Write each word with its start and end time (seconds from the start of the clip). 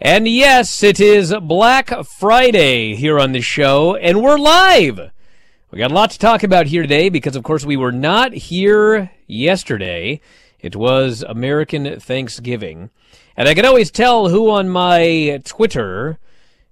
And 0.00 0.26
yes, 0.26 0.82
it 0.82 0.98
is 0.98 1.32
Black 1.40 2.04
Friday 2.04 2.96
here 2.96 3.20
on 3.20 3.30
the 3.30 3.40
show, 3.40 3.94
and 3.94 4.20
we're 4.20 4.38
live. 4.38 5.12
We 5.70 5.78
got 5.78 5.92
a 5.92 5.94
lot 5.94 6.10
to 6.10 6.18
talk 6.18 6.42
about 6.42 6.66
here 6.66 6.82
today 6.82 7.08
because, 7.10 7.36
of 7.36 7.44
course, 7.44 7.64
we 7.64 7.76
were 7.76 7.92
not 7.92 8.32
here 8.32 9.12
yesterday. 9.28 10.20
It 10.58 10.74
was 10.74 11.22
American 11.22 12.00
Thanksgiving. 12.00 12.90
And 13.36 13.48
I 13.48 13.54
can 13.54 13.64
always 13.64 13.92
tell 13.92 14.30
who 14.30 14.50
on 14.50 14.68
my 14.68 15.40
Twitter 15.44 16.18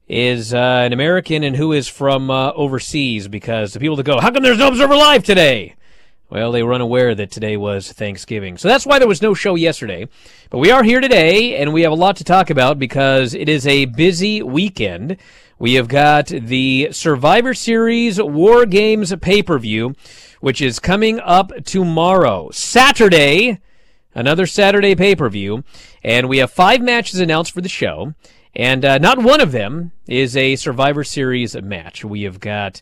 is 0.09 0.53
uh, 0.53 0.83
an 0.85 0.93
American 0.93 1.45
and 1.45 1.55
who 1.55 1.73
is 1.73 1.87
from 1.87 2.29
uh, 2.29 2.51
overseas 2.55 3.29
because 3.29 3.73
the 3.73 3.79
people 3.79 3.95
that 3.97 4.03
go, 4.03 4.19
How 4.19 4.33
come 4.33 4.43
there's 4.43 4.59
no 4.59 4.67
Observer 4.67 4.97
Live 4.97 5.23
today? 5.23 5.77
Well, 6.33 6.51
they 6.51 6.63
were 6.63 6.73
unaware 6.73 7.15
that 7.15 7.31
today 7.31 7.59
was 7.59 7.93
Thanksgiving. 7.93 8.57
So 8.57 8.67
that's 8.67 8.87
why 8.87 8.99
there 8.99 9.07
was 9.07 9.21
no 9.21 9.35
show 9.35 9.55
yesterday. 9.55 10.09
But 10.49 10.61
we 10.61 10.71
are 10.71 10.83
here 10.83 11.03
today, 11.03 11.59
and 11.59 11.75
we 11.75 11.83
have 11.83 11.93
a 11.93 11.95
lot 11.95 12.17
to 12.17 12.25
talk 12.25 12.49
about 12.49 12.79
because 12.79 13.35
it 13.35 13.51
is 13.51 13.67
a 13.67 13.85
busy 13.85 14.43
weekend. 14.43 15.19
We 15.59 15.75
have 15.75 15.89
got 15.89 16.29
the 16.29 16.89
Survivor 16.91 17.53
Series 17.53 18.19
War 18.19 18.65
Games 18.65 19.15
pay 19.17 19.43
per 19.43 19.59
view, 19.59 19.95
which 20.41 20.63
is 20.63 20.79
coming 20.79 21.21
up 21.21 21.53
tomorrow, 21.67 22.49
Saturday. 22.51 23.61
Another 24.15 24.47
Saturday 24.47 24.95
pay 24.95 25.15
per 25.15 25.29
view. 25.29 25.65
And 26.03 26.31
we 26.31 26.39
have 26.39 26.51
five 26.51 26.81
matches 26.81 27.21
announced 27.21 27.53
for 27.53 27.61
the 27.61 27.69
show. 27.69 28.15
And 28.57 28.87
uh, 28.87 28.97
not 28.97 29.23
one 29.23 29.43
of 29.43 29.53
them 29.53 29.93
is 30.07 30.35
a 30.35 30.57
Survivor 30.57 31.05
Series 31.05 31.55
match. 31.61 32.07
We 32.07 32.23
have 32.23 32.41
got 32.41 32.81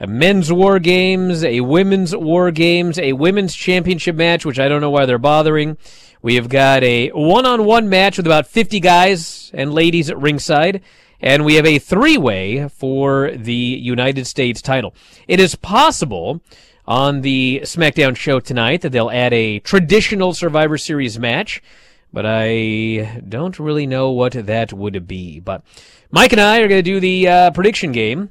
a 0.00 0.06
men's 0.06 0.50
war 0.50 0.78
games, 0.78 1.44
a 1.44 1.60
women's 1.60 2.16
war 2.16 2.50
games, 2.50 2.98
a 2.98 3.12
women's 3.12 3.54
championship 3.54 4.16
match, 4.16 4.46
which 4.46 4.58
I 4.58 4.66
don't 4.66 4.80
know 4.80 4.90
why 4.90 5.04
they're 5.04 5.18
bothering. 5.18 5.76
We 6.22 6.36
have 6.36 6.48
got 6.48 6.82
a 6.82 7.10
one-on-one 7.10 7.88
match 7.88 8.16
with 8.16 8.26
about 8.26 8.46
50 8.46 8.80
guys 8.80 9.50
and 9.52 9.72
ladies 9.74 10.10
at 10.10 10.18
ringside. 10.18 10.82
And 11.20 11.44
we 11.44 11.56
have 11.56 11.66
a 11.66 11.78
three-way 11.78 12.68
for 12.68 13.30
the 13.32 13.52
United 13.52 14.26
States 14.26 14.62
title. 14.62 14.94
It 15.28 15.38
is 15.38 15.54
possible 15.54 16.40
on 16.86 17.20
the 17.20 17.60
SmackDown 17.64 18.16
show 18.16 18.40
tonight 18.40 18.80
that 18.80 18.90
they'll 18.90 19.10
add 19.10 19.34
a 19.34 19.58
traditional 19.60 20.32
Survivor 20.32 20.78
Series 20.78 21.18
match, 21.18 21.62
but 22.10 22.24
I 22.26 23.20
don't 23.28 23.58
really 23.58 23.86
know 23.86 24.10
what 24.10 24.32
that 24.32 24.72
would 24.72 25.06
be. 25.06 25.40
But 25.40 25.62
Mike 26.10 26.32
and 26.32 26.40
I 26.40 26.60
are 26.60 26.68
going 26.68 26.82
to 26.82 26.90
do 26.90 27.00
the 27.00 27.28
uh, 27.28 27.50
prediction 27.50 27.92
game 27.92 28.30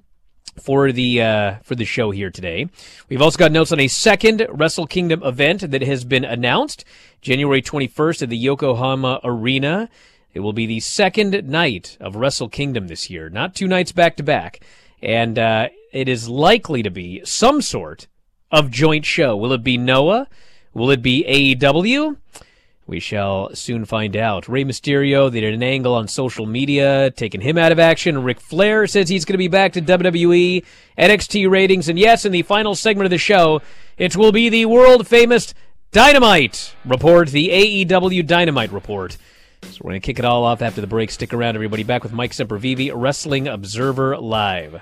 for 0.60 0.92
the 0.92 1.22
uh, 1.22 1.56
for 1.64 1.76
the 1.76 1.86
show 1.86 2.12
here 2.12 2.30
today. 2.30 2.68
We've 3.10 3.22
also 3.22 3.38
got 3.38 3.52
notes 3.52 3.72
on 3.72 3.80
a 3.80 3.88
second 3.88 4.46
Wrestle 4.50 4.88
Kingdom 4.88 5.24
event 5.24 5.72
that 5.72 5.82
has 5.82 6.04
been 6.06 6.26
announced, 6.26 6.86
January 7.22 7.62
21st 7.62 8.24
at 8.24 8.30
the 8.30 8.38
Yokohama 8.38 9.20
Arena. 9.24 9.90
It 10.34 10.42
will 10.42 10.54
be 10.54 10.66
the 10.66 10.80
second 10.80 11.50
night 11.50 11.98
of 12.00 12.16
Wrestle 12.16 12.50
Kingdom 12.50 12.88
this 12.88 13.10
year, 13.10 13.30
not 13.30 13.56
two 13.56 13.68
nights 13.68 13.92
back 13.92 14.16
to 14.18 14.24
back, 14.24 14.60
and 15.02 15.40
uh, 15.40 15.70
it 15.92 16.08
is 16.08 16.30
likely 16.30 16.84
to 16.84 16.92
be 16.92 17.22
some 17.26 17.62
sort 17.62 18.08
of 18.52 18.70
joint 18.70 19.06
show. 19.06 19.36
Will 19.36 19.54
it 19.54 19.64
be 19.64 19.78
Noah? 19.78 20.28
Will 20.74 20.92
it 20.92 21.02
be 21.02 21.26
AEW? 21.28 22.18
We 22.90 23.00
shall 23.00 23.54
soon 23.54 23.86
find 23.86 24.18
out. 24.18 24.48
Rey 24.48 24.64
Mysterio, 24.64 25.32
they 25.32 25.42
did 25.42 25.54
an 25.54 25.62
angle 25.62 25.94
on 25.94 26.08
social 26.08 26.48
media, 26.48 27.12
taking 27.12 27.40
him 27.40 27.56
out 27.56 27.72
of 27.72 27.78
action. 27.78 28.24
Ric 28.24 28.42
Flair 28.42 28.88
says 28.88 29.08
he's 29.08 29.26
going 29.26 29.36
to 29.36 29.38
be 29.38 29.48
back 29.48 29.74
to 29.74 29.82
WWE, 29.82 30.66
NXT 30.98 31.48
ratings, 31.52 31.88
and 31.88 32.00
yes, 32.00 32.26
in 32.26 32.32
the 32.32 32.42
final 32.42 32.74
segment 32.74 33.06
of 33.06 33.12
the 33.12 33.20
show, 33.20 33.62
it 34.00 34.18
will 34.18 34.32
be 34.32 34.50
the 34.50 34.66
world 34.66 35.06
famous 35.06 35.54
Dynamite 35.92 36.74
report, 36.84 37.30
the 37.30 37.50
AEW 37.50 38.26
Dynamite 38.26 38.72
report. 38.72 39.18
So 39.62 39.82
we're 39.84 39.92
going 39.92 40.02
to 40.02 40.06
kick 40.06 40.18
it 40.18 40.26
all 40.26 40.44
off 40.44 40.64
after 40.64 40.82
the 40.82 40.88
break. 40.88 41.12
Stick 41.12 41.32
around, 41.32 41.54
everybody. 41.54 41.84
Back 41.84 42.02
with 42.02 42.12
Mike 42.12 42.32
Sempervive, 42.32 42.92
Wrestling 42.96 43.48
Observer 43.48 44.18
Live. 44.18 44.82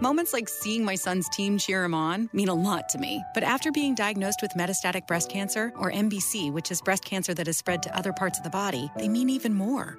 Moments 0.00 0.32
like 0.32 0.48
seeing 0.48 0.84
my 0.84 0.94
son's 0.94 1.28
team 1.28 1.58
cheer 1.58 1.82
him 1.82 1.92
on 1.92 2.30
mean 2.32 2.48
a 2.48 2.54
lot 2.54 2.88
to 2.90 2.98
me. 2.98 3.24
But 3.34 3.42
after 3.42 3.72
being 3.72 3.96
diagnosed 3.96 4.40
with 4.40 4.52
metastatic 4.52 5.08
breast 5.08 5.28
cancer, 5.28 5.72
or 5.76 5.90
MBC, 5.90 6.52
which 6.52 6.70
is 6.70 6.80
breast 6.80 7.04
cancer 7.04 7.34
that 7.34 7.48
has 7.48 7.56
spread 7.56 7.82
to 7.82 7.96
other 7.98 8.12
parts 8.12 8.38
of 8.38 8.44
the 8.44 8.50
body, 8.50 8.92
they 8.96 9.08
mean 9.08 9.28
even 9.28 9.52
more. 9.52 9.98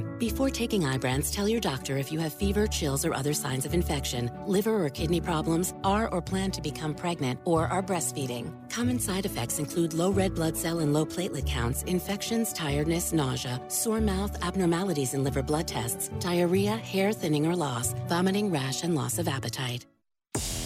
Before 0.17 0.49
taking 0.49 0.81
Ibrance, 0.81 1.33
tell 1.33 1.47
your 1.47 1.59
doctor 1.59 1.97
if 1.97 2.11
you 2.11 2.19
have 2.19 2.33
fever, 2.33 2.67
chills, 2.67 3.05
or 3.05 3.13
other 3.13 3.33
signs 3.33 3.65
of 3.65 3.73
infection, 3.73 4.31
liver 4.45 4.83
or 4.83 4.89
kidney 4.89 5.21
problems, 5.21 5.73
are 5.83 6.07
or 6.09 6.21
plan 6.21 6.51
to 6.51 6.61
become 6.61 6.93
pregnant, 6.93 7.39
or 7.45 7.67
are 7.67 7.83
breastfeeding. 7.83 8.51
Common 8.69 8.99
side 8.99 9.25
effects 9.25 9.59
include 9.59 9.93
low 9.93 10.11
red 10.11 10.35
blood 10.35 10.57
cell 10.57 10.79
and 10.79 10.93
low 10.93 11.05
platelet 11.05 11.45
counts, 11.45 11.83
infections, 11.83 12.53
tiredness, 12.53 13.13
nausea, 13.13 13.61
sore 13.67 14.01
mouth, 14.01 14.37
abnormalities 14.43 15.13
in 15.13 15.23
liver 15.23 15.43
blood 15.43 15.67
tests, 15.67 16.09
diarrhea, 16.19 16.77
hair 16.77 17.13
thinning 17.13 17.45
or 17.45 17.55
loss, 17.55 17.93
vomiting, 18.07 18.51
rash, 18.51 18.83
and 18.83 18.95
loss 18.95 19.19
of 19.19 19.27
appetite. 19.27 19.85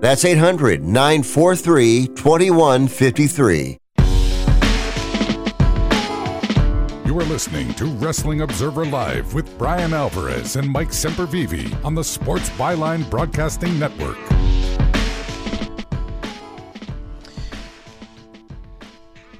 That's 0.00 0.24
800 0.24 0.82
943 0.82 2.08
2153. 2.08 3.78
You 7.06 7.18
are 7.18 7.24
listening 7.24 7.72
to 7.74 7.86
Wrestling 7.86 8.42
Observer 8.42 8.84
Live 8.84 9.32
with 9.32 9.56
Bryan 9.56 9.94
Alvarez 9.94 10.56
and 10.56 10.68
Mike 10.68 10.90
Sempervive 10.90 11.82
on 11.82 11.94
the 11.94 12.04
Sports 12.04 12.50
Byline 12.50 13.08
Broadcasting 13.08 13.78
Network. 13.78 14.18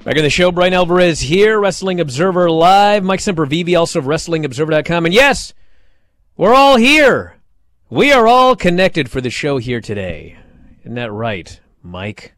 Back 0.03 0.15
in 0.15 0.23
the 0.23 0.29
show, 0.31 0.51
Bryan 0.51 0.73
Alvarez 0.73 1.19
here, 1.19 1.59
Wrestling 1.59 1.99
Observer 1.99 2.49
Live. 2.49 3.03
Mike 3.03 3.19
Sempervive, 3.19 3.77
also 3.77 3.99
of 3.99 4.05
WrestlingObserver.com. 4.05 5.05
And 5.05 5.13
yes, 5.13 5.53
we're 6.35 6.55
all 6.55 6.77
here. 6.77 7.35
We 7.91 8.11
are 8.11 8.25
all 8.25 8.55
connected 8.55 9.11
for 9.11 9.21
the 9.21 9.29
show 9.29 9.57
here 9.59 9.81
today. 9.81 10.37
Isn't 10.87 10.95
that 10.95 11.11
right, 11.11 11.59
Mike? 11.83 12.33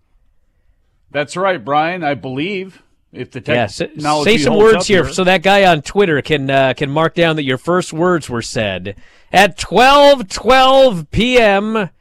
That's 1.11 1.37
right, 1.37 1.63
Bryan. 1.63 2.03
I 2.03 2.15
believe 2.15 2.81
if 3.13 3.29
the 3.29 3.43
Yeah, 3.45 3.67
technology 3.67 4.31
s- 4.31 4.37
say 4.39 4.43
some 4.43 4.57
words 4.57 4.77
up 4.77 4.85
here, 4.85 5.07
so 5.07 5.23
that 5.23 5.43
guy 5.43 5.65
on 5.65 5.83
Twitter 5.83 6.19
can 6.23 6.49
uh, 6.49 6.73
can 6.75 6.89
mark 6.89 7.13
down 7.13 7.35
that 7.35 7.43
your 7.43 7.59
first 7.59 7.93
words 7.93 8.27
were 8.27 8.41
said 8.41 8.95
at 9.31 9.55
12:12 9.55 11.11
p.m. 11.11 11.91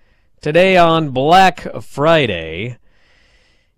today 0.40 0.78
on 0.78 1.10
Black 1.10 1.66
Friday. 1.82 2.78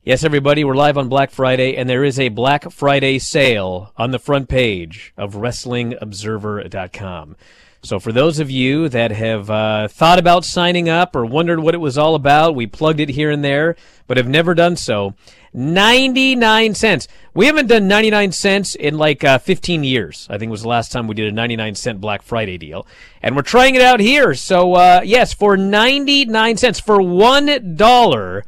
Yes, 0.05 0.23
everybody, 0.23 0.63
we're 0.63 0.77
live 0.77 0.97
on 0.97 1.09
Black 1.09 1.33
Friday, 1.33 1.75
and 1.77 1.91
there 1.91 2.05
is 2.05 2.21
a 2.21 2.29
Black 2.29 2.71
Friday 2.71 3.19
sale 3.19 3.93
on 3.97 4.13
the 4.13 4.21
front 4.21 4.49
page 4.49 5.13
of 5.17 5.35
WrestlingObserver.com. 5.35 7.35
So, 7.83 7.99
for 7.99 8.13
those 8.13 8.39
of 8.39 8.51
you 8.51 8.91
that 8.91 9.11
have 9.11 9.49
uh, 9.49 9.89
thought 9.89 10.19
about 10.19 10.45
signing 10.45 10.91
up 10.91 11.17
or 11.17 11.25
wondered 11.25 11.61
what 11.61 11.75
it 11.75 11.79
was 11.79 11.97
all 11.97 12.15
about, 12.15 12.55
we 12.55 12.67
plugged 12.67 13.01
it 13.01 13.09
here 13.09 13.31
and 13.31 13.43
there, 13.43 13.75
but 14.07 14.19
have 14.19 14.29
never 14.29 14.55
done 14.55 14.77
so. 14.77 15.15
99 15.55 16.75
cents. 16.75 17.09
We 17.33 17.47
haven't 17.47 17.69
done 17.69 17.89
99 17.89 18.33
cents 18.33 18.75
in 18.75 18.99
like 18.99 19.25
uh, 19.25 19.39
15 19.39 19.83
years. 19.83 20.27
I 20.31 20.37
think 20.37 20.51
was 20.51 20.61
the 20.63 20.69
last 20.69 20.93
time 20.93 21.09
we 21.09 21.15
did 21.15 21.33
a 21.33 21.33
99 21.33 21.75
cent 21.75 22.03
Black 22.03 22.23
Friday 22.23 22.59
deal. 22.59 22.87
And 23.23 23.35
we're 23.35 23.43
trying 23.43 23.75
it 23.75 23.83
out 23.83 24.01
here. 24.01 24.35
So, 24.35 24.75
uh, 24.75 25.01
yes, 25.03 25.33
for 25.33 25.57
99 25.57 26.59
cents, 26.59 26.81
for 26.81 26.99
$1, 26.99 28.43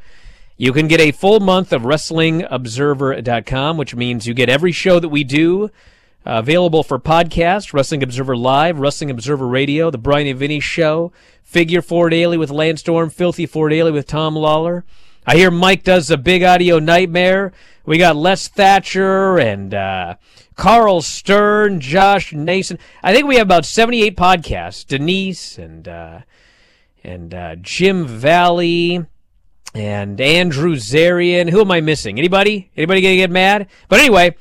you 0.58 0.73
can 0.73 0.88
get 0.88 1.00
a 1.00 1.11
full 1.11 1.40
month 1.40 1.73
of 1.73 1.82
WrestlingObserver.com, 1.82 3.76
which 3.79 3.94
means 3.94 4.26
you 4.26 4.34
get 4.34 4.50
every 4.50 4.73
show 4.73 5.00
that 5.00 5.08
we 5.08 5.25
do 5.25 5.70
uh, 6.26 6.38
available 6.38 6.82
for 6.82 6.98
podcast 6.98 7.72
Wrestling 7.72 8.02
Observer 8.02 8.36
Live, 8.36 8.78
Wrestling 8.78 9.10
Observer 9.10 9.46
Radio, 9.46 9.90
The 9.90 9.98
Bryan 9.98 10.28
and 10.28 10.38
Vinny 10.38 10.60
Show, 10.60 11.12
Figure 11.42 11.82
Four 11.82 12.10
Daily 12.10 12.38
with 12.38 12.50
Lance 12.50 12.80
Storm, 12.80 13.10
Filthy 13.10 13.46
Four 13.46 13.69
Daily 13.69 13.90
with 13.90 14.06
Tom 14.06 14.36
Lawler. 14.36 14.84
I 15.26 15.36
hear 15.36 15.50
Mike 15.50 15.84
does 15.84 16.10
a 16.10 16.16
big 16.16 16.42
audio 16.42 16.78
nightmare. 16.78 17.52
We 17.84 17.98
got 17.98 18.16
Les 18.16 18.48
Thatcher 18.48 19.38
and 19.38 19.72
uh, 19.74 20.16
Karl 20.56 21.00
Stern, 21.00 21.81
Josh 21.81 22.32
Nason. 22.32 22.79
I 23.02 23.12
think 23.12 23.26
we 23.26 23.36
have 23.36 23.46
about 23.46 23.64
78 23.64 24.17
podcasts. 24.17 24.86
Denise 24.86 25.58
and 25.58 25.86
uh, 25.86 26.20
and 27.05 27.34
uh, 27.34 27.56
Jim 27.56 28.06
Valley 28.06 29.05
and 29.74 30.20
Andrew 30.20 30.76
Zarian. 30.76 31.50
Who 31.50 31.60
am 31.60 31.70
I 31.70 31.81
missing? 31.81 32.19
Anybody? 32.19 32.70
Anybody 32.76 33.00
gonna 33.00 33.17
get 33.17 33.31
mad? 33.31 33.69
But 33.88 34.00
anyway, 34.00 34.36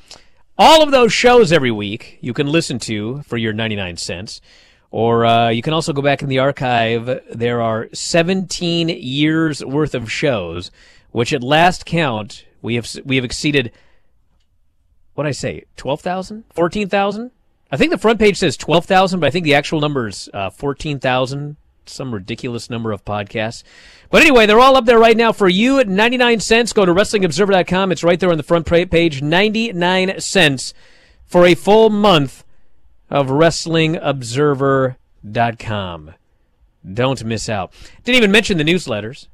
all 0.58 0.82
of 0.82 0.90
those 0.90 1.12
shows 1.12 1.52
every 1.52 1.70
week 1.70 2.18
you 2.20 2.32
can 2.32 2.46
listen 2.46 2.78
to 2.80 3.22
for 3.22 3.36
your 3.36 3.52
99 3.52 3.96
cents. 3.96 4.40
Or 4.90 5.24
uh, 5.24 5.48
you 5.48 5.62
can 5.62 5.72
also 5.72 5.94
go 5.94 6.02
back 6.02 6.20
in 6.20 6.28
the 6.28 6.38
archive. 6.38 7.22
There 7.32 7.62
are 7.62 7.88
17 7.94 8.90
years 8.90 9.64
worth 9.64 9.94
of 9.94 10.12
shows, 10.12 10.70
which 11.12 11.32
at 11.32 11.42
last 11.42 11.86
count 11.86 12.44
we 12.60 12.74
have 12.74 12.86
we 13.04 13.16
have 13.16 13.24
exceeded. 13.24 13.72
What 15.14 15.26
I 15.26 15.30
say? 15.30 15.64
12,000? 15.76 16.44
14,000? 16.54 17.30
I 17.70 17.76
think 17.78 17.90
the 17.90 17.98
front 17.98 18.18
page 18.18 18.38
says 18.38 18.56
12,000, 18.58 19.20
but 19.20 19.26
I 19.26 19.30
think 19.30 19.44
the 19.44 19.54
actual 19.54 19.80
number 19.80 20.08
is 20.08 20.28
uh, 20.34 20.50
14,000. 20.50 21.56
Some 21.86 22.14
ridiculous 22.14 22.70
number 22.70 22.92
of 22.92 23.04
podcasts. 23.04 23.64
But 24.10 24.22
anyway, 24.22 24.46
they're 24.46 24.60
all 24.60 24.76
up 24.76 24.84
there 24.84 24.98
right 24.98 25.16
now 25.16 25.32
for 25.32 25.48
you 25.48 25.78
at 25.78 25.88
99 25.88 26.40
cents. 26.40 26.72
Go 26.72 26.84
to 26.84 26.94
WrestlingObserver.com. 26.94 27.92
It's 27.92 28.04
right 28.04 28.20
there 28.20 28.30
on 28.30 28.36
the 28.36 28.42
front 28.42 28.66
page. 28.66 29.22
99 29.22 30.20
cents 30.20 30.74
for 31.24 31.46
a 31.46 31.54
full 31.54 31.90
month 31.90 32.44
of 33.10 33.28
WrestlingObserver.com. 33.28 36.14
Don't 36.92 37.24
miss 37.24 37.48
out. 37.48 37.72
Didn't 38.04 38.18
even 38.18 38.32
mention 38.32 38.58
the 38.58 38.64
newsletters. 38.64 39.28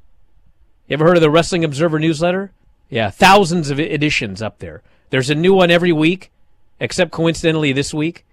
You 0.87 0.93
ever 0.93 1.05
heard 1.05 1.17
of 1.17 1.21
the 1.21 1.29
Wrestling 1.29 1.63
Observer 1.63 1.99
newsletter? 1.99 2.51
Yeah, 2.89 3.09
thousands 3.09 3.69
of 3.69 3.79
editions 3.79 4.41
up 4.41 4.59
there. 4.59 4.81
There's 5.09 5.29
a 5.29 5.35
new 5.35 5.53
one 5.53 5.71
every 5.71 5.91
week, 5.91 6.31
except 6.79 7.11
coincidentally 7.11 7.71
this 7.71 7.93
week. 7.93 8.25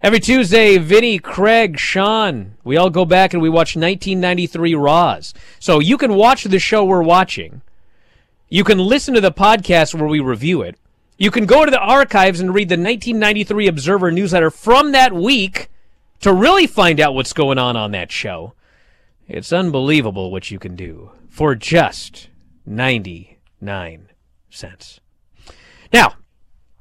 Every 0.00 0.20
Tuesday, 0.20 0.78
Vinny, 0.78 1.18
Craig, 1.18 1.76
Sean, 1.76 2.54
we 2.62 2.76
all 2.76 2.88
go 2.88 3.04
back 3.04 3.32
and 3.32 3.42
we 3.42 3.48
watch 3.48 3.74
1993 3.74 4.76
Raws. 4.76 5.34
So 5.58 5.80
you 5.80 5.98
can 5.98 6.14
watch 6.14 6.44
the 6.44 6.60
show 6.60 6.84
we're 6.84 7.02
watching. 7.02 7.62
You 8.48 8.62
can 8.62 8.78
listen 8.78 9.14
to 9.14 9.20
the 9.20 9.32
podcast 9.32 9.94
where 9.94 10.06
we 10.06 10.20
review 10.20 10.62
it. 10.62 10.76
You 11.16 11.32
can 11.32 11.46
go 11.46 11.64
to 11.64 11.70
the 11.70 11.80
archives 11.80 12.38
and 12.38 12.54
read 12.54 12.68
the 12.68 12.74
1993 12.74 13.66
Observer 13.66 14.12
newsletter 14.12 14.52
from 14.52 14.92
that 14.92 15.12
week 15.12 15.68
to 16.20 16.32
really 16.32 16.68
find 16.68 17.00
out 17.00 17.14
what's 17.14 17.32
going 17.32 17.58
on 17.58 17.76
on 17.76 17.90
that 17.90 18.12
show. 18.12 18.54
It's 19.26 19.52
unbelievable 19.52 20.30
what 20.30 20.48
you 20.52 20.60
can 20.60 20.76
do 20.76 21.10
for 21.28 21.56
just 21.56 22.28
99 22.64 24.08
cents. 24.48 25.00
Now, 25.92 26.14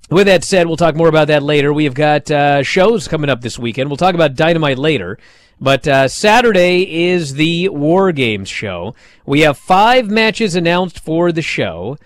with 0.09 0.27
that 0.27 0.43
said, 0.43 0.67
we'll 0.67 0.77
talk 0.77 0.95
more 0.95 1.09
about 1.09 1.27
that 1.27 1.43
later. 1.43 1.73
We 1.73 1.83
have 1.83 1.93
got 1.93 2.29
uh, 2.31 2.63
shows 2.63 3.07
coming 3.07 3.29
up 3.29 3.41
this 3.41 3.59
weekend. 3.59 3.89
We'll 3.89 3.97
talk 3.97 4.15
about 4.15 4.35
Dynamite 4.35 4.77
later. 4.77 5.17
But 5.59 5.87
uh, 5.87 6.07
Saturday 6.07 7.07
is 7.07 7.33
the 7.33 7.69
War 7.69 8.11
Games 8.11 8.47
show. 8.47 8.93
We 9.25 9.41
have 9.41 9.57
five 9.57 10.07
matches 10.07 10.55
announced 10.55 10.99
for 10.99 11.31
the 11.31 11.41
show. 11.41 11.97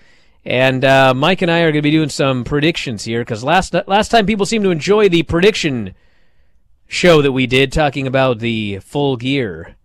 And 0.43 0.83
uh, 0.83 1.13
Mike 1.13 1.41
and 1.41 1.51
I 1.51 1.59
are 1.59 1.65
going 1.65 1.75
to 1.75 1.81
be 1.81 1.91
doing 1.91 2.09
some 2.09 2.43
predictions 2.43 3.03
here 3.03 3.21
because 3.21 3.43
last 3.43 3.75
last 3.85 4.09
time 4.09 4.25
people 4.25 4.45
seemed 4.45 4.63
to 4.63 4.71
enjoy 4.71 5.07
the 5.07 5.23
prediction 5.23 5.93
show 6.87 7.21
that 7.21 7.31
we 7.31 7.45
did 7.45 7.71
talking 7.71 8.07
about 8.07 8.39
the 8.39 8.79
Full 8.79 9.17
Gear 9.17 9.75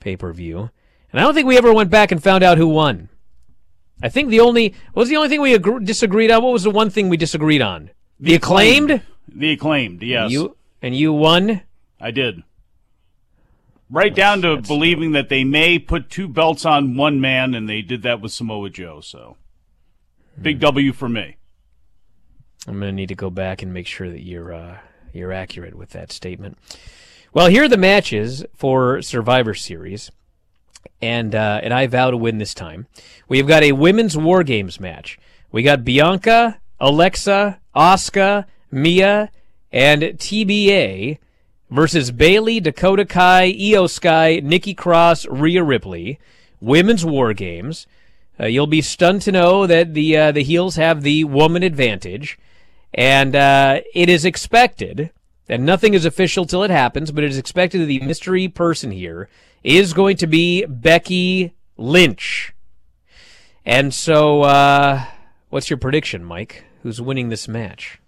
pay 0.00 0.16
per 0.16 0.32
view, 0.32 0.70
and 1.12 1.20
I 1.20 1.22
don't 1.22 1.34
think 1.34 1.46
we 1.46 1.58
ever 1.58 1.74
went 1.74 1.90
back 1.90 2.10
and 2.10 2.22
found 2.22 2.42
out 2.42 2.56
who 2.56 2.68
won. 2.68 3.10
I 4.02 4.08
think 4.08 4.30
the 4.30 4.40
only 4.40 4.74
what 4.92 5.02
was 5.02 5.08
the 5.08 5.16
only 5.16 5.28
thing 5.28 5.40
we 5.40 5.54
agree, 5.54 5.84
disagreed 5.84 6.30
on. 6.30 6.42
What 6.42 6.52
was 6.52 6.62
the 6.62 6.70
one 6.70 6.90
thing 6.90 7.08
we 7.08 7.16
disagreed 7.16 7.62
on? 7.62 7.90
The, 8.20 8.30
the 8.30 8.34
acclaimed? 8.36 8.90
acclaimed. 8.90 9.06
The 9.34 9.52
acclaimed. 9.52 10.02
Yes. 10.02 10.30
You 10.30 10.56
and 10.82 10.96
you 10.96 11.12
won. 11.12 11.62
I 12.00 12.10
did. 12.10 12.42
Right 13.90 14.14
down 14.14 14.42
to 14.42 14.58
believing 14.58 15.12
that 15.12 15.30
they 15.30 15.44
may 15.44 15.78
put 15.78 16.10
two 16.10 16.28
belts 16.28 16.66
on 16.66 16.96
one 16.96 17.20
man, 17.22 17.54
and 17.54 17.68
they 17.68 17.80
did 17.80 18.02
that 18.02 18.20
with 18.20 18.32
Samoa 18.32 18.68
Joe. 18.68 19.00
So 19.00 19.36
Big 20.40 20.60
W 20.60 20.92
for 20.92 21.08
me. 21.08 21.36
I'm 22.66 22.78
going 22.78 22.90
to 22.90 22.92
need 22.92 23.08
to 23.08 23.14
go 23.14 23.30
back 23.30 23.62
and 23.62 23.72
make 23.72 23.86
sure 23.86 24.08
that 24.08 24.22
you're 24.22 24.52
uh, 24.52 24.78
you're 25.12 25.32
accurate 25.32 25.74
with 25.74 25.90
that 25.90 26.12
statement. 26.12 26.58
Well, 27.32 27.48
here 27.48 27.64
are 27.64 27.68
the 27.68 27.76
matches 27.76 28.44
for 28.54 29.02
Survivor 29.02 29.54
Series, 29.54 30.10
and 31.00 31.34
uh, 31.34 31.60
and 31.62 31.72
I 31.72 31.86
vow 31.86 32.10
to 32.10 32.16
win 32.16 32.38
this 32.38 32.54
time. 32.54 32.86
We've 33.28 33.46
got 33.46 33.62
a 33.62 33.72
women's 33.72 34.16
War 34.16 34.42
Games 34.42 34.80
match. 34.80 35.18
We 35.50 35.62
got 35.62 35.84
Bianca, 35.84 36.60
Alexa, 36.80 37.60
Asuka, 37.74 38.44
Mia, 38.70 39.30
and 39.72 40.02
TBA 40.02 41.18
versus 41.70 42.10
Bayley, 42.10 42.60
Dakota 42.60 43.04
Kai, 43.04 43.52
Iyo 43.52 43.88
Sky, 43.88 44.40
Nikki 44.42 44.74
Cross, 44.74 45.26
Rhea 45.26 45.62
Ripley. 45.62 46.18
Women's 46.60 47.04
War 47.04 47.32
Games. 47.34 47.86
Uh, 48.40 48.46
you'll 48.46 48.66
be 48.66 48.82
stunned 48.82 49.22
to 49.22 49.32
know 49.32 49.66
that 49.66 49.94
the 49.94 50.16
uh, 50.16 50.32
the 50.32 50.42
heels 50.42 50.76
have 50.76 51.02
the 51.02 51.24
woman 51.24 51.62
advantage, 51.62 52.38
and 52.94 53.34
uh, 53.34 53.80
it 53.94 54.08
is 54.08 54.24
expected 54.24 55.10
that 55.46 55.60
nothing 55.60 55.94
is 55.94 56.04
official 56.04 56.44
till 56.44 56.62
it 56.62 56.70
happens, 56.70 57.10
but 57.10 57.24
it 57.24 57.30
is 57.30 57.38
expected 57.38 57.80
that 57.80 57.86
the 57.86 58.00
mystery 58.00 58.48
person 58.48 58.92
here 58.92 59.28
is 59.62 59.92
going 59.92 60.16
to 60.18 60.26
be 60.26 60.64
Becky 60.66 61.54
Lynch. 61.76 62.54
And 63.64 63.92
so, 63.92 64.42
uh, 64.42 65.04
what's 65.50 65.70
your 65.70 65.76
prediction, 65.76 66.24
Mike? 66.24 66.64
Who's 66.82 67.00
winning 67.00 67.28
this 67.28 67.48
match? 67.48 68.00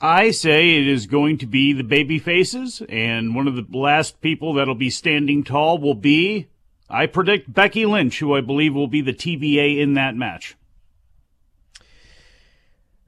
I 0.00 0.32
say 0.32 0.78
it 0.78 0.88
is 0.88 1.06
going 1.06 1.38
to 1.38 1.46
be 1.46 1.72
the 1.72 1.84
baby 1.84 2.18
faces, 2.18 2.82
and 2.88 3.36
one 3.36 3.46
of 3.46 3.54
the 3.54 3.66
last 3.70 4.20
people 4.20 4.54
that'll 4.54 4.74
be 4.74 4.90
standing 4.90 5.44
tall 5.44 5.78
will 5.78 5.94
be 5.94 6.48
I 6.90 7.06
predict 7.06 7.52
Becky 7.52 7.86
Lynch, 7.86 8.18
who 8.18 8.34
I 8.34 8.42
believe 8.42 8.74
will 8.74 8.88
be 8.88 9.00
the 9.00 9.14
TBA 9.14 9.78
in 9.78 9.94
that 9.94 10.14
match. 10.14 10.56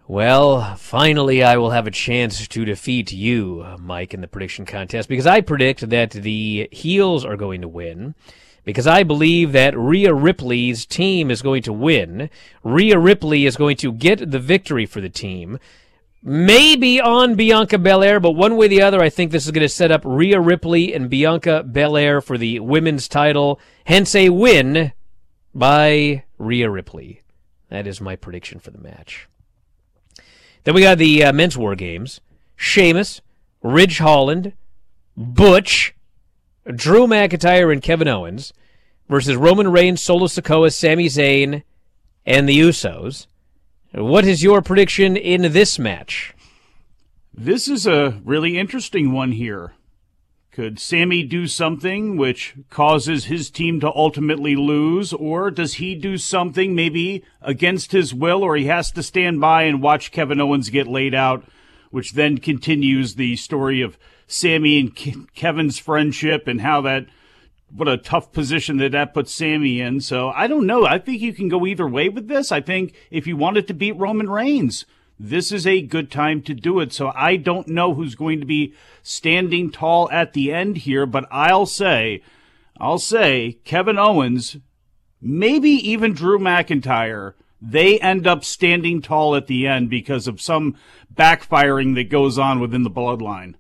Well, 0.07 0.77
finally, 0.77 1.43
I 1.43 1.57
will 1.57 1.71
have 1.71 1.87
a 1.87 1.91
chance 1.91 2.47
to 2.47 2.65
defeat 2.65 3.11
you, 3.13 3.67
Mike, 3.81 4.13
in 4.13 4.21
the 4.21 4.29
prediction 4.29 4.67
contest 4.67 5.09
because 5.09 5.27
I 5.27 5.41
predict 5.41 5.89
that 5.89 6.11
the 6.11 6.69
heels 6.71 7.25
are 7.25 7.37
going 7.37 7.63
to 7.63 7.69
win. 7.69 8.15
Because 8.65 8.87
I 8.87 9.03
believe 9.03 9.53
that 9.53 9.77
Rhea 9.77 10.15
Ripley's 10.15 10.87
team 10.87 11.31
is 11.31 11.43
going 11.43 11.63
to 11.65 11.73
win. 11.73 12.31
Rhea 12.63 12.99
Ripley 12.99 13.45
is 13.45 13.57
going 13.57 13.77
to 13.77 13.93
get 13.93 14.31
the 14.31 14.39
victory 14.39 14.87
for 14.87 15.03
the 15.03 15.11
team 15.11 15.59
maybe 16.25 17.01
on 17.01 17.35
Bianca 17.35 17.79
Belair, 17.79 18.19
but 18.19 18.33
one 18.33 18.57
way 18.57 18.67
or 18.67 18.69
the 18.71 18.83
other, 18.83 19.03
I 19.03 19.11
think 19.11 19.31
this 19.31 19.45
is 19.45 19.53
going 19.53 19.63
to 19.63 19.69
set 19.69 19.93
up 19.93 20.01
Rhea 20.05 20.41
Ripley 20.41 20.95
and 20.95 21.11
Bianca 21.11 21.63
Belair 21.63 22.21
for 22.23 22.39
the 22.39 22.61
women's 22.61 23.07
title, 23.09 23.61
hence 23.85 24.15
a 24.15 24.31
win 24.31 24.93
by 25.55 26.25
Rhea 26.39 26.71
Ripley. 26.71 27.21
That 27.69 27.87
is 27.87 28.01
my 28.01 28.17
prediction 28.17 28.59
for 28.59 28.71
the 28.71 28.79
match. 28.79 29.29
Then 30.65 30.75
we 30.75 30.81
got 30.81 30.99
the 30.99 31.25
uh, 31.25 31.33
men's 31.33 31.57
war 31.57 31.75
games. 31.75 32.21
Sheamus, 32.57 33.21
Ridge 33.63 33.99
Holland, 33.99 34.55
Butch, 35.17 35.95
Drew 36.67 37.07
McIntyre, 37.07 37.73
and 37.73 37.83
Kevin 37.83 38.09
Owens 38.09 38.53
versus 39.09 39.37
Roman 39.37 39.71
Reigns, 39.71 40.03
Solo 40.03 40.27
Sikoa, 40.27 40.73
Sami 40.73 41.07
Zayn, 41.07 41.63
and 42.25 42.49
the 42.49 42.59
Usos. 42.59 43.27
What 43.93 44.25
is 44.25 44.43
your 44.43 44.63
prediction 44.63 45.17
in 45.17 45.53
this 45.53 45.79
match? 45.79 46.35
This 47.33 47.69
is 47.69 47.87
a 47.87 48.21
really 48.25 48.59
interesting 48.59 49.13
one 49.13 49.33
here. 49.33 49.75
Could 50.55 50.79
Sami 50.79 51.25
do 51.25 51.49
something 51.49 52.17
which 52.17 52.55
causes 52.71 53.25
his 53.25 53.51
team 53.51 53.81
to 53.81 53.93
ultimately 53.93 54.55
lose, 54.55 55.13
or 55.13 55.51
does 55.51 55.75
he 55.75 55.97
do 55.97 56.17
something 56.17 56.77
maybe 56.77 57.25
against 57.43 57.91
his 57.91 58.15
will, 58.15 58.45
or 58.45 58.55
he 58.55 58.67
has 58.67 58.93
to 58.93 59.03
stand 59.03 59.41
by 59.41 59.65
and 59.65 59.83
watch 59.83 60.13
Kevin 60.13 60.41
Owens 60.41 60.71
get 60.71 60.87
laid 60.87 61.13
out, 61.13 61.45
which 61.91 62.13
then 62.13 62.39
continues 62.39 63.17
the 63.17 63.35
story 63.35 63.83
of 63.83 63.99
Sami 64.29 64.79
and 64.79 64.95
Ke- 64.95 65.35
Kevin's 65.35 65.81
friendship 65.81 66.47
and 66.47 66.61
how 66.61 66.81
that 66.83 67.07
what 67.75 67.89
a 67.89 67.99
tough 67.99 68.31
position 68.31 68.77
that 68.77 68.93
that 68.93 69.13
puts 69.13 69.35
Sami 69.35 69.81
in. 69.81 70.01
So 70.01 70.29
I 70.29 70.47
don't 70.47 70.69
know. 70.69 70.87
I 70.87 71.01
think 71.01 71.21
you 71.21 71.33
can 71.33 71.49
go 71.49 71.67
either 71.67 71.89
way 71.89 72.09
with 72.09 72.29
this. 72.29 72.53
I 72.53 72.61
think 72.61 72.95
if 73.11 73.27
you 73.27 73.37
wanted 73.37 73.67
to 73.67 73.75
beat 73.75 73.97
Roman 73.97 74.31
Reigns, 74.31 74.85
this 75.19 75.53
is 75.53 75.67
a 75.67 75.83
good 75.83 76.11
time 76.11 76.43
to 76.43 76.55
do 76.55 76.81
it. 76.81 76.93
So 76.93 77.13
I 77.15 77.37
don't 77.37 77.69
know 77.69 77.95
who's 77.95 78.15
going 78.15 78.41
to 78.41 78.47
be 78.47 78.75
standing 79.03 79.71
tall 79.71 80.11
at 80.11 80.33
the 80.33 80.53
end 80.53 80.79
here, 80.79 81.07
but 81.07 81.27
I'll 81.31 81.67
say, 81.67 82.23
I'll 82.79 82.99
say 82.99 83.59
Kevin 83.65 83.99
Owens, 83.99 84.57
maybe 85.21 85.71
even 85.71 86.13
Drew 86.13 86.39
McIntyre, 86.39 87.35
they 87.61 87.99
end 88.01 88.27
up 88.27 88.45
standing 88.45 89.01
tall 89.01 89.35
at 89.35 89.47
the 89.47 89.67
end 89.67 89.89
because 89.89 90.27
of 90.27 90.41
some 90.41 90.77
backfiring 91.15 91.95
that 91.95 92.11
goes 92.11 92.39
on 92.39 92.61
within 92.61 92.83
the 92.83 92.91
bloodline. 92.91 93.55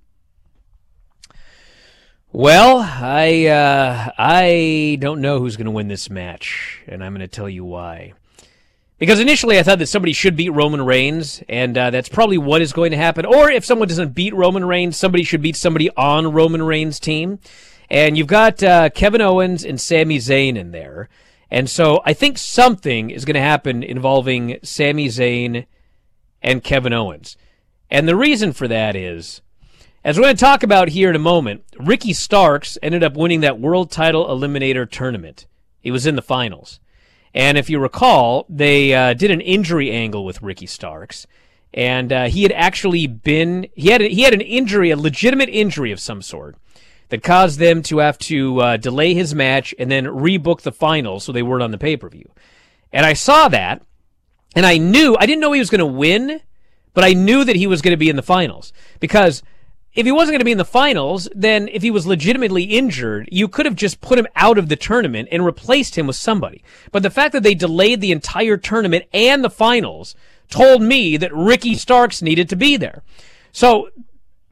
Well, 2.32 2.78
I 2.78 3.46
uh, 3.46 4.10
I 4.18 4.98
don't 5.00 5.20
know 5.20 5.38
who's 5.38 5.56
going 5.56 5.66
to 5.66 5.70
win 5.70 5.86
this 5.86 6.10
match, 6.10 6.82
and 6.88 7.04
I'm 7.04 7.12
going 7.12 7.20
to 7.20 7.28
tell 7.28 7.48
you 7.48 7.64
why. 7.64 8.14
Because 8.98 9.18
initially 9.18 9.58
I 9.58 9.62
thought 9.62 9.80
that 9.80 9.88
somebody 9.88 10.12
should 10.12 10.36
beat 10.36 10.50
Roman 10.50 10.82
Reigns, 10.82 11.42
and 11.48 11.76
uh, 11.76 11.90
that's 11.90 12.08
probably 12.08 12.38
what 12.38 12.62
is 12.62 12.72
going 12.72 12.92
to 12.92 12.96
happen. 12.96 13.26
Or 13.26 13.50
if 13.50 13.64
someone 13.64 13.88
doesn't 13.88 14.14
beat 14.14 14.34
Roman 14.34 14.64
Reigns, 14.64 14.96
somebody 14.96 15.24
should 15.24 15.42
beat 15.42 15.56
somebody 15.56 15.90
on 15.96 16.32
Roman 16.32 16.62
Reigns' 16.62 17.00
team. 17.00 17.40
And 17.90 18.16
you've 18.16 18.28
got 18.28 18.62
uh, 18.62 18.90
Kevin 18.90 19.20
Owens 19.20 19.64
and 19.64 19.80
Sami 19.80 20.18
Zayn 20.18 20.56
in 20.56 20.70
there. 20.70 21.08
And 21.50 21.68
so 21.68 22.02
I 22.04 22.14
think 22.14 22.38
something 22.38 23.10
is 23.10 23.24
going 23.24 23.34
to 23.34 23.40
happen 23.40 23.82
involving 23.82 24.58
Sami 24.62 25.08
Zayn 25.08 25.66
and 26.42 26.64
Kevin 26.64 26.92
Owens. 26.92 27.36
And 27.90 28.08
the 28.08 28.16
reason 28.16 28.52
for 28.52 28.66
that 28.68 28.96
is 28.96 29.40
as 30.04 30.18
we're 30.18 30.24
going 30.24 30.36
to 30.36 30.44
talk 30.44 30.62
about 30.62 30.88
here 30.88 31.08
in 31.08 31.16
a 31.16 31.20
moment, 31.20 31.64
Ricky 31.78 32.12
Starks 32.12 32.76
ended 32.82 33.02
up 33.02 33.16
winning 33.16 33.40
that 33.40 33.58
World 33.58 33.90
Title 33.90 34.26
Eliminator 34.26 34.88
tournament. 34.88 35.46
He 35.80 35.90
was 35.90 36.06
in 36.06 36.16
the 36.16 36.22
finals. 36.22 36.80
And 37.34 37.58
if 37.58 37.68
you 37.68 37.80
recall, 37.80 38.46
they 38.48 38.94
uh, 38.94 39.14
did 39.14 39.30
an 39.30 39.40
injury 39.40 39.90
angle 39.90 40.24
with 40.24 40.40
Ricky 40.40 40.66
Starks. 40.66 41.26
And 41.72 42.12
uh, 42.12 42.28
he 42.28 42.44
had 42.44 42.52
actually 42.52 43.08
been, 43.08 43.66
he 43.74 43.88
had, 43.88 44.00
a, 44.00 44.08
he 44.08 44.22
had 44.22 44.32
an 44.32 44.40
injury, 44.40 44.90
a 44.90 44.96
legitimate 44.96 45.48
injury 45.48 45.90
of 45.90 45.98
some 45.98 46.22
sort 46.22 46.56
that 47.08 47.24
caused 47.24 47.58
them 47.58 47.82
to 47.82 47.98
have 47.98 48.16
to 48.18 48.60
uh, 48.60 48.76
delay 48.76 49.14
his 49.14 49.34
match 49.34 49.74
and 49.78 49.90
then 49.90 50.04
rebook 50.06 50.60
the 50.60 50.72
finals 50.72 51.24
so 51.24 51.32
they 51.32 51.42
weren't 51.42 51.64
on 51.64 51.72
the 51.72 51.78
pay 51.78 51.96
per 51.96 52.08
view. 52.08 52.30
And 52.92 53.04
I 53.04 53.12
saw 53.12 53.48
that, 53.48 53.82
and 54.54 54.64
I 54.64 54.78
knew, 54.78 55.16
I 55.18 55.26
didn't 55.26 55.40
know 55.40 55.50
he 55.50 55.58
was 55.58 55.70
going 55.70 55.80
to 55.80 55.86
win, 55.86 56.40
but 56.92 57.02
I 57.02 57.12
knew 57.12 57.42
that 57.44 57.56
he 57.56 57.66
was 57.66 57.82
going 57.82 57.92
to 57.92 57.98
be 57.98 58.08
in 58.08 58.14
the 58.14 58.22
finals 58.22 58.72
because 59.00 59.42
if 59.94 60.06
he 60.06 60.12
wasn't 60.12 60.32
going 60.32 60.40
to 60.40 60.44
be 60.44 60.52
in 60.52 60.58
the 60.58 60.64
finals, 60.64 61.28
then 61.34 61.68
if 61.68 61.82
he 61.82 61.90
was 61.90 62.06
legitimately 62.06 62.64
injured, 62.64 63.28
you 63.30 63.46
could 63.46 63.64
have 63.64 63.76
just 63.76 64.00
put 64.00 64.18
him 64.18 64.26
out 64.34 64.58
of 64.58 64.68
the 64.68 64.76
tournament 64.76 65.28
and 65.30 65.44
replaced 65.44 65.96
him 65.96 66.06
with 66.06 66.16
somebody. 66.16 66.64
But 66.90 67.02
the 67.02 67.10
fact 67.10 67.32
that 67.32 67.42
they 67.42 67.54
delayed 67.54 68.00
the 68.00 68.12
entire 68.12 68.56
tournament 68.56 69.04
and 69.12 69.44
the 69.44 69.50
finals 69.50 70.16
told 70.50 70.82
me 70.82 71.16
that 71.16 71.34
Ricky 71.34 71.74
Starks 71.74 72.22
needed 72.22 72.48
to 72.48 72.56
be 72.56 72.76
there. 72.76 73.02
So 73.52 73.90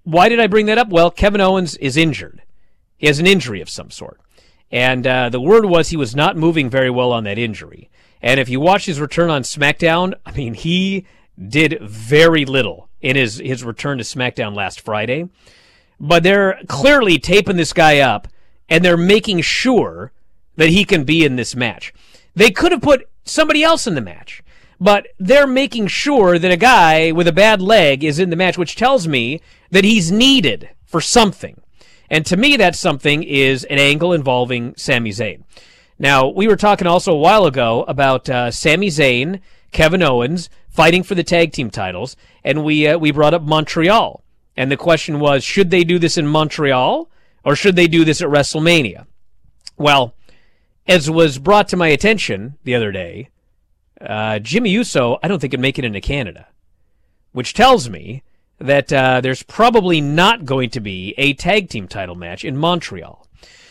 why 0.05 0.29
did 0.29 0.41
I 0.41 0.47
bring 0.47 0.67
that 0.67 0.79
up? 0.79 0.89
Well, 0.89 1.11
Kevin 1.11 1.41
Owens 1.41 1.77
is 1.77 1.97
injured. 1.97 2.43
He 2.97 3.09
has 3.09 3.19
an 3.19 3.27
injury 3.27 3.61
of 3.61 3.69
some 3.69 3.91
sort. 3.91 4.21
And 4.71 5.07
uh, 5.07 5.29
the 5.29 5.41
word 5.41 5.65
was 5.65 5.89
he 5.89 5.97
was 5.97 6.15
not 6.15 6.37
moving 6.37 6.71
very 6.71 6.89
well 6.89 7.13
on 7.13 7.25
that 7.25 7.39
injury. 7.39 7.91
And 8.23 8.39
if 8.39 8.49
you 8.49 8.61
watch 8.61 8.87
his 8.87 9.01
return 9.01 9.29
on 9.29 9.43
SmackDown, 9.43 10.15
I 10.25 10.33
mean, 10.33 10.55
he 10.55 11.05
did 11.37 11.79
very 11.83 12.45
little 12.45 12.89
in 13.03 13.17
his, 13.17 13.39
his 13.39 13.63
return 13.65 13.99
to 13.99 14.05
SmackDown 14.05 14.55
last 14.55 14.81
Friday. 14.81 15.29
But 16.01 16.23
they're 16.23 16.61
clearly 16.69 17.19
taping 17.19 17.57
this 17.57 17.73
guy 17.73 17.99
up 17.99 18.29
and 18.69 18.85
they're 18.85 18.97
making 18.97 19.43
sure 19.43 20.13
that 20.57 20.71
he 20.71 20.85
can 20.85 21.05
be 21.05 21.25
in 21.25 21.37
this 21.37 21.55
match. 21.55 21.93
They 22.35 22.51
could 22.51 22.73
have 22.73 22.83
put 22.83 23.09
somebody 23.25 23.63
else 23.63 23.87
in 23.87 23.95
the 23.95 24.01
match. 24.01 24.43
but 24.83 25.07
they're 25.21 25.47
making 25.47 25.87
sure 25.87 26.41
that 26.41 26.51
a 26.51 26.57
guy 26.57 27.13
with 27.13 27.29
a 27.29 27.33
bad 27.33 27.63
leg 27.63 28.03
is 28.03 28.19
in 28.19 28.31
the 28.31 28.37
match, 28.37 28.59
which 28.59 28.75
tells 28.75 29.07
me 29.07 29.41
that 29.71 29.85
he's 29.85 30.11
needed 30.11 30.71
for 30.85 31.01
something. 31.01 31.61
And 32.11 32.27
to 32.27 32.37
me, 32.37 32.57
that 32.57 32.75
something 32.75 33.23
is 33.23 33.63
an 33.65 33.79
angle 33.79 34.13
involving 34.13 34.75
Sami 34.77 35.11
Zayn. 35.11 35.45
Now, 36.01 36.27
we 36.27 36.49
were 36.49 36.57
talking 36.57 36.89
also 36.89 37.13
a 37.13 37.17
while 37.17 37.47
ago 37.47 37.85
about 37.87 38.29
uh, 38.29 38.51
Sami 38.51 38.89
Zayn, 38.89 39.41
Kevin 39.71 40.03
Owens 40.03 40.51
fighting 40.73 41.03
for 41.03 41.15
the 41.15 41.23
tag 41.23 41.53
team 41.53 41.71
titles, 41.71 42.17
and 42.43 42.65
we 42.65 42.89
uh, 42.89 42.99
we 42.99 43.13
brought 43.13 43.35
up 43.35 43.43
Montreal, 43.43 44.23
and 44.57 44.71
the 44.71 44.77
question 44.77 45.21
was, 45.21 45.45
should 45.45 45.71
they 45.71 45.85
do 45.85 45.99
this 45.99 46.19
in 46.19 46.27
Montreal 46.27 47.09
or 47.45 47.57
should 47.57 47.77
they 47.77 47.89
do 47.89 48.05
this 48.05 48.21
at 48.21 48.29
WrestleMania? 48.29 49.07
Well, 49.77 50.15
as 50.87 51.11
was 51.11 51.39
brought 51.39 51.69
to 51.69 51.77
my 51.77 51.89
attention 51.89 52.59
the 52.65 52.75
other 52.75 52.93
day, 52.93 53.31
uh, 54.01 54.39
Jimmy 54.39 54.71
Uso, 54.71 55.19
I 55.23 55.29
don't 55.29 55.39
think, 55.41 55.53
can 55.53 55.61
make 55.61 55.79
it 55.79 55.85
into 55.85 56.01
Canada, 56.01 56.49
which 57.33 57.55
tells 57.55 57.89
me 57.89 58.23
that 58.59 58.93
uh, 58.93 59.21
there's 59.21 59.43
probably 59.43 60.01
not 60.01 60.45
going 60.45 60.71
to 60.71 60.81
be 60.81 61.15
a 61.19 61.35
tag 61.35 61.69
team 61.69 61.89
title 61.89 62.15
match 62.15 62.45
in 62.45 62.57
Montreal. 62.57 63.27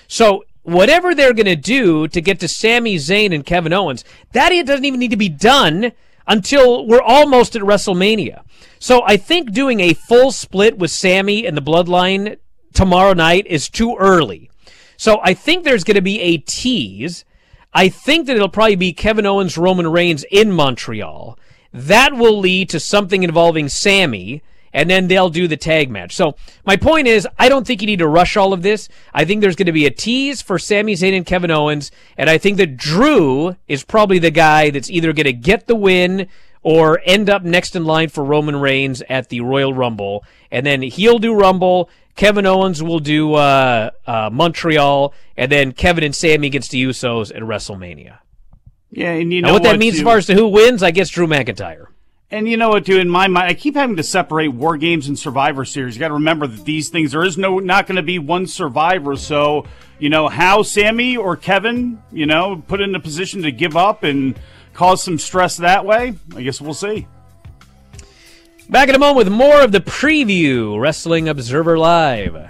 So 0.07 0.43
whatever 0.63 1.15
they're 1.15 1.33
going 1.33 1.45
to 1.45 1.55
do 1.55 2.07
to 2.09 2.21
get 2.21 2.39
to 2.39 2.47
Sami 2.47 2.95
Zayn 2.95 3.33
and 3.33 3.45
Kevin 3.45 3.73
Owens, 3.73 4.03
that 4.33 4.49
doesn't 4.65 4.85
even 4.85 4.99
need 4.99 5.11
to 5.11 5.17
be 5.17 5.29
done 5.29 5.91
until 6.31 6.87
we're 6.87 7.01
almost 7.01 7.57
at 7.57 7.61
WrestleMania. 7.61 8.43
So 8.79 9.01
I 9.05 9.17
think 9.17 9.51
doing 9.51 9.81
a 9.81 9.93
full 9.93 10.31
split 10.31 10.77
with 10.77 10.89
Sami 10.89 11.45
and 11.45 11.57
the 11.57 11.61
Bloodline 11.61 12.37
tomorrow 12.73 13.11
night 13.11 13.45
is 13.47 13.67
too 13.69 13.97
early. 13.99 14.49
So 14.95 15.19
I 15.21 15.33
think 15.33 15.65
there's 15.65 15.83
going 15.83 15.95
to 15.95 16.01
be 16.01 16.21
a 16.21 16.37
tease. 16.37 17.25
I 17.73 17.89
think 17.89 18.27
that 18.27 18.37
it'll 18.37 18.47
probably 18.47 18.77
be 18.77 18.93
Kevin 18.93 19.25
Owens, 19.25 19.57
Roman 19.57 19.91
Reigns 19.91 20.23
in 20.31 20.53
Montreal. 20.53 21.37
That 21.73 22.13
will 22.13 22.39
lead 22.39 22.69
to 22.69 22.79
something 22.79 23.23
involving 23.23 23.67
Sami 23.67 24.41
and 24.73 24.89
then 24.89 25.07
they'll 25.07 25.29
do 25.29 25.47
the 25.47 25.57
tag 25.57 25.89
match. 25.89 26.15
So 26.15 26.35
my 26.65 26.77
point 26.77 27.07
is, 27.07 27.27
I 27.37 27.49
don't 27.49 27.65
think 27.65 27.81
you 27.81 27.87
need 27.87 27.99
to 27.99 28.07
rush 28.07 28.37
all 28.37 28.53
of 28.53 28.61
this. 28.61 28.89
I 29.13 29.25
think 29.25 29.41
there's 29.41 29.55
going 29.55 29.65
to 29.67 29.71
be 29.71 29.85
a 29.85 29.91
tease 29.91 30.41
for 30.41 30.57
Sami 30.57 30.93
Zayn 30.93 31.15
and 31.15 31.25
Kevin 31.25 31.51
Owens, 31.51 31.91
and 32.17 32.29
I 32.29 32.37
think 32.37 32.57
that 32.57 32.77
Drew 32.77 33.55
is 33.67 33.83
probably 33.83 34.19
the 34.19 34.31
guy 34.31 34.69
that's 34.69 34.89
either 34.89 35.13
going 35.13 35.25
to 35.25 35.33
get 35.33 35.67
the 35.67 35.75
win 35.75 36.27
or 36.63 37.01
end 37.05 37.29
up 37.29 37.43
next 37.43 37.75
in 37.75 37.85
line 37.85 38.09
for 38.09 38.23
Roman 38.23 38.55
Reigns 38.55 39.01
at 39.09 39.29
the 39.29 39.41
Royal 39.41 39.73
Rumble, 39.73 40.23
and 40.51 40.65
then 40.65 40.81
he'll 40.81 41.19
do 41.19 41.33
Rumble. 41.33 41.89
Kevin 42.15 42.45
Owens 42.45 42.83
will 42.83 42.99
do 42.99 43.33
uh, 43.33 43.89
uh, 44.05 44.29
Montreal, 44.31 45.13
and 45.37 45.51
then 45.51 45.71
Kevin 45.71 46.03
and 46.03 46.15
Sami 46.15 46.47
against 46.47 46.71
the 46.71 46.83
Usos 46.83 47.35
at 47.35 47.41
WrestleMania. 47.41 48.19
Yeah, 48.91 49.11
and 49.11 49.31
you 49.31 49.41
know 49.41 49.53
what, 49.53 49.63
what 49.63 49.71
that 49.71 49.79
means 49.79 49.95
as 49.95 50.01
far 50.01 50.17
as 50.17 50.25
to 50.27 50.33
who 50.33 50.49
wins, 50.49 50.83
I 50.83 50.91
guess 50.91 51.09
Drew 51.09 51.25
McIntyre. 51.25 51.87
And 52.31 52.47
you 52.47 52.55
know 52.55 52.69
what, 52.69 52.85
dude? 52.85 53.01
In 53.01 53.09
my 53.09 53.27
mind, 53.27 53.49
I 53.49 53.53
keep 53.53 53.75
having 53.75 53.97
to 53.97 54.03
separate 54.03 54.47
War 54.47 54.77
Games 54.77 55.09
and 55.09 55.19
Survivor 55.19 55.65
Series. 55.65 55.95
You 55.95 55.99
got 55.99 56.07
to 56.07 56.13
remember 56.13 56.47
that 56.47 56.63
these 56.63 56.87
things 56.87 57.11
there 57.11 57.25
is 57.25 57.37
no 57.37 57.59
not 57.59 57.87
going 57.87 57.97
to 57.97 58.01
be 58.01 58.19
one 58.19 58.47
survivor. 58.47 59.17
So 59.17 59.65
you 59.99 60.09
know 60.09 60.29
how 60.29 60.63
Sami 60.63 61.17
or 61.17 61.35
Kevin, 61.35 62.01
you 62.09 62.25
know, 62.25 62.63
put 62.67 62.79
in 62.79 62.95
a 62.95 63.01
position 63.01 63.41
to 63.41 63.51
give 63.51 63.75
up 63.75 64.03
and 64.03 64.39
cause 64.73 65.03
some 65.03 65.17
stress 65.17 65.57
that 65.57 65.85
way. 65.85 66.13
I 66.33 66.41
guess 66.41 66.61
we'll 66.61 66.73
see. 66.73 67.05
Back 68.69 68.87
in 68.87 68.95
a 68.95 68.99
moment 68.99 69.17
with 69.17 69.29
more 69.29 69.59
of 69.61 69.73
the 69.73 69.81
preview 69.81 70.79
Wrestling 70.79 71.27
Observer 71.27 71.77
Live. 71.77 72.49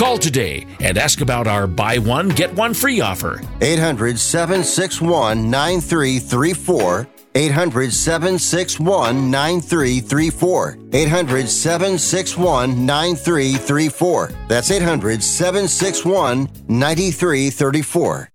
Call 0.00 0.16
today 0.16 0.66
and 0.80 0.96
ask 0.96 1.20
about 1.20 1.46
our 1.46 1.66
buy 1.66 1.98
one, 1.98 2.30
get 2.30 2.54
one 2.54 2.72
free 2.72 3.02
offer. 3.02 3.42
800 3.60 4.18
761 4.18 5.50
9334. 5.50 7.06
800 7.34 7.92
761 7.92 9.30
9334. 9.30 10.78
800 10.94 11.48
761 11.50 12.86
9334. 12.86 14.30
That's 14.48 14.70
800 14.70 15.22
761 15.22 16.48
9334. 16.66 18.30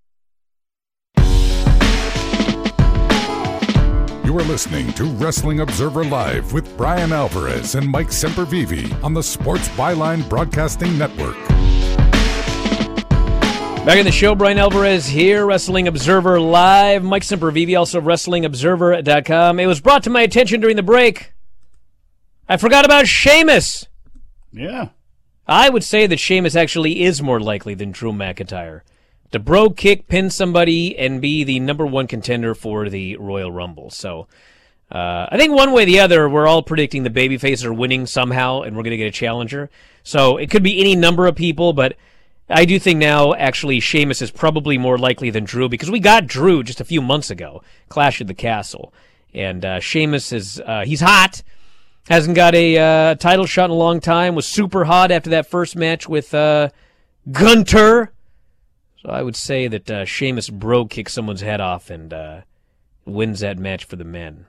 You 4.24 4.38
are 4.38 4.44
listening 4.44 4.94
to 4.94 5.06
Wrestling 5.06 5.62
Observer 5.62 6.04
Live 6.04 6.54
with 6.54 6.78
Bryan 6.78 7.12
Alvarez 7.12 7.74
and 7.74 7.90
Mike 7.90 8.10
Sempervive 8.10 9.04
on 9.04 9.16
the 9.16 9.24
Sports 9.24 9.68
Byline 9.70 10.30
Broadcasting 10.30 10.96
Network. 11.00 11.55
Back 13.86 14.00
in 14.00 14.06
the 14.06 14.12
show, 14.12 14.34
Bryan 14.34 14.58
Alvarez 14.58 15.06
here, 15.06 15.46
Wrestling 15.46 15.88
Observer 15.88 16.42
Live. 16.42 17.04
Mike 17.04 17.22
Sempervive, 17.22 17.78
also 17.78 18.02
WrestlingObserver.com. 18.02 19.60
It 19.60 19.68
was 19.68 19.80
brought 19.80 20.02
to 20.06 20.10
my 20.10 20.22
attention 20.22 20.60
during 20.60 20.76
the 20.76 20.82
break. 20.82 21.34
I 22.50 22.58
forgot 22.58 22.84
about 22.84 23.06
Sheamus. 23.06 23.88
Yeah. 24.52 24.90
I 25.48 25.70
would 25.70 25.84
say 25.84 26.08
that 26.08 26.20
Sheamus 26.20 26.56
actually 26.56 27.04
is 27.04 27.22
more 27.22 27.40
likely 27.40 27.76
than 27.76 27.92
Drew 27.92 28.12
McIntyre 28.12 28.82
to 29.32 29.38
bro 29.38 29.70
kick, 29.70 30.08
pin 30.08 30.32
somebody, 30.32 30.98
and 30.98 31.22
be 31.22 31.44
the 31.44 31.60
number 31.60 31.86
one 31.86 32.08
contender 32.08 32.56
for 32.56 32.90
the 32.90 33.18
Royal 33.18 33.52
Rumble. 33.52 33.92
So 33.92 34.28
uh, 34.92 35.28
I 35.30 35.38
think 35.38 35.54
one 35.54 35.74
way 35.74 35.84
or 35.84 35.86
the 35.86 36.00
other, 36.00 36.28
we're 36.28 36.48
all 36.48 36.64
predicting 36.64 37.04
the 37.04 37.12
babyface 37.12 37.64
are 37.64 37.72
winning 37.72 38.08
somehow, 38.08 38.62
and 38.62 38.76
we're 38.76 38.84
going 38.84 38.92
to 38.92 38.98
get 38.98 39.08
a 39.08 39.12
challenger. 39.12 39.70
So 40.02 40.38
it 40.38 40.50
could 40.50 40.64
be 40.64 40.80
any 40.80 40.96
number 40.96 41.28
of 41.28 41.36
people, 41.36 41.72
but 41.72 41.96
I 42.50 42.66
do 42.66 42.78
think 42.78 43.00
now 43.00 43.34
actually 43.34 43.80
Sheamus 43.80 44.22
is 44.22 44.30
probably 44.30 44.78
more 44.78 44.98
likely 44.98 45.32
than 45.32 45.46
Drew 45.46 45.68
because 45.68 45.90
we 45.90 46.00
got 46.00 46.28
Drew 46.28 46.64
just 46.64 46.80
a 46.80 46.86
few 46.86 47.02
months 47.02 47.32
ago, 47.32 47.64
Clash 47.90 48.22
of 48.22 48.28
the 48.28 48.36
Castle. 48.36 48.94
And 49.34 49.66
uh, 49.66 49.80
Sheamus 49.80 50.32
is 50.32 50.60
uh, 50.60 50.84
he's 50.86 51.02
hot. 51.02 51.42
Hasn't 52.08 52.36
got 52.36 52.54
a 52.54 52.78
uh, 52.78 53.16
title 53.16 53.48
shot 53.48 53.66
in 53.66 53.72
a 53.72 53.76
long 53.76 54.00
time. 54.00 54.36
Was 54.36 54.48
super 54.48 54.86
hot 54.86 55.12
after 55.12 55.32
that 55.32 55.50
first 55.50 55.76
match 55.76 56.08
with 56.08 56.34
uh, 56.34 56.70
Gunther. 57.32 58.12
So 59.02 59.10
I 59.10 59.24
would 59.24 59.36
say 59.36 59.68
that 59.68 59.90
uh, 59.90 60.06
Sheamus 60.06 60.50
bro 60.50 60.86
kicks 60.86 61.14
someone's 61.14 61.42
head 61.42 61.62
off 61.62 61.90
and 61.90 62.14
uh, 62.14 62.42
wins 63.06 63.40
that 63.40 63.58
match 63.58 63.86
for 63.86 63.96
the 63.96 64.04
men. 64.04 64.46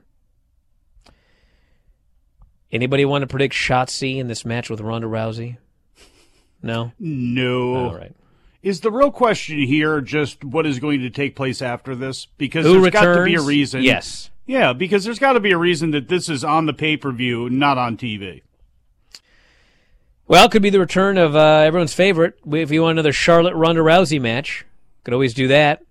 Anybody 2.70 3.04
want 3.06 3.22
to 3.22 3.26
predict 3.26 3.54
Shotzi 3.54 4.18
in 4.18 4.28
this 4.28 4.44
match 4.44 4.68
with 4.68 4.80
Ronda 4.80 5.06
Rousey? 5.06 5.56
No. 6.66 6.92
No. 6.98 7.74
All 7.76 7.94
right. 7.94 8.14
Is 8.62 8.80
the 8.80 8.90
real 8.90 9.12
question 9.12 9.58
here 9.58 10.00
just 10.00 10.44
what 10.44 10.66
is 10.66 10.78
going 10.78 11.00
to 11.00 11.10
take 11.10 11.36
place 11.36 11.62
after 11.62 11.94
this? 11.94 12.26
Because 12.36 12.66
Who 12.66 12.80
there's 12.80 12.92
got 12.92 13.14
to 13.14 13.24
be 13.24 13.36
a 13.36 13.40
reason. 13.40 13.82
Yes. 13.82 14.30
Yeah, 14.46 14.72
because 14.72 15.04
there's 15.04 15.18
got 15.18 15.32
to 15.34 15.40
be 15.40 15.52
a 15.52 15.58
reason 15.58 15.90
that 15.92 16.08
this 16.08 16.28
is 16.28 16.44
on 16.44 16.66
the 16.66 16.72
pay 16.72 16.96
per 16.96 17.12
view, 17.12 17.48
not 17.50 17.78
on 17.78 17.96
TV. 17.96 18.42
Well, 20.28 20.46
it 20.46 20.50
could 20.50 20.62
be 20.62 20.70
the 20.70 20.80
return 20.80 21.18
of 21.18 21.36
uh, 21.36 21.62
everyone's 21.64 21.94
favorite. 21.94 22.38
If 22.50 22.70
you 22.72 22.82
want 22.82 22.92
another 22.92 23.12
Charlotte 23.12 23.54
Ronda 23.54 23.82
Rousey 23.82 24.20
match, 24.20 24.64
could 25.04 25.14
always 25.14 25.34
do 25.34 25.46
that. 25.48 25.82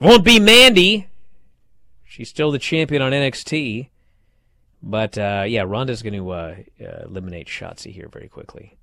Won't 0.00 0.24
be 0.24 0.40
Mandy. 0.40 1.08
She's 2.04 2.28
still 2.28 2.50
the 2.50 2.58
champion 2.58 3.02
on 3.02 3.12
NXT. 3.12 3.88
But 4.82 5.16
uh, 5.18 5.44
yeah, 5.46 5.62
Ronda's 5.62 6.02
going 6.02 6.14
to 6.14 6.30
uh, 6.30 6.56
uh, 6.80 7.04
eliminate 7.04 7.46
Shotzi 7.46 7.92
here 7.92 8.08
very 8.08 8.28
quickly. 8.28 8.76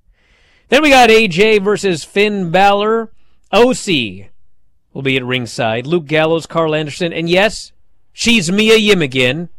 Then 0.69 0.81
we 0.81 0.89
got 0.89 1.09
AJ 1.09 1.63
versus 1.63 2.03
Finn 2.03 2.51
Balor. 2.51 3.11
OC 3.51 4.29
will 4.93 5.01
be 5.01 5.15
at 5.15 5.23
ringside. 5.23 5.87
Luke 5.87 6.05
Gallows, 6.05 6.45
Karl 6.45 6.75
Anderson, 6.75 7.13
and 7.13 7.29
yes, 7.29 7.71
she's 8.11 8.51
Mia 8.51 8.75
Yim 8.75 9.01
again 9.01 9.49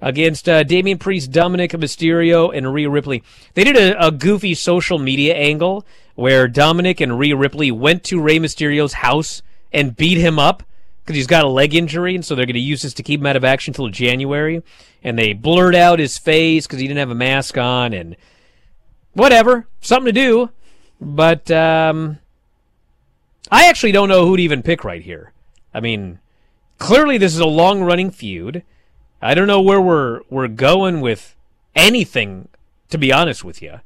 against 0.00 0.48
uh, 0.48 0.62
Damian 0.62 0.98
Priest, 0.98 1.30
Dominik 1.30 1.70
Mysterio, 1.70 2.54
and 2.54 2.72
Rhea 2.72 2.90
Ripley. 2.90 3.22
They 3.54 3.64
did 3.64 3.76
a, 3.76 4.06
a 4.06 4.10
goofy 4.10 4.54
social 4.54 4.98
media 4.98 5.34
angle 5.34 5.86
where 6.14 6.48
Dominik 6.48 7.00
and 7.00 7.18
Rhea 7.18 7.36
Ripley 7.36 7.70
went 7.70 8.04
to 8.04 8.20
Rey 8.20 8.38
Mysterio's 8.38 8.94
house 8.94 9.42
and 9.72 9.96
beat 9.96 10.18
him 10.18 10.38
up 10.38 10.62
because 11.04 11.16
he's 11.16 11.26
got 11.26 11.44
a 11.44 11.48
leg 11.48 11.74
injury, 11.74 12.14
and 12.14 12.24
so 12.24 12.34
they're 12.34 12.46
going 12.46 12.54
to 12.54 12.60
use 12.60 12.82
this 12.82 12.94
to 12.94 13.02
keep 13.02 13.20
him 13.20 13.26
out 13.26 13.36
of 13.36 13.44
action 13.44 13.70
until 13.70 13.88
January. 13.88 14.62
And 15.02 15.18
they 15.18 15.32
blurred 15.32 15.76
out 15.76 15.98
his 15.98 16.18
face 16.18 16.66
because 16.66 16.80
he 16.80 16.88
didn't 16.88 16.98
have 16.98 17.10
a 17.10 17.14
mask 17.14 17.56
on, 17.56 17.92
and 17.92 18.16
whatever, 19.16 19.66
something 19.80 20.12
to 20.14 20.20
do. 20.20 20.50
But 21.00 21.50
um, 21.50 22.18
I 23.50 23.68
actually 23.68 23.92
don't 23.92 24.08
know 24.08 24.26
who 24.26 24.36
to 24.36 24.42
even 24.42 24.62
pick 24.62 24.84
right 24.84 25.02
here. 25.02 25.32
I 25.74 25.80
mean, 25.80 26.20
clearly 26.78 27.18
this 27.18 27.34
is 27.34 27.40
a 27.40 27.46
long 27.46 27.82
running 27.82 28.10
feud. 28.10 28.62
I 29.20 29.34
don't 29.34 29.46
know 29.46 29.60
where 29.60 29.80
we're 29.80 30.20
we're 30.30 30.48
going 30.48 31.00
with 31.00 31.34
anything, 31.74 32.48
to 32.90 32.98
be 32.98 33.12
honest 33.12 33.42
with 33.44 33.60
you. 33.60 33.80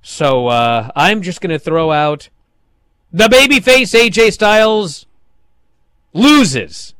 So 0.00 0.46
uh, 0.48 0.90
I'm 0.96 1.22
just 1.22 1.40
to 1.42 1.58
throw 1.58 1.92
out 1.92 2.28
the 3.12 3.28
babyface 3.28 3.98
AJ 3.98 4.32
Styles 4.32 5.06
loses, 6.12 6.94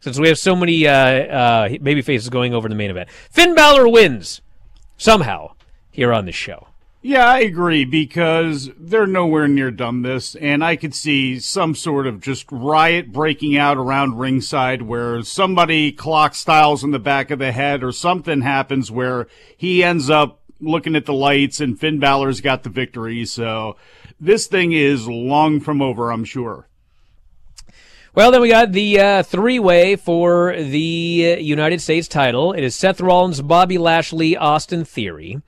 since 0.00 0.18
we 0.18 0.28
have 0.28 0.38
so 0.38 0.56
many 0.56 0.86
uh, 0.86 0.92
uh, 0.92 1.68
babyfaces 1.68 2.30
going 2.30 2.54
over 2.54 2.66
in 2.66 2.70
the 2.70 2.76
main 2.76 2.90
event. 2.90 3.08
Finn 3.30 3.54
Balor 3.54 3.88
wins 3.88 4.40
somehow 4.96 5.52
here 5.90 6.12
on 6.12 6.26
the 6.26 6.32
show. 6.32 6.69
Yeah, 7.02 7.26
I 7.26 7.38
agree 7.38 7.86
because 7.86 8.68
they're 8.78 9.06
nowhere 9.06 9.48
near 9.48 9.70
done 9.70 10.02
this, 10.02 10.34
and 10.34 10.62
I 10.62 10.76
could 10.76 10.94
see 10.94 11.40
some 11.40 11.74
sort 11.74 12.06
of 12.06 12.20
just 12.20 12.44
riot 12.52 13.10
breaking 13.10 13.56
out 13.56 13.78
around 13.78 14.18
ringside 14.18 14.82
where 14.82 15.22
somebody 15.22 15.92
clock 15.92 16.34
Styles 16.34 16.84
in 16.84 16.90
the 16.90 16.98
back 16.98 17.30
of 17.30 17.38
the 17.38 17.52
head 17.52 17.82
or 17.82 17.90
something 17.90 18.42
happens 18.42 18.90
where 18.90 19.28
he 19.56 19.82
ends 19.82 20.10
up 20.10 20.42
looking 20.60 20.94
at 20.94 21.06
the 21.06 21.14
lights 21.14 21.58
and 21.58 21.80
Finn 21.80 22.00
Balor's 22.00 22.42
got 22.42 22.64
the 22.64 22.68
victory. 22.68 23.24
So 23.24 23.76
this 24.20 24.46
thing 24.46 24.72
is 24.72 25.08
long 25.08 25.58
from 25.58 25.80
over, 25.80 26.12
I'm 26.12 26.24
sure. 26.24 26.68
Well, 28.14 28.30
then 28.30 28.42
we 28.42 28.50
got 28.50 28.72
the 28.72 29.00
uh, 29.00 29.22
three 29.22 29.58
way 29.58 29.96
for 29.96 30.54
the 30.54 31.36
uh, 31.36 31.40
United 31.40 31.80
States 31.80 32.08
title. 32.08 32.52
It 32.52 32.62
is 32.62 32.74
Seth 32.74 33.00
Rollins, 33.00 33.40
Bobby 33.40 33.78
Lashley, 33.78 34.36
Austin 34.36 34.84
Theory. 34.84 35.40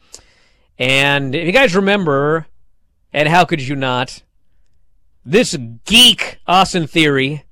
And 0.82 1.36
if 1.36 1.46
you 1.46 1.52
guys 1.52 1.76
remember, 1.76 2.48
and 3.12 3.28
how 3.28 3.44
could 3.44 3.62
you 3.62 3.76
not, 3.76 4.24
this 5.24 5.56
geek, 5.84 6.40
Austin 6.44 6.88
Theory, 6.88 7.44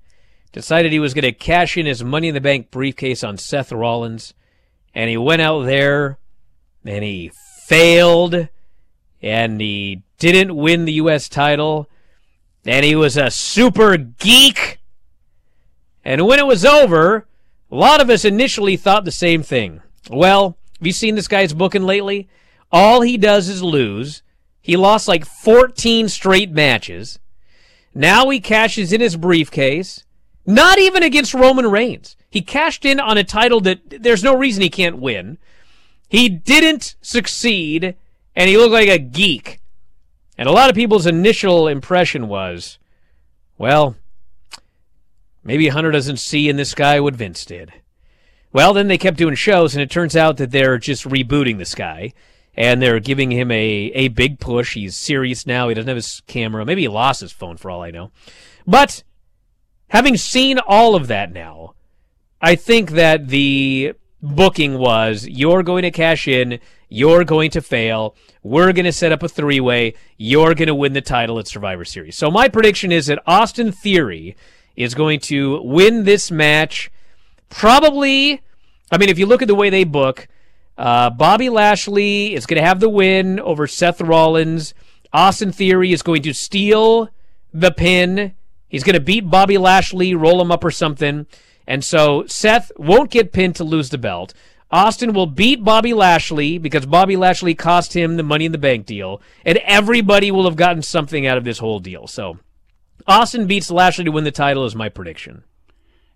decided 0.51 0.91
he 0.91 0.99
was 0.99 1.15
going 1.15 1.23
to 1.23 1.31
cash 1.31 1.77
in 1.77 1.87
his 1.87 2.03
Money 2.03 2.27
in 2.27 2.35
the 2.35 2.41
Bank 2.41 2.73
briefcase 2.73 3.23
on 3.23 3.39
Seth 3.39 3.71
Rollins. 3.71 4.35
And 4.97 5.09
he 5.09 5.17
went 5.17 5.43
out 5.43 5.63
there 5.63 6.19
and 6.85 7.05
he 7.05 7.31
failed 7.69 8.49
and 9.23 9.61
he 9.61 10.03
didn't 10.19 10.57
win 10.57 10.85
the 10.85 10.95
U.S. 10.95 11.29
title. 11.29 11.89
And 12.67 12.85
he 12.85 12.97
was 12.97 13.17
a 13.17 13.31
super 13.31 13.97
geek. 13.97 14.81
And 16.05 16.27
when 16.27 16.41
it 16.41 16.47
was 16.47 16.65
over, 16.65 17.29
a 17.71 17.77
lot 17.77 18.01
of 18.01 18.11
us 18.11 18.25
initially 18.25 18.77
thought 18.77 19.05
the 19.05 19.13
same 19.13 19.45
thing. 19.45 19.83
Well, 20.11 20.57
have 20.81 20.87
you 20.89 20.93
seen 20.93 21.15
this 21.15 21.29
guy's 21.29 21.53
booking 21.53 21.85
lately? 21.85 22.29
All 22.73 23.01
he 23.01 23.17
does 23.17 23.49
is 23.49 23.63
lose. 23.63 24.23
He 24.61 24.77
lost 24.77 25.09
like 25.09 25.25
14 25.25 26.09
straight 26.09 26.51
matches. 26.51 27.19
Now 27.95 28.29
he 28.29 28.41
cashes 28.41 28.93
in 28.93 29.01
his 29.01 29.17
briefcase. 29.17 30.05
Not 30.47 30.79
even 30.79 31.03
against 31.03 31.35
Roman 31.35 31.71
Reigns. 31.71 32.17
He 32.31 32.43
cashed 32.43 32.85
in 32.85 33.01
on 33.01 33.19
a 33.19 33.25
title 33.25 33.61
that 33.63 34.03
there's 34.03 34.25
no 34.25 34.35
reason 34.35 34.63
he 34.63 34.71
can't 34.71 34.99
win. 34.99 35.39
He 36.09 36.29
didn't 36.29 36.97
succeed, 37.03 37.97
and 38.35 38.49
he 38.49 38.57
looked 38.57 38.73
like 38.73 38.89
a 38.89 38.99
geek. 38.99 39.61
And 40.39 40.49
a 40.49 40.53
lot 40.53 40.71
of 40.71 40.77
people's 40.77 41.07
initial 41.07 41.69
impression 41.69 42.29
was, 42.29 42.79
well, 43.59 43.97
maybe 45.45 45.69
Hunter 45.69 45.91
doesn't 45.91 46.19
see 46.19 46.49
in 46.49 46.57
this 46.57 46.75
guy 46.75 47.01
what 47.01 47.15
Vince 47.15 47.45
did. 47.45 47.73
Well, 48.53 48.73
then 48.73 48.89
they 48.89 48.99
kept 48.99 49.19
doing 49.19 49.35
shows, 49.35 49.75
and 49.75 49.83
it 49.83 49.91
turns 49.91 50.17
out 50.17 50.37
that 50.39 50.51
they're 50.51 50.79
just 50.79 51.05
rebooting 51.05 51.59
this 51.59 51.75
guy 51.75 52.13
and 52.61 52.83
they're 52.83 53.01
giving 53.01 53.31
him 53.31 53.51
a, 53.51 53.57
a 53.95 54.09
big 54.09 54.39
push. 54.39 54.75
He's 54.75 54.95
serious 54.95 55.47
now. 55.47 55.71
He 55.71 55.75
doesn't 55.75 55.89
have 55.89 55.97
his 55.97 56.21
camera. 56.27 56.67
Maybe 56.67 56.83
he 56.83 56.89
lost 56.89 57.23
his 57.23 57.33
phone 57.33 57.57
for 57.57 57.71
all 57.71 57.81
I 57.81 57.91
know. 57.91 58.11
But 58.67 59.03
having 59.89 60.19
seen 60.19 60.59
all 60.59 60.95
of 60.95 61.07
that 61.07 61.33
now, 61.33 61.73
I 62.39 62.57
think 62.57 62.91
that 62.91 63.29
the 63.29 63.95
booking 64.21 64.77
was 64.77 65.27
you're 65.27 65.63
going 65.63 65.85
to 65.85 65.91
cash 65.91 66.29
in, 66.29 66.61
you're 66.91 67.25
going 67.25 67.51
to 67.53 67.63
fail, 67.63 68.15
we're 68.43 68.75
going 68.75 68.85
to 68.85 68.93
set 68.93 69.11
up 69.11 69.23
a 69.23 69.29
three 69.29 69.61
way, 69.61 69.95
you're 70.19 70.55
going 70.55 70.69
to 70.69 70.75
win 70.75 70.93
the 70.93 71.01
title 71.01 71.39
at 71.39 71.49
Survivor 71.49 71.87
Series. 71.87 72.19
So 72.19 72.31
my 72.31 72.51
prediction 72.51 72.93
is 72.93 73.07
that 73.07 73.23
Austin 73.27 73.73
Theory 73.73 74.37
is 74.77 74.95
going 74.95 75.21
to 75.21 75.63
win 75.63 76.05
this 76.05 76.31
match. 76.31 76.91
Probably, 77.49 78.43
I 78.93 78.99
mean, 78.99 79.09
if 79.09 79.19
you 79.19 79.25
look 79.25 79.41
at 79.41 79.49
the 79.49 79.55
way 79.55 79.71
they 79.71 79.85
book, 79.85 80.29
uh, 80.81 81.11
Bobby 81.11 81.51
Lashley 81.51 82.35
is 82.35 82.47
going 82.47 82.59
to 82.59 82.67
have 82.67 82.81
the 82.81 82.89
win 82.89 83.39
over 83.39 83.67
Seth 83.67 84.01
Rollins. 84.01 84.73
Austin 85.13 85.53
Theory 85.53 85.93
is 85.93 86.01
going 86.01 86.23
to 86.23 86.33
steal 86.33 87.11
the 87.53 87.71
pin. 87.71 88.35
He's 88.67 88.83
going 88.83 88.95
to 88.95 89.01
beat 89.01 89.29
Bobby 89.29 89.59
Lashley, 89.59 90.15
roll 90.15 90.41
him 90.41 90.51
up 90.51 90.65
or 90.65 90.71
something. 90.71 91.27
And 91.67 91.85
so 91.85 92.25
Seth 92.27 92.73
won't 92.79 93.11
get 93.11 93.31
pinned 93.31 93.57
to 93.57 93.65
lose 93.65 93.91
the 93.91 93.99
belt. 93.99 94.33
Austin 94.71 95.13
will 95.13 95.27
beat 95.27 95.63
Bobby 95.63 95.93
Lashley 95.93 96.57
because 96.57 96.87
Bobby 96.87 97.15
Lashley 97.15 97.55
cost 97.55 97.95
him 97.95 98.17
the 98.17 98.23
Money 98.23 98.47
in 98.47 98.53
the 98.53 98.57
Bank 98.57 98.87
deal. 98.87 99.21
And 99.45 99.59
everybody 99.59 100.31
will 100.31 100.45
have 100.45 100.57
gotten 100.57 100.81
something 100.81 101.27
out 101.27 101.37
of 101.37 101.45
this 101.45 101.59
whole 101.59 101.81
deal. 101.81 102.07
So 102.07 102.39
Austin 103.07 103.47
beats 103.47 103.71
Lashley 103.71 104.07
to 104.07 104.13
win 104.13 104.25
the 104.25 104.31
title 104.31 104.65
is 104.65 104.75
my 104.75 104.89
prediction. 104.89 105.45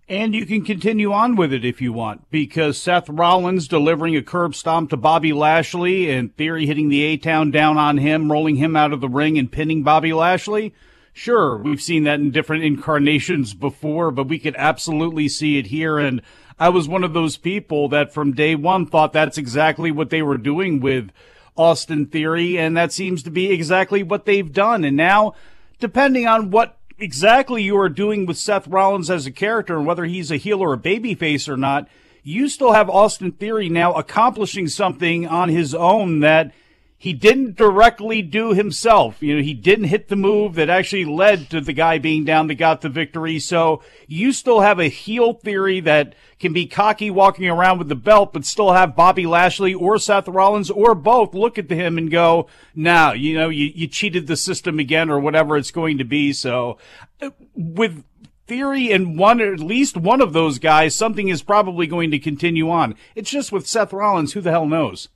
And 0.07 0.35
you 0.35 0.45
can 0.45 0.65
continue 0.65 1.13
on 1.13 1.35
with 1.35 1.51
it 1.51 1.65
if 1.65 1.81
you 1.81 1.91
want, 1.91 2.31
because 2.31 2.77
Seth 2.77 3.09
Rollins 3.09 3.67
delivering 3.67 4.15
a 4.15 4.23
curb 4.23 4.55
stomp 4.55 4.91
to 4.91 4.99
Bobby 4.99 5.33
Lashley 5.33 6.11
and 6.11 6.37
Theory 6.37 6.67
hitting 6.67 6.91
the 6.91 7.03
A 7.03 7.17
Town 7.17 7.51
down 7.51 7.79
on 7.79 7.97
him, 7.97 8.31
rolling 8.31 8.57
him 8.57 8.77
out 8.77 8.93
of 8.93 9.01
the 9.01 9.09
ring 9.09 9.39
and 9.39 9.51
pinning 9.51 9.83
Bobby 9.83 10.13
Lashley. 10.13 10.75
Sure, 11.15 11.57
we've 11.57 11.81
seen 11.81 12.05
that 12.05 12.21
in 12.21 12.33
different 12.33 12.65
incarnations 12.65 13.55
before, 13.55 14.11
but 14.11 14.29
we 14.29 14.39
could 14.39 14.57
absolutely 14.59 15.27
see 15.27 15.59
it 15.59 15.69
here. 15.69 15.97
And 15.97 16.21
I 16.59 16.69
was 16.69 16.87
one 16.87 17.03
of 17.03 17.15
those 17.15 17.39
people 17.39 17.89
that 17.89 18.13
from 18.13 18.33
day 18.33 18.55
one 18.55 18.85
thought 18.85 19.15
that's 19.15 19.39
exactly 19.39 19.91
what 19.91 20.11
they 20.11 20.21
were 20.21 20.37
doing 20.37 20.81
with 20.81 21.13
Austin 21.57 22.07
Theory. 22.07 22.59
And 22.59 22.77
that 22.77 22.93
seems 22.93 23.23
to 23.23 23.31
be 23.31 23.51
exactly 23.51 24.03
what 24.03 24.27
they've 24.27 24.53
done. 24.53 24.85
And 24.85 24.99
now, 24.99 25.35
depending 25.79 26.27
on 26.27 26.51
what 26.51 26.77
exactly 26.99 27.63
you 27.63 27.77
are 27.79 27.89
doing 27.89 28.27
with 28.27 28.39
Seth 28.39 28.67
Rollins 28.67 29.11
as 29.11 29.27
a 29.27 29.33
character 29.33 29.77
and 29.77 29.87
whether 29.87 30.05
he's 30.05 30.31
a 30.31 30.37
heel 30.37 30.61
or 30.61 30.73
a 30.73 30.79
babyface 30.79 31.49
or 31.49 31.57
not, 31.57 31.89
you 32.23 32.49
still 32.49 32.73
have 32.73 32.89
Austin 32.89 33.33
Theory 33.33 33.69
now 33.69 33.93
accomplishing 33.93 34.69
something 34.69 35.27
on 35.27 35.49
his 35.49 35.75
own 35.75 36.21
that 36.21 36.53
he 36.97 37.13
didn't 37.13 37.57
directly 37.57 38.23
do 38.23 38.55
himself. 38.55 39.23
You 39.23 39.37
know, 39.37 39.43
he 39.43 39.53
didn't 39.53 39.87
hit 39.87 40.09
the 40.09 40.17
move 40.17 40.55
that 40.55 40.71
actually 40.71 41.05
led 41.05 41.51
to 41.51 41.61
the 41.61 41.73
guy 41.73 41.99
being 41.99 42.25
down 42.25 42.47
that 42.47 42.55
got 42.55 42.81
the 42.81 42.89
victory. 42.89 43.39
So 43.39 43.83
you 44.07 44.33
still 44.33 44.61
have 44.61 44.79
a 44.79 44.89
heel 44.89 45.35
theory 45.35 45.81
that 45.81 46.15
can 46.41 46.53
be 46.53 46.67
cocky 46.67 47.11
walking 47.11 47.49
around 47.49 47.79
with 47.79 47.89
the 47.89 47.95
belt, 47.95 48.33
but 48.33 48.47
still 48.47 48.73
have 48.73 48.97
Bobby 48.97 49.27
Lashley 49.27 49.75
or 49.75 49.99
Seth 49.99 50.29
Rollins 50.29 50.71
or 50.71 50.95
both 50.95 51.35
look 51.35 51.59
at 51.59 51.71
him 51.71 51.99
and 51.99 52.11
go, 52.11 52.47
now, 52.75 53.13
you 53.13 53.35
know, 53.35 53.49
you, 53.51 53.71
you 53.75 53.87
cheated 53.87 54.27
the 54.27 54.37
system 54.37 54.79
again 54.79 55.11
or 55.11 55.19
whatever 55.19 55.57
it's 55.57 55.71
going 55.71 55.99
to 55.99 56.05
be. 56.05 56.33
So 56.33 56.79
uh, 57.21 57.31
with 57.55 58.05
theory 58.47 58.91
and 58.91 59.19
one, 59.19 59.41
at 59.41 59.61
least 59.61 59.97
one 59.97 60.21
of 60.21 60.33
those 60.33 60.59
guys, 60.59 60.95
something 60.95 61.29
is 61.29 61.43
probably 61.43 61.87
going 61.87 62.11
to 62.13 62.19
continue 62.19 62.71
on. 62.71 62.95
It's 63.15 63.31
just 63.31 63.53
with 63.53 63.67
Seth 63.67 63.93
Rollins, 63.93 64.33
who 64.33 64.41
the 64.41 64.51
hell 64.51 64.67
knows? 64.67 65.09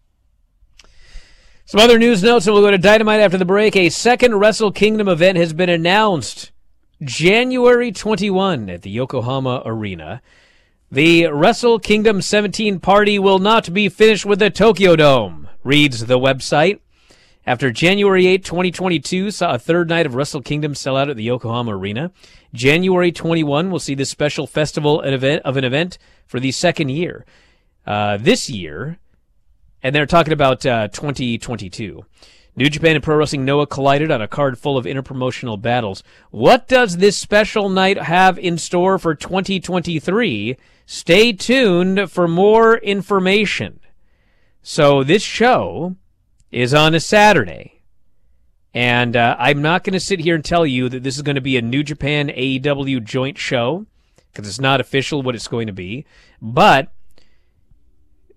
Some 1.69 1.81
other 1.81 1.99
news 1.99 2.23
notes, 2.23 2.47
and 2.47 2.55
we'll 2.55 2.63
go 2.63 2.71
to 2.71 2.79
Dynamite 2.79 3.21
after 3.21 3.37
the 3.37 3.45
break. 3.45 3.77
A 3.77 3.91
second 3.91 4.37
Wrestle 4.37 4.73
Kingdom 4.73 5.07
event 5.07 5.37
has 5.37 5.53
been 5.53 5.69
announced 5.69 6.51
January 7.03 7.93
21 7.93 8.71
at 8.71 8.81
the 8.81 8.89
Yokohama 8.89 9.61
Arena. 9.67 10.23
The 10.91 11.27
Wrestle 11.27 11.79
Kingdom 11.79 12.23
17 12.23 12.81
party 12.81 13.19
will 13.19 13.39
not 13.39 13.71
be 13.71 13.91
finished 13.91 14.25
with 14.25 14.39
the 14.39 14.49
Tokyo 14.49 14.97
Dome, 14.97 15.47
reads 15.63 16.07
the 16.07 16.19
website. 16.19 16.81
After 17.47 17.71
January 17.71 18.27
8, 18.29 18.47
2022 18.47 19.31
saw 19.31 19.53
a 19.53 19.59
third 19.59 19.91
night 19.91 20.07
of 20.07 20.15
Wrestle 20.15 20.41
Kingdom 20.41 20.75
sell 20.75 20.97
out 20.97 21.11
at 21.11 21.19
the 21.19 21.25
Yokohama 21.25 21.77
Arena, 21.77 22.13
January 22.55 23.13
21 23.13 23.71
will 23.71 23.79
see 23.79 23.95
this 23.95 24.09
special 24.09 24.47
festival 24.47 25.03
of 25.03 25.23
an 25.59 25.65
event 25.65 25.99
for 26.27 26.41
the 26.41 26.51
second 26.51 26.89
year. 26.89 27.27
Uh, 27.87 28.17
this 28.17 28.49
year, 28.49 28.99
and 29.83 29.95
they're 29.95 30.07
talking 30.07 30.33
about 30.33 30.65
uh, 30.67 30.89
2022. 30.89 32.05
New 32.57 32.69
Japan 32.69 32.97
and 32.97 33.05
Pro 33.05 33.17
Wrestling 33.17 33.45
Noah 33.45 33.69
collided 33.69 34.11
on 34.11 34.21
a 34.21 34.27
card 34.27 34.59
full 34.59 34.77
of 34.77 34.85
interpromotional 34.85 35.61
battles. 35.61 36.03
What 36.31 36.67
does 36.67 36.97
this 36.97 37.17
special 37.17 37.69
night 37.69 37.99
have 37.99 38.37
in 38.37 38.59
store 38.59 38.99
for 38.99 39.15
2023? 39.15 40.57
Stay 40.85 41.33
tuned 41.33 42.11
for 42.11 42.27
more 42.27 42.79
information. 42.79 43.79
So 44.61 45.05
this 45.05 45.23
show 45.23 45.97
is 46.51 46.75
on 46.75 46.95
a 46.95 47.01
Saturday. 47.01 47.83
And 48.75 49.17
uh, 49.17 49.37
I'm 49.39 49.63
not 49.63 49.85
going 49.85 49.95
to 49.95 50.01
sit 50.01 50.21
here 50.21 50.35
and 50.35 50.45
tell 50.45 50.67
you 50.67 50.89
that 50.89 51.03
this 51.05 51.17
is 51.17 51.23
going 51.23 51.37
to 51.37 51.41
be 51.41 51.57
a 51.57 51.63
New 51.63 51.83
Japan 51.83 52.29
AEW 52.29 53.05
joint 53.05 53.39
show 53.39 53.87
because 54.33 54.49
it's 54.49 54.61
not 54.61 54.81
official 54.81 55.23
what 55.23 55.35
it's 55.35 55.49
going 55.49 55.69
to 55.69 55.73
be. 55.73 56.07
But 56.43 56.93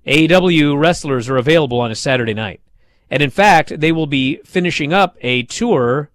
AEW 0.05 0.79
wrestlers 0.79 1.29
are 1.29 1.37
available 1.37 1.79
on 1.79 1.91
a 1.91 1.95
Saturday 1.95 2.33
night. 2.33 2.61
And 3.09 3.21
in 3.21 3.29
fact, 3.29 3.79
they 3.79 3.91
will 3.91 4.07
be 4.07 4.37
finishing 4.45 4.93
up 4.93 5.17
a 5.21 5.43
tour 5.43 6.09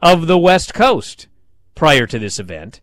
of 0.00 0.26
the 0.26 0.38
West 0.38 0.74
Coast 0.74 1.26
prior 1.74 2.06
to 2.06 2.18
this 2.18 2.38
event. 2.38 2.80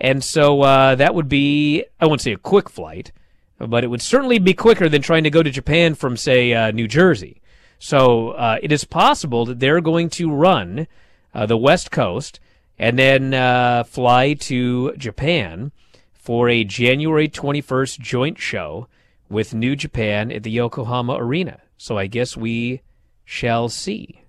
And 0.00 0.22
so 0.22 0.62
uh, 0.62 0.94
that 0.94 1.14
would 1.14 1.28
be, 1.28 1.84
I 2.00 2.06
won't 2.06 2.20
say 2.20 2.32
a 2.32 2.38
quick 2.38 2.70
flight, 2.70 3.12
but 3.58 3.82
it 3.82 3.88
would 3.88 4.02
certainly 4.02 4.38
be 4.38 4.54
quicker 4.54 4.88
than 4.88 5.02
trying 5.02 5.24
to 5.24 5.30
go 5.30 5.42
to 5.42 5.50
Japan 5.50 5.94
from, 5.94 6.16
say, 6.16 6.52
uh, 6.52 6.70
New 6.70 6.86
Jersey. 6.86 7.40
So 7.78 8.30
uh, 8.30 8.58
it 8.62 8.70
is 8.70 8.84
possible 8.84 9.44
that 9.46 9.58
they're 9.58 9.80
going 9.80 10.10
to 10.10 10.30
run 10.30 10.86
uh, 11.34 11.46
the 11.46 11.56
West 11.56 11.90
Coast 11.90 12.40
and 12.78 12.98
then 12.98 13.34
uh, 13.34 13.84
fly 13.84 14.34
to 14.34 14.92
Japan 14.96 15.72
for 16.12 16.48
a 16.48 16.62
January 16.62 17.28
21st 17.28 17.98
joint 17.98 18.38
show 18.38 18.86
with 19.28 19.54
New 19.54 19.76
Japan 19.76 20.30
at 20.32 20.42
the 20.42 20.50
Yokohama 20.50 21.14
Arena. 21.14 21.60
So 21.76 21.98
I 21.98 22.06
guess 22.06 22.36
we 22.36 22.82
shall 23.24 23.68
see. 23.68 24.22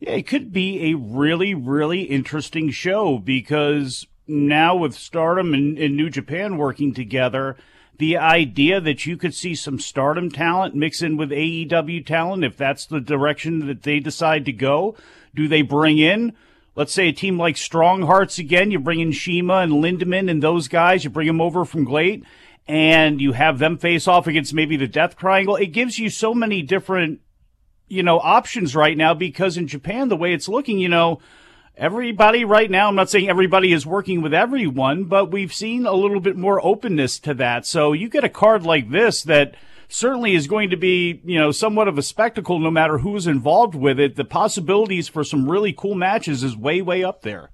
Yeah, 0.00 0.12
it 0.12 0.26
could 0.26 0.52
be 0.52 0.90
a 0.90 0.96
really, 0.96 1.54
really 1.54 2.02
interesting 2.02 2.70
show 2.70 3.18
because 3.18 4.06
now 4.26 4.76
with 4.76 4.94
Stardom 4.94 5.54
and, 5.54 5.78
and, 5.78 5.96
New 5.96 6.10
Japan 6.10 6.56
working 6.56 6.92
together, 6.92 7.56
the 7.98 8.16
idea 8.16 8.80
that 8.80 9.06
you 9.06 9.16
could 9.16 9.34
see 9.34 9.54
some 9.54 9.78
Stardom 9.78 10.30
talent 10.30 10.74
mix 10.74 11.02
in 11.02 11.16
with 11.16 11.30
AEW 11.30 12.04
talent, 12.04 12.44
if 12.44 12.56
that's 12.56 12.86
the 12.86 13.00
direction 13.00 13.66
that 13.66 13.82
they 13.82 14.00
decide 14.00 14.44
to 14.46 14.52
go, 14.52 14.96
do 15.34 15.46
they 15.46 15.62
bring 15.62 15.98
in, 15.98 16.32
let's 16.74 16.92
say, 16.92 17.08
a 17.08 17.12
team 17.12 17.38
like 17.38 17.56
Strong 17.56 18.02
Hearts 18.02 18.38
again? 18.38 18.70
You 18.70 18.80
bring 18.80 19.00
in 19.00 19.12
CIMA 19.12 19.58
and 19.58 19.72
Lindaman 19.72 20.30
and 20.30 20.42
those 20.42 20.68
guys, 20.68 21.04
you 21.04 21.10
bring 21.10 21.28
them 21.28 21.40
over 21.40 21.64
from 21.64 21.84
GLEAT 21.84 22.24
and 22.66 23.20
you 23.20 23.32
have 23.32 23.58
them 23.58 23.78
face 23.78 24.06
off 24.06 24.26
against 24.26 24.54
maybe 24.54 24.76
the 24.76 24.86
Death 24.86 25.16
Triangle. 25.16 25.56
It 25.56 25.66
gives 25.66 25.98
you 25.98 26.10
so 26.10 26.34
many 26.34 26.62
different, 26.62 27.20
you 27.88 28.02
know, 28.02 28.18
options 28.20 28.76
right 28.76 28.96
now 28.96 29.14
because 29.14 29.56
in 29.56 29.66
Japan, 29.66 30.08
the 30.08 30.16
way 30.16 30.32
it's 30.32 30.48
looking, 30.48 30.78
you 30.78 30.88
know, 30.88 31.20
everybody 31.76 32.44
right 32.44 32.70
now, 32.70 32.88
I'm 32.88 32.94
not 32.94 33.10
saying 33.10 33.28
everybody 33.28 33.72
is 33.72 33.86
working 33.86 34.22
with 34.22 34.34
everyone, 34.34 35.04
but 35.04 35.30
we've 35.30 35.52
seen 35.52 35.86
a 35.86 35.92
little 35.92 36.20
bit 36.20 36.36
more 36.36 36.64
openness 36.64 37.18
to 37.20 37.34
that. 37.34 37.66
So 37.66 37.92
you 37.92 38.08
get 38.08 38.24
a 38.24 38.28
card 38.28 38.64
like 38.64 38.90
this 38.90 39.22
that 39.24 39.56
certainly 39.88 40.34
is 40.34 40.46
going 40.46 40.70
to 40.70 40.76
be, 40.76 41.20
you 41.24 41.38
know, 41.38 41.50
somewhat 41.50 41.88
of 41.88 41.98
a 41.98 42.02
spectacle 42.02 42.58
no 42.58 42.70
matter 42.70 42.98
who's 42.98 43.26
involved 43.26 43.74
with 43.74 43.98
it. 43.98 44.16
The 44.16 44.24
possibilities 44.24 45.08
for 45.08 45.24
some 45.24 45.50
really 45.50 45.72
cool 45.72 45.94
matches 45.94 46.42
is 46.42 46.56
way, 46.56 46.80
way 46.80 47.04
up 47.04 47.22
there. 47.22 47.50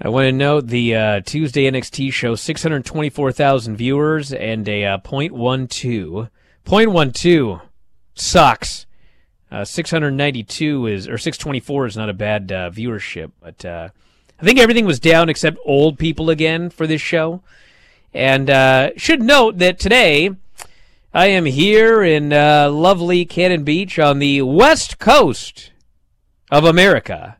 I 0.00 0.10
want 0.10 0.26
to 0.26 0.32
note 0.32 0.68
the 0.68 0.94
uh, 0.94 1.20
Tuesday 1.22 1.68
NXT 1.68 2.12
show 2.12 2.36
624,000 2.36 3.76
viewers 3.76 4.32
and 4.32 4.68
a 4.68 4.84
uh, 4.84 4.98
0.12. 4.98 6.30
0.12 6.64 7.60
sucks. 8.14 8.86
Uh, 9.50 9.64
692 9.64 10.86
is 10.86 11.08
or 11.08 11.18
624 11.18 11.86
is 11.86 11.96
not 11.96 12.08
a 12.08 12.12
bad 12.12 12.52
uh, 12.52 12.70
viewership, 12.70 13.32
but 13.40 13.64
uh, 13.64 13.88
I 14.40 14.44
think 14.44 14.60
everything 14.60 14.84
was 14.84 15.00
down 15.00 15.28
except 15.28 15.58
old 15.64 15.98
people 15.98 16.30
again 16.30 16.70
for 16.70 16.86
this 16.86 17.00
show. 17.00 17.42
And 18.14 18.48
uh, 18.48 18.90
should 18.96 19.20
note 19.20 19.58
that 19.58 19.80
today 19.80 20.30
I 21.12 21.26
am 21.26 21.44
here 21.44 22.04
in 22.04 22.32
uh, 22.32 22.70
lovely 22.70 23.24
Cannon 23.24 23.64
Beach 23.64 23.98
on 23.98 24.20
the 24.20 24.42
west 24.42 25.00
coast 25.00 25.72
of 26.52 26.62
America 26.62 27.37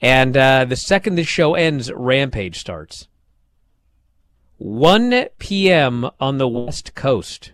and 0.00 0.36
uh, 0.36 0.64
the 0.64 0.76
second 0.76 1.14
this 1.14 1.26
show 1.26 1.54
ends, 1.54 1.90
Rampage 1.92 2.58
starts. 2.58 3.08
1 4.58 5.26
p.m. 5.38 6.10
on 6.20 6.38
the 6.38 6.48
West 6.48 6.94
Coast. 6.94 7.52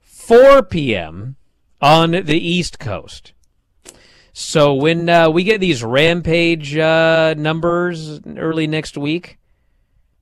4 0.00 0.62
p.m. 0.62 1.36
on 1.80 2.10
the 2.10 2.38
East 2.38 2.78
Coast. 2.78 3.32
So 4.32 4.74
when 4.74 5.08
uh, 5.08 5.30
we 5.30 5.44
get 5.44 5.60
these 5.60 5.82
Rampage 5.82 6.76
uh, 6.76 7.34
numbers 7.36 8.20
early 8.26 8.66
next 8.66 8.98
week, 8.98 9.38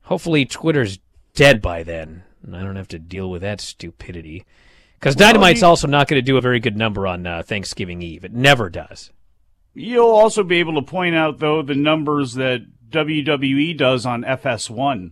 hopefully 0.02 0.44
Twitter's 0.44 0.98
dead 1.34 1.60
by 1.60 1.82
then. 1.82 2.22
I 2.52 2.62
don't 2.62 2.76
have 2.76 2.88
to 2.88 2.98
deal 2.98 3.30
with 3.30 3.42
that 3.42 3.60
stupidity. 3.60 4.44
Because 5.00 5.16
Dynamite's 5.16 5.62
also 5.62 5.86
not 5.86 6.08
going 6.08 6.18
to 6.18 6.22
do 6.22 6.36
a 6.36 6.40
very 6.40 6.60
good 6.60 6.76
number 6.76 7.06
on 7.06 7.26
uh, 7.26 7.42
Thanksgiving 7.42 8.02
Eve. 8.02 8.24
It 8.24 8.32
never 8.32 8.70
does. 8.70 9.10
You'll 9.74 10.06
also 10.06 10.44
be 10.44 10.60
able 10.60 10.74
to 10.74 10.82
point 10.82 11.16
out, 11.16 11.38
though, 11.38 11.62
the 11.62 11.74
numbers 11.74 12.34
that 12.34 12.64
WWE 12.90 13.76
does 13.76 14.06
on 14.06 14.22
FS1 14.22 15.10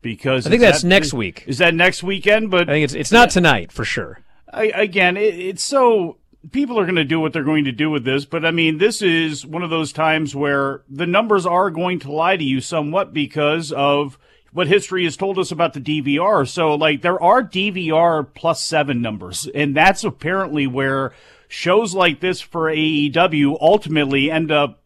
because 0.00 0.46
I 0.46 0.50
think 0.50 0.62
that's 0.62 0.82
that, 0.82 0.88
next 0.88 1.12
week. 1.12 1.44
Is 1.46 1.58
that 1.58 1.74
next 1.74 2.02
weekend? 2.02 2.50
But 2.50 2.68
I 2.70 2.74
think 2.74 2.84
it's 2.84 2.94
it's 2.94 3.12
not 3.12 3.30
tonight 3.30 3.72
for 3.72 3.84
sure. 3.84 4.20
I, 4.52 4.66
again, 4.66 5.16
it, 5.16 5.34
it's 5.34 5.64
so 5.64 6.18
people 6.52 6.78
are 6.78 6.84
going 6.84 6.94
to 6.94 7.04
do 7.04 7.18
what 7.18 7.32
they're 7.32 7.42
going 7.42 7.64
to 7.64 7.72
do 7.72 7.90
with 7.90 8.04
this, 8.04 8.24
but 8.24 8.44
I 8.44 8.52
mean, 8.52 8.78
this 8.78 9.02
is 9.02 9.44
one 9.44 9.62
of 9.62 9.70
those 9.70 9.92
times 9.92 10.34
where 10.34 10.82
the 10.88 11.06
numbers 11.06 11.44
are 11.44 11.70
going 11.70 11.98
to 12.00 12.12
lie 12.12 12.36
to 12.36 12.44
you 12.44 12.60
somewhat 12.60 13.12
because 13.12 13.72
of 13.72 14.18
what 14.52 14.68
history 14.68 15.04
has 15.04 15.16
told 15.16 15.38
us 15.38 15.50
about 15.50 15.74
the 15.74 15.80
DVR. 15.80 16.48
So, 16.48 16.74
like, 16.74 17.02
there 17.02 17.20
are 17.20 17.42
DVR 17.42 18.26
plus 18.32 18.62
seven 18.62 19.02
numbers, 19.02 19.48
and 19.54 19.76
that's 19.76 20.04
apparently 20.04 20.66
where 20.66 21.12
shows 21.48 21.94
like 21.94 22.20
this 22.20 22.40
for 22.40 22.70
AEW 22.70 23.56
ultimately 23.60 24.30
end 24.30 24.50
up 24.50 24.80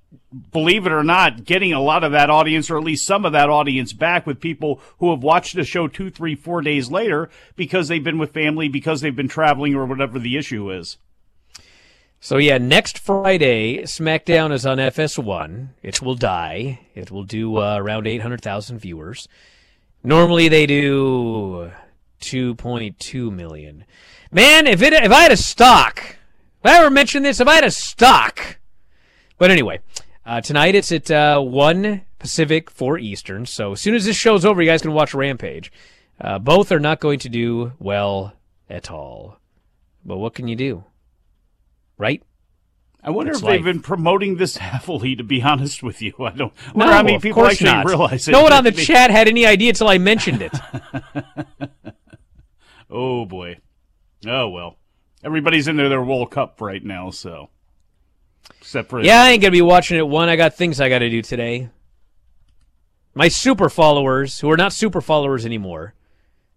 believe 0.50 0.86
it 0.86 0.92
or 0.92 1.02
not, 1.04 1.44
getting 1.44 1.72
a 1.72 1.80
lot 1.80 2.04
of 2.04 2.12
that 2.12 2.30
audience, 2.30 2.70
or 2.70 2.78
at 2.78 2.84
least 2.84 3.06
some 3.06 3.24
of 3.24 3.32
that 3.32 3.50
audience 3.50 3.92
back 3.92 4.26
with 4.26 4.40
people 4.40 4.80
who 4.98 5.10
have 5.10 5.22
watched 5.22 5.54
the 5.54 5.64
show 5.64 5.88
two, 5.88 6.10
three, 6.10 6.34
four 6.34 6.62
days 6.62 6.90
later 6.90 7.28
because 7.56 7.88
they've 7.88 8.04
been 8.04 8.18
with 8.18 8.32
family, 8.32 8.68
because 8.68 9.00
they've 9.00 9.16
been 9.16 9.28
traveling, 9.28 9.74
or 9.74 9.86
whatever 9.86 10.18
the 10.18 10.36
issue 10.36 10.70
is. 10.70 10.98
So, 12.20 12.36
yeah, 12.36 12.58
next 12.58 12.98
Friday, 12.98 13.78
SmackDown 13.82 14.52
is 14.52 14.66
on 14.66 14.76
FS1. 14.76 15.68
It 15.82 16.02
will 16.02 16.16
die. 16.16 16.80
It 16.94 17.10
will 17.10 17.24
do 17.24 17.56
uh, 17.56 17.76
around 17.78 18.06
800,000 18.06 18.78
viewers. 18.78 19.26
Normally 20.04 20.48
they 20.48 20.66
do 20.66 21.72
2.2 22.20 23.32
million. 23.32 23.84
Man, 24.30 24.66
if 24.66 24.82
it 24.82 24.92
if 24.92 25.10
I 25.10 25.22
had 25.22 25.32
a 25.32 25.36
stock 25.36 26.16
have 26.64 26.74
I 26.74 26.78
ever 26.78 26.90
mentioned 26.90 27.24
this? 27.24 27.38
Have 27.38 27.48
I 27.48 27.54
had 27.56 27.64
a 27.64 27.70
stock? 27.70 28.58
But 29.38 29.50
anyway, 29.50 29.80
uh, 30.26 30.40
tonight 30.40 30.74
it's 30.74 30.92
at 30.92 31.10
uh, 31.10 31.40
1 31.40 32.02
Pacific, 32.18 32.70
4 32.70 32.98
Eastern. 32.98 33.46
So 33.46 33.72
as 33.72 33.80
soon 33.80 33.94
as 33.94 34.04
this 34.04 34.16
show's 34.16 34.44
over, 34.44 34.60
you 34.62 34.68
guys 34.68 34.82
can 34.82 34.92
watch 34.92 35.14
Rampage. 35.14 35.72
Uh, 36.20 36.38
both 36.38 36.70
are 36.70 36.80
not 36.80 37.00
going 37.00 37.18
to 37.20 37.28
do 37.30 37.72
well 37.78 38.34
at 38.68 38.90
all. 38.90 39.38
But 40.04 40.18
what 40.18 40.34
can 40.34 40.48
you 40.48 40.56
do? 40.56 40.84
right? 41.98 42.22
I 43.02 43.10
wonder 43.10 43.32
It's 43.32 43.40
if 43.42 43.46
they've 43.46 43.62
been 43.64 43.80
promoting 43.80 44.36
this 44.36 44.56
heavily. 44.58 45.16
To 45.16 45.22
be 45.24 45.42
honest 45.42 45.82
with 45.82 46.00
you, 46.02 46.14
I 46.18 46.30
don't. 46.30 46.52
I 46.68 46.72
No, 46.74 46.86
how 46.86 47.02
many 47.02 47.18
people 47.18 47.44
actually 47.46 47.70
not. 47.70 47.84
realize 47.86 48.26
it. 48.28 48.32
No 48.32 48.42
one 48.42 48.52
on 48.54 48.64
the 48.64 48.72
chat 48.88 49.10
had 49.10 49.28
any 49.28 49.44
idea 49.46 49.68
until 49.70 49.88
I 49.88 49.98
mentioned 49.98 50.40
it. 50.42 50.52
Oh 52.92 53.24
boy. 53.24 53.58
Oh 54.26 54.48
well. 54.48 54.76
Everybody's 55.22 55.68
in 55.68 55.78
into 55.78 55.88
their 55.88 56.02
World 56.02 56.30
Cup 56.30 56.60
right 56.60 56.82
now, 56.82 57.10
so 57.10 57.50
except 58.60 58.88
for 58.88 59.02
yeah, 59.02 59.22
I 59.22 59.30
ain't 59.30 59.42
gonna 59.42 59.50
be 59.50 59.62
watching 59.62 59.98
it. 59.98 60.06
One, 60.06 60.28
I 60.28 60.36
got 60.36 60.54
things 60.54 60.80
I 60.80 60.88
got 60.88 61.00
to 61.00 61.10
do 61.10 61.22
today. 61.22 61.68
My 63.14 63.28
super 63.28 63.68
followers, 63.68 64.40
who 64.40 64.50
are 64.50 64.56
not 64.56 64.72
super 64.72 65.00
followers 65.00 65.44
anymore, 65.44 65.94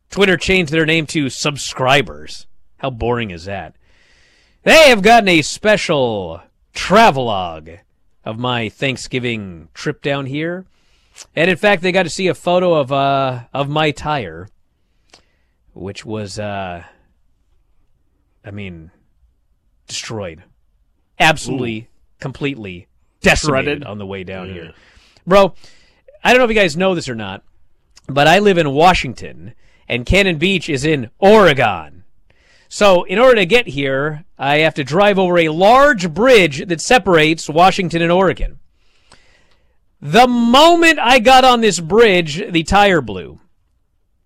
Twitter 0.10 0.38
changed 0.38 0.72
their 0.72 0.86
name 0.86 1.08
to 1.08 1.30
subscribers. 1.30 2.48
How 2.78 2.90
boring 2.90 3.32
is 3.32 3.46
that? 3.46 3.76
They 4.64 4.90
have 4.90 5.02
gotten 5.02 5.28
a 5.28 5.42
special 5.42 6.42
travelogue 6.74 7.70
of 8.24 8.40
my 8.40 8.70
Thanksgiving 8.70 9.68
trip 9.74 10.02
down 10.02 10.28
here, 10.28 10.66
and 11.36 11.50
in 11.50 11.58
fact, 11.58 11.82
they 11.82 11.92
got 11.92 12.04
to 12.04 12.10
see 12.10 12.28
a 12.28 12.36
photo 12.36 12.76
of 12.76 12.92
uh 12.92 13.42
of 13.54 13.68
my 13.68 13.92
tire, 13.92 14.48
which 15.74 16.06
was 16.06 16.40
uh, 16.40 16.84
I 18.46 18.52
mean, 18.52 18.92
destroyed, 19.88 20.44
absolutely, 21.20 21.90
completely 22.20 22.88
decimated 23.22 23.66
Shredded? 23.66 23.84
on 23.86 23.98
the 23.98 24.06
way 24.06 24.24
down 24.24 24.48
Yeah. 24.48 24.54
here, 24.54 24.74
bro. 25.26 25.54
I 26.24 26.30
don't 26.32 26.40
know 26.40 26.46
if 26.46 26.50
you 26.52 26.56
guys 26.56 26.78
know 26.78 26.96
this 26.96 27.10
or 27.10 27.16
not, 27.16 27.44
but 28.08 28.28
I 28.28 28.40
live 28.40 28.58
in 28.58 28.72
Washington, 28.72 29.54
and 29.88 30.06
Cannon 30.06 30.38
Beach 30.38 30.70
is 30.70 30.86
in 30.86 31.10
Oregon. 31.20 32.04
So, 32.70 33.04
in 33.04 33.20
order 33.20 33.36
to 33.36 33.46
get 33.46 33.68
here, 33.68 34.26
I 34.38 34.58
have 34.60 34.74
to 34.76 34.84
drive 34.84 35.20
over 35.20 35.38
a 35.38 35.50
large 35.50 36.12
bridge 36.14 36.66
that 36.66 36.82
separates 36.82 37.48
Washington 37.48 38.02
and 38.02 38.12
Oregon. 38.12 38.60
The 40.02 40.28
moment 40.28 41.00
I 41.00 41.20
got 41.20 41.46
on 41.46 41.62
this 41.62 41.80
bridge, 41.80 42.44
the 42.52 42.64
tire 42.64 43.00
blew. 43.00 43.40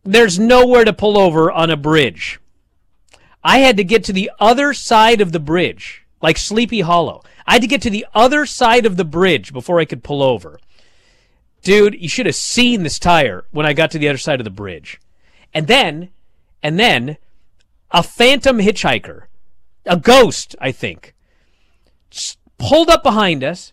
There's 0.03 0.39
nowhere 0.39 0.85
to 0.85 0.93
pull 0.93 1.19
over 1.19 1.51
on 1.51 1.69
a 1.69 1.75
bridge. 1.77 2.39
I 3.47 3.59
had 3.59 3.77
to 3.77 3.85
get 3.85 4.03
to 4.03 4.13
the 4.13 4.29
other 4.41 4.73
side 4.73 5.21
of 5.21 5.31
the 5.31 5.39
bridge, 5.39 6.05
like 6.21 6.37
Sleepy 6.37 6.81
Hollow. 6.81 7.23
I 7.45 7.53
had 7.53 7.61
to 7.61 7.67
get 7.67 7.81
to 7.83 7.89
the 7.89 8.05
other 8.13 8.45
side 8.45 8.85
of 8.85 8.97
the 8.97 9.05
bridge 9.05 9.53
before 9.53 9.79
I 9.79 9.85
could 9.85 10.03
pull 10.03 10.21
over. 10.21 10.59
Dude, 11.63 11.95
you 11.97 12.09
should 12.09 12.25
have 12.25 12.35
seen 12.35 12.83
this 12.83 12.99
tire 12.99 13.45
when 13.51 13.65
I 13.65 13.71
got 13.71 13.89
to 13.91 13.99
the 13.99 14.09
other 14.09 14.17
side 14.17 14.41
of 14.41 14.43
the 14.43 14.49
bridge. 14.49 14.99
And 15.53 15.67
then, 15.67 16.09
and 16.61 16.77
then, 16.77 17.15
a 17.89 18.03
phantom 18.03 18.57
hitchhiker, 18.57 19.27
a 19.85 19.95
ghost, 19.95 20.57
I 20.59 20.73
think, 20.73 21.15
pulled 22.57 22.89
up 22.89 23.01
behind 23.01 23.45
us. 23.45 23.71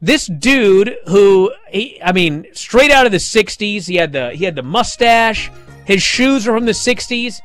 This 0.00 0.26
dude, 0.26 0.94
who 1.08 1.52
he, 1.68 2.00
I 2.00 2.12
mean, 2.12 2.46
straight 2.52 2.92
out 2.92 3.06
of 3.06 3.12
the 3.12 3.18
'60s, 3.18 3.88
he 3.88 3.96
had 3.96 4.12
the 4.12 4.30
he 4.30 4.44
had 4.44 4.54
the 4.54 4.62
mustache. 4.62 5.50
His 5.84 6.00
shoes 6.00 6.46
were 6.46 6.56
from 6.56 6.66
the 6.66 6.72
'60s. 6.72 7.40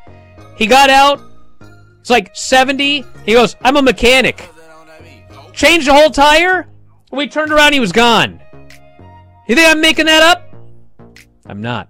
He 0.58 0.67
got 0.67 0.91
out. 0.91 1.19
It's 2.06 2.12
like 2.12 2.36
70. 2.36 3.04
He 3.26 3.34
goes, 3.34 3.56
"I'm 3.63 3.78
a 3.78 3.82
mechanic." 3.82 4.48
Changed 5.54 5.88
the 5.88 5.94
whole 5.96 6.12
tire. 6.12 6.68
We 7.12 7.28
turned 7.28 7.52
around. 7.52 7.74
He 7.74 7.80
was 7.80 7.91
gone. 7.91 8.39
You 9.48 9.56
think 9.56 9.68
I'm 9.68 9.82
making 9.82 10.06
that 10.06 10.22
up? 10.22 10.54
I'm 11.48 11.62
not. 11.62 11.89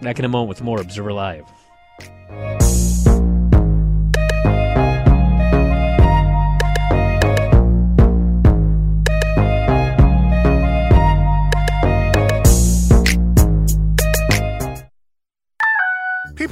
Back 0.00 0.18
in 0.20 0.24
a 0.24 0.28
moment 0.30 0.48
with 0.48 0.62
more 0.62 0.80
Observer 0.80 1.12
Live. 1.12 1.44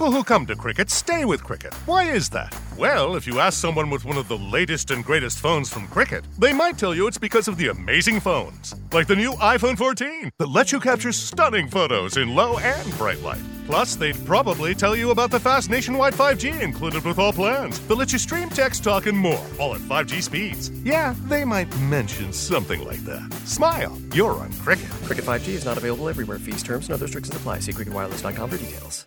People 0.09 0.21
who 0.21 0.25
come 0.25 0.47
to 0.47 0.57
cricket 0.57 0.89
stay 0.89 1.27
with 1.27 1.45
cricket. 1.45 1.75
Why 1.85 2.05
is 2.05 2.31
that? 2.31 2.59
Well, 2.79 3.15
if 3.15 3.27
you 3.27 3.41
ask 3.41 3.61
someone 3.61 3.91
with 3.91 4.07
one 4.07 4.17
of 4.17 4.27
the 4.27 4.39
latest 4.39 4.91
and 4.91 5.05
greatest 5.05 5.39
phones 5.39 5.69
from 5.69 5.87
cricket, 5.89 6.25
they 6.39 6.51
might 6.51 6.79
tell 6.79 6.95
you 6.95 7.07
it's 7.07 7.19
because 7.19 7.47
of 7.47 7.59
the 7.59 7.69
amazing 7.69 8.21
phones. 8.21 8.75
Like 8.91 9.07
the 9.07 9.15
new 9.15 9.33
iPhone 9.33 9.77
14 9.77 10.31
that 10.39 10.49
lets 10.49 10.73
you 10.73 10.81
capture 10.81 11.13
stunning 11.13 11.69
photos 11.69 12.17
in 12.17 12.35
low 12.35 12.57
and 12.57 12.91
bright 12.97 13.21
light. 13.21 13.43
Plus, 13.67 13.97
they'd 13.97 14.17
probably 14.25 14.75
tell 14.75 14.97
you 14.97 15.11
about 15.11 15.31
the 15.31 15.41
fast 15.41 15.69
nationwide 15.69 16.15
5G 16.15 16.63
included 16.63 17.05
with 17.05 17.19
all 17.19 17.35
plans 17.35 17.79
that 17.81 17.97
lets 17.97 18.15
you 18.15 18.19
stream 18.19 18.49
text, 18.49 18.83
talk, 18.83 19.05
and 19.05 19.19
more, 19.19 19.45
all 19.59 19.75
at 19.75 19.83
5G 19.83 20.23
speeds. 20.23 20.71
Yeah, 20.85 21.15
they 21.27 21.45
might 21.45 21.69
mention 21.81 22.33
something 22.33 22.83
like 22.83 23.05
that. 23.05 23.31
Smile, 23.45 23.95
you're 24.15 24.33
on 24.33 24.55
cricket. 24.55 24.89
Cricket 25.05 25.27
5G 25.27 25.49
is 25.49 25.67
not 25.67 25.77
available 25.77 26.09
everywhere. 26.09 26.39
Fees, 26.39 26.63
terms, 26.63 26.87
and 26.87 26.95
other 26.95 27.05
restrictions 27.05 27.37
apply. 27.37 27.59
See 27.59 27.73
cricketwireless.com 27.73 28.49
for 28.49 28.57
details. 28.57 29.07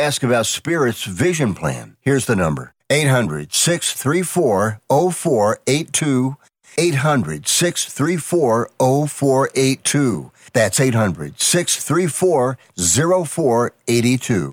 ask 0.00 0.22
about 0.22 0.46
Spirit's 0.46 1.04
vision 1.04 1.54
plan. 1.54 1.96
Here's 2.00 2.26
the 2.26 2.36
number 2.36 2.74
800 2.88 3.52
634 3.52 4.80
0482. 4.88 6.36
800 6.78 7.46
634 7.46 8.70
0482. 8.78 10.32
That's 10.52 10.80
800 10.80 11.40
634 11.40 12.58
0482. 12.76 14.52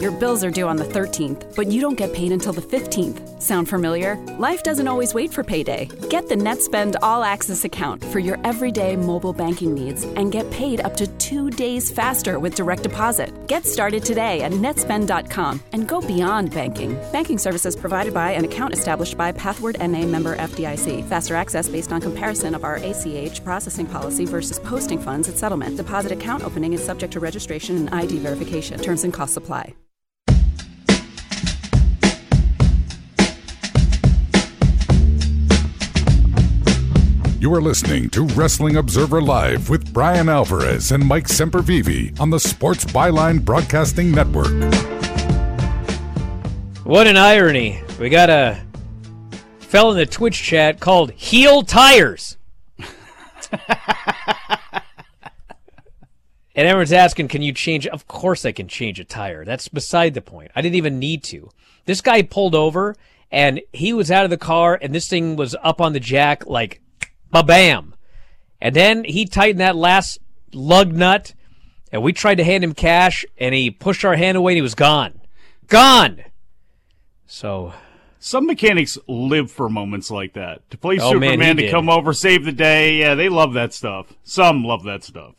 Your 0.00 0.12
bills 0.12 0.42
are 0.44 0.50
due 0.50 0.66
on 0.66 0.76
the 0.76 0.84
13th, 0.84 1.54
but 1.54 1.66
you 1.66 1.80
don't 1.80 1.94
get 1.94 2.14
paid 2.14 2.32
until 2.32 2.54
the 2.54 2.62
15th. 2.62 3.42
Sound 3.42 3.68
familiar? 3.68 4.16
Life 4.38 4.62
doesn't 4.62 4.88
always 4.88 5.12
wait 5.12 5.30
for 5.30 5.44
payday. 5.44 5.88
Get 6.08 6.28
the 6.28 6.36
NetSpend 6.36 6.96
All 7.02 7.22
Access 7.22 7.66
account 7.66 8.02
for 8.06 8.18
your 8.18 8.38
everyday 8.44 8.96
mobile 8.96 9.34
banking 9.34 9.74
needs 9.74 10.04
and 10.04 10.32
get 10.32 10.50
paid 10.50 10.80
up 10.80 10.96
to 10.96 11.06
two 11.18 11.50
days 11.50 11.90
faster 11.90 12.38
with 12.38 12.54
direct 12.54 12.82
deposit. 12.82 13.46
Get 13.46 13.66
started 13.66 14.02
today 14.02 14.40
at 14.40 14.52
netspend.com 14.52 15.60
and 15.72 15.86
go 15.86 16.00
beyond 16.00 16.50
banking. 16.50 16.94
Banking 17.12 17.36
services 17.36 17.76
provided 17.76 18.14
by 18.14 18.30
an 18.30 18.46
account 18.46 18.72
established 18.72 19.18
by 19.18 19.32
Pathward 19.32 19.76
NA 19.80 20.06
member 20.06 20.34
FDIC. 20.36 21.06
Faster 21.08 21.34
access 21.34 21.68
based 21.68 21.92
on 21.92 22.00
comparison 22.00 22.54
of 22.54 22.64
our 22.64 22.76
ACH 22.76 23.44
processing 23.44 23.86
policy 23.86 24.24
versus 24.24 24.58
posting 24.60 24.98
funds 24.98 25.28
at 25.28 25.36
settlement. 25.36 25.76
Deposit 25.76 26.12
account 26.12 26.42
opening 26.42 26.72
is 26.72 26.82
subject 26.82 27.12
to 27.12 27.20
registration 27.20 27.76
and 27.76 27.90
ID 27.94 28.18
verification. 28.18 28.78
Terms 28.80 29.04
and 29.04 29.12
costs 29.12 29.36
apply. 29.36 29.69
You 37.40 37.54
are 37.54 37.62
listening 37.62 38.10
to 38.10 38.24
Wrestling 38.26 38.76
Observer 38.76 39.22
Live 39.22 39.70
with 39.70 39.94
Bryan 39.94 40.28
Alvarez 40.28 40.92
and 40.92 41.02
Mike 41.02 41.26
Sempervive 41.26 42.20
on 42.20 42.28
the 42.28 42.38
Sports 42.38 42.84
Byline 42.84 43.42
Broadcasting 43.42 44.12
Network. 44.12 44.52
What 46.84 47.06
an 47.06 47.16
irony. 47.16 47.82
We 47.98 48.10
got 48.10 48.28
a 48.28 48.60
fell 49.58 49.90
in 49.90 49.96
the 49.96 50.04
Twitch 50.04 50.42
chat 50.42 50.80
called 50.80 51.12
Heel 51.12 51.62
Tires. 51.62 52.36
and 52.78 52.84
everyone's 56.54 56.92
asking, 56.92 57.28
can 57.28 57.40
you 57.40 57.54
change? 57.54 57.86
Of 57.86 58.06
course 58.06 58.44
I 58.44 58.52
can 58.52 58.68
change 58.68 59.00
a 59.00 59.04
tire. 59.04 59.46
That's 59.46 59.68
beside 59.68 60.12
the 60.12 60.20
point. 60.20 60.50
I 60.54 60.60
didn't 60.60 60.76
even 60.76 60.98
need 60.98 61.24
to. 61.24 61.48
This 61.86 62.02
guy 62.02 62.20
pulled 62.20 62.54
over 62.54 62.96
and 63.30 63.62
he 63.72 63.94
was 63.94 64.10
out 64.10 64.24
of 64.24 64.30
the 64.30 64.36
car 64.36 64.78
and 64.82 64.94
this 64.94 65.08
thing 65.08 65.36
was 65.36 65.56
up 65.62 65.80
on 65.80 65.94
the 65.94 66.00
jack 66.00 66.44
like 66.44 66.82
ba 67.30 67.42
bam. 67.42 67.94
And 68.60 68.74
then 68.76 69.04
he 69.04 69.24
tightened 69.26 69.60
that 69.60 69.76
last 69.76 70.18
lug 70.52 70.92
nut 70.92 71.34
and 71.92 72.02
we 72.02 72.12
tried 72.12 72.36
to 72.36 72.44
hand 72.44 72.62
him 72.64 72.74
cash 72.74 73.24
and 73.38 73.54
he 73.54 73.70
pushed 73.70 74.04
our 74.04 74.16
hand 74.16 74.36
away 74.36 74.52
and 74.52 74.58
he 74.58 74.62
was 74.62 74.74
gone. 74.74 75.20
Gone. 75.66 76.24
So 77.26 77.72
some 78.18 78.46
mechanics 78.46 78.98
live 79.06 79.50
for 79.50 79.68
moments 79.68 80.10
like 80.10 80.34
that. 80.34 80.68
To 80.70 80.78
play 80.78 80.98
Oh, 81.00 81.12
Superman 81.12 81.40
he 81.40 81.46
to 81.54 81.62
did. 81.62 81.70
come 81.70 81.88
over, 81.88 82.12
save 82.12 82.44
the 82.44 82.52
day. 82.52 82.96
Yeah, 82.98 83.14
they 83.14 83.28
love 83.28 83.54
that 83.54 83.72
stuff. 83.72 84.12
Some 84.22 84.64
love 84.64 84.84
that 84.84 85.04
stuff. 85.04 85.34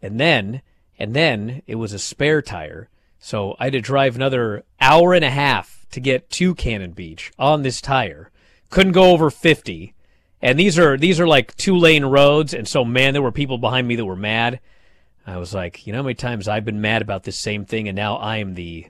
And 0.00 0.18
then, 0.18 0.62
and 0.98 1.14
then 1.14 1.62
it 1.66 1.74
was 1.76 1.92
a 1.92 1.98
spare 1.98 2.42
tire. 2.42 2.88
So 3.18 3.56
I 3.60 3.64
had 3.64 3.72
to 3.74 3.80
drive 3.80 4.16
another 4.16 4.64
hour 4.80 5.12
and 5.14 5.24
a 5.24 5.30
half 5.30 5.86
to 5.92 6.00
get 6.00 6.30
to 6.30 6.54
Cannon 6.54 6.92
Beach 6.92 7.30
on 7.38 7.62
this 7.62 7.80
tire. 7.80 8.30
Couldn't 8.70 8.92
go 8.92 9.10
over 9.10 9.30
50. 9.30 9.94
And 10.42 10.58
these 10.58 10.78
are, 10.78 10.96
these 10.96 11.20
are 11.20 11.26
like 11.26 11.56
two 11.56 11.76
lane 11.76 12.04
roads. 12.04 12.52
And 12.52 12.66
so, 12.66 12.84
man, 12.84 13.12
there 13.12 13.22
were 13.22 13.32
people 13.32 13.58
behind 13.58 13.86
me 13.86 13.96
that 13.96 14.04
were 14.04 14.16
mad. 14.16 14.60
I 15.26 15.36
was 15.36 15.54
like, 15.54 15.86
you 15.86 15.92
know 15.92 16.00
how 16.00 16.04
many 16.04 16.14
times 16.14 16.48
I've 16.48 16.64
been 16.64 16.80
mad 16.80 17.00
about 17.00 17.22
this 17.22 17.38
same 17.38 17.64
thing 17.64 17.88
and 17.88 17.94
now 17.94 18.16
I 18.16 18.38
am 18.38 18.54
the 18.54 18.86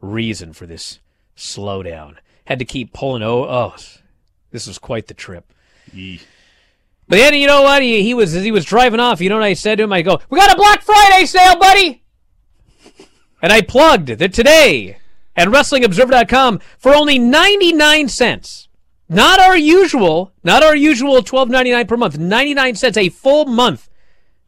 reason 0.00 0.54
for 0.54 0.66
this 0.66 0.98
slowdown. 1.36 2.16
Had 2.46 2.58
to 2.58 2.64
keep 2.64 2.94
pulling, 2.94 3.22
oh, 3.22 3.44
oh, 3.44 3.74
this 4.50 4.66
was 4.66 4.78
quite 4.78 5.08
the 5.08 5.14
trip. 5.14 5.52
But 7.06 7.16
then 7.16 7.34
you 7.34 7.46
know 7.46 7.62
what? 7.62 7.82
He, 7.82 8.02
he 8.02 8.14
was 8.14 8.34
as 8.34 8.44
he 8.44 8.50
was 8.50 8.64
driving 8.64 9.00
off. 9.00 9.20
You 9.20 9.28
know 9.28 9.36
what 9.36 9.44
I 9.44 9.52
said 9.54 9.76
to 9.78 9.84
him? 9.84 9.92
I 9.92 10.02
go, 10.02 10.20
"We 10.30 10.38
got 10.38 10.52
a 10.52 10.56
Black 10.56 10.82
Friday 10.82 11.26
sale, 11.26 11.58
buddy." 11.58 12.02
And 13.42 13.52
I 13.52 13.60
plugged 13.60 14.08
that 14.08 14.32
today 14.32 14.98
at 15.36 15.48
WrestlingObserver.com 15.48 16.60
for 16.78 16.94
only 16.94 17.18
ninety 17.18 17.72
nine 17.72 18.08
cents. 18.08 18.68
Not 19.08 19.38
our 19.38 19.56
usual, 19.56 20.32
not 20.42 20.62
our 20.62 20.74
usual 20.74 21.22
twelve 21.22 21.50
ninety 21.50 21.70
nine 21.70 21.86
per 21.86 21.96
month. 21.96 22.18
Ninety 22.18 22.54
nine 22.54 22.74
cents 22.74 22.96
a 22.96 23.10
full 23.10 23.44
month 23.44 23.90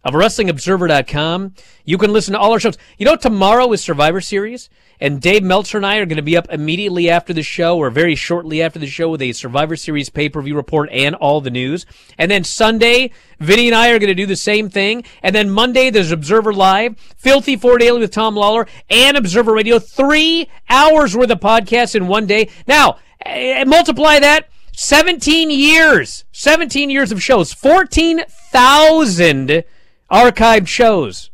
of 0.02 0.14
WrestlingObserver.com. 0.14 1.54
You 1.84 1.98
can 1.98 2.12
listen 2.12 2.32
to 2.32 2.38
all 2.38 2.52
our 2.52 2.60
shows. 2.60 2.78
You 2.96 3.04
know, 3.04 3.16
tomorrow 3.16 3.70
is 3.72 3.82
Survivor 3.82 4.20
Series, 4.20 4.70
and 5.00 5.20
Dave 5.20 5.42
Meltzer 5.42 5.78
and 5.78 5.84
I 5.84 5.96
are 5.96 6.06
going 6.06 6.16
to 6.16 6.22
be 6.22 6.36
up 6.36 6.46
immediately 6.48 7.10
after 7.10 7.32
the 7.34 7.42
show, 7.42 7.76
or 7.76 7.90
very 7.90 8.14
shortly 8.14 8.62
after 8.62 8.78
the 8.78 8.86
show, 8.86 9.10
with 9.10 9.20
a 9.20 9.32
Survivor 9.32 9.76
Series 9.76 10.08
pay 10.08 10.28
per 10.28 10.40
view 10.40 10.54
report 10.54 10.88
and 10.90 11.14
all 11.16 11.40
the 11.40 11.50
news. 11.50 11.84
And 12.16 12.30
then 12.30 12.44
Sunday, 12.44 13.10
Vinny 13.40 13.66
and 13.66 13.74
I 13.74 13.90
are 13.90 13.98
going 13.98 14.08
to 14.08 14.14
do 14.14 14.26
the 14.26 14.36
same 14.36 14.70
thing. 14.70 15.04
And 15.22 15.34
then 15.34 15.50
Monday, 15.50 15.90
there's 15.90 16.12
Observer 16.12 16.54
Live, 16.54 16.96
Filthy 17.18 17.56
Four 17.56 17.76
Daily 17.76 18.00
with 18.00 18.12
Tom 18.12 18.36
Lawler, 18.36 18.66
and 18.88 19.16
Observer 19.16 19.52
Radio. 19.52 19.78
Three 19.80 20.48
hours 20.70 21.16
worth 21.16 21.30
of 21.30 21.40
podcasts 21.40 21.94
in 21.94 22.06
one 22.06 22.26
day. 22.26 22.48
Now, 22.66 22.98
Eh, 23.24 23.64
multiply 23.64 24.18
that. 24.18 24.48
17 24.74 25.50
years, 25.50 26.26
17 26.32 26.90
years 26.90 27.10
of 27.10 27.22
shows, 27.22 27.54
14,000 27.54 29.64
archived 30.10 30.68
shows 30.68 31.30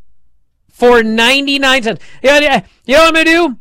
for 0.71 1.03
99 1.03 1.83
cents. 1.83 2.01
You 2.23 2.31
know, 2.31 2.37
eh, 2.37 2.61
you 2.85 2.95
know 2.95 3.01
what 3.01 3.09
I'm 3.09 3.15
going 3.15 3.27
to 3.27 3.33
do? 3.33 3.59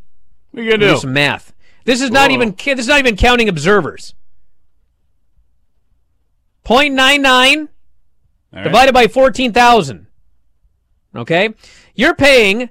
What 0.51 0.63
you 0.63 0.71
gonna 0.71 0.91
do? 0.91 0.97
some 0.97 1.13
math. 1.13 1.53
This 1.85 2.01
is 2.01 2.11
not 2.11 2.31
even 2.31 2.55
this 2.57 2.79
is 2.79 2.87
not 2.87 2.99
even 2.99 3.15
counting 3.15 3.49
observers. 3.49 4.13
0.99 6.65 7.69
right. 8.53 8.63
divided 8.63 8.93
by 8.93 9.07
14,000. 9.07 10.07
Okay? 11.15 11.55
You're 11.95 12.13
paying 12.13 12.69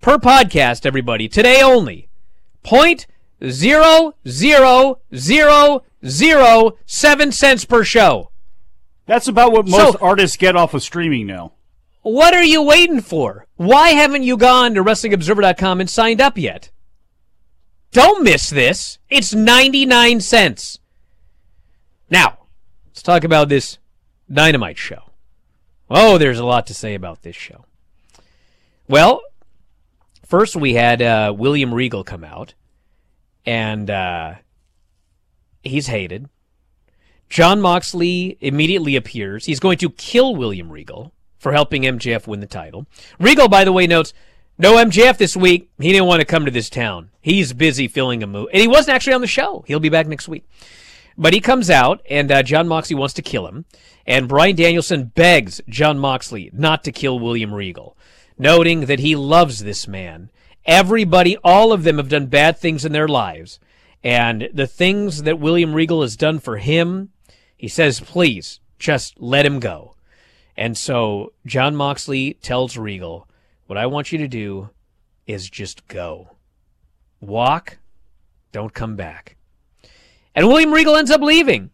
per 0.00 0.16
podcast 0.16 0.86
everybody 0.86 1.28
today 1.28 1.60
only 1.60 2.08
point 2.62 3.06
zero 3.48 4.14
zero 4.28 4.98
zero 5.14 5.82
zero 6.06 6.76
seven 6.86 7.32
cents 7.32 7.64
per 7.64 7.84
show. 7.84 8.30
That's 9.06 9.28
about 9.28 9.52
what 9.52 9.66
most 9.66 9.94
So- 9.94 9.98
artists 10.00 10.36
get 10.36 10.56
off 10.56 10.74
of 10.74 10.82
streaming 10.82 11.26
now. 11.26 11.52
What 12.02 12.32
are 12.34 12.42
you 12.44 12.62
waiting 12.62 13.00
for? 13.02 13.46
Why 13.56 13.90
haven't 13.90 14.22
you 14.22 14.36
gone 14.38 14.74
to 14.74 14.82
WrestlingObserver.com 14.82 15.80
and 15.80 15.90
signed 15.90 16.20
up 16.20 16.38
yet? 16.38 16.70
Don't 17.92 18.22
miss 18.22 18.48
this. 18.48 18.98
It's 19.10 19.34
99 19.34 20.20
cents. 20.20 20.78
Now, 22.08 22.38
let's 22.86 23.02
talk 23.02 23.22
about 23.24 23.48
this 23.48 23.78
Dynamite 24.32 24.78
show. 24.78 25.02
Oh, 25.90 26.16
there's 26.18 26.38
a 26.38 26.44
lot 26.46 26.66
to 26.68 26.74
say 26.74 26.94
about 26.94 27.22
this 27.22 27.36
show. 27.36 27.64
Well, 28.88 29.22
first 30.24 30.56
we 30.56 30.74
had 30.74 31.02
uh, 31.02 31.34
William 31.36 31.74
Regal 31.74 32.04
come 32.04 32.24
out, 32.24 32.54
and 33.46 33.90
uh, 33.90 34.34
he's 35.62 35.86
hated. 35.86 36.28
Jon 37.28 37.60
Moxley 37.60 38.36
immediately 38.40 38.96
appears. 38.96 39.44
He's 39.44 39.60
going 39.60 39.78
to 39.78 39.90
kill 39.90 40.34
William 40.34 40.70
Regal 40.70 41.12
for 41.38 41.52
helping 41.52 41.82
MJF 41.82 42.26
win 42.26 42.40
the 42.40 42.46
title. 42.46 42.86
Regal, 43.18 43.48
by 43.48 43.64
the 43.64 43.72
way, 43.72 43.86
notes 43.86 44.12
no 44.60 44.74
MJF 44.74 45.16
this 45.16 45.34
week. 45.34 45.70
He 45.78 45.90
didn't 45.90 46.06
want 46.06 46.20
to 46.20 46.26
come 46.26 46.44
to 46.44 46.50
this 46.50 46.68
town. 46.68 47.10
He's 47.22 47.54
busy 47.54 47.88
filling 47.88 48.22
a 48.22 48.26
movie. 48.26 48.50
And 48.52 48.60
he 48.60 48.68
wasn't 48.68 48.94
actually 48.94 49.14
on 49.14 49.22
the 49.22 49.26
show. 49.26 49.64
He'll 49.66 49.80
be 49.80 49.88
back 49.88 50.06
next 50.06 50.28
week. 50.28 50.46
But 51.16 51.32
he 51.32 51.40
comes 51.40 51.70
out, 51.70 52.02
and 52.10 52.30
uh, 52.30 52.42
Jon 52.42 52.68
Moxley 52.68 52.96
wants 52.96 53.14
to 53.14 53.22
kill 53.22 53.46
him. 53.46 53.64
And 54.06 54.28
Bryan 54.28 54.56
Danielson 54.56 55.04
begs 55.14 55.62
Jon 55.66 55.98
Moxley 55.98 56.50
not 56.52 56.84
to 56.84 56.92
kill 56.92 57.18
William 57.18 57.54
Regal, 57.54 57.96
noting 58.36 58.86
that 58.86 58.98
he 58.98 59.16
loves 59.16 59.60
this 59.60 59.88
man. 59.88 60.30
Everybody, 60.66 61.36
all 61.38 61.72
of 61.72 61.82
them 61.82 61.96
have 61.96 62.08
done 62.08 62.26
bad 62.26 62.58
things 62.58 62.84
in 62.84 62.92
their 62.92 63.08
lives. 63.08 63.58
And 64.02 64.48
the 64.52 64.66
things 64.66 65.24
that 65.24 65.38
William 65.38 65.74
Regal 65.74 66.02
has 66.02 66.16
done 66.16 66.38
for 66.38 66.56
him, 66.56 67.10
he 67.56 67.68
says, 67.68 68.00
please, 68.00 68.60
just 68.78 69.20
let 69.20 69.44
him 69.44 69.60
go. 69.60 69.94
And 70.56 70.76
so 70.76 71.32
Jon 71.46 71.76
Moxley 71.76 72.34
tells 72.34 72.76
Regal, 72.76 73.28
what 73.66 73.78
I 73.78 73.86
want 73.86 74.12
you 74.12 74.18
to 74.18 74.28
do 74.28 74.70
is 75.26 75.48
just 75.48 75.86
go. 75.86 76.36
Walk, 77.20 77.78
don't 78.52 78.74
come 78.74 78.96
back. 78.96 79.36
And 80.34 80.48
William 80.48 80.72
Regal 80.72 80.96
ends 80.96 81.10
up 81.10 81.20
leaving. 81.20 81.70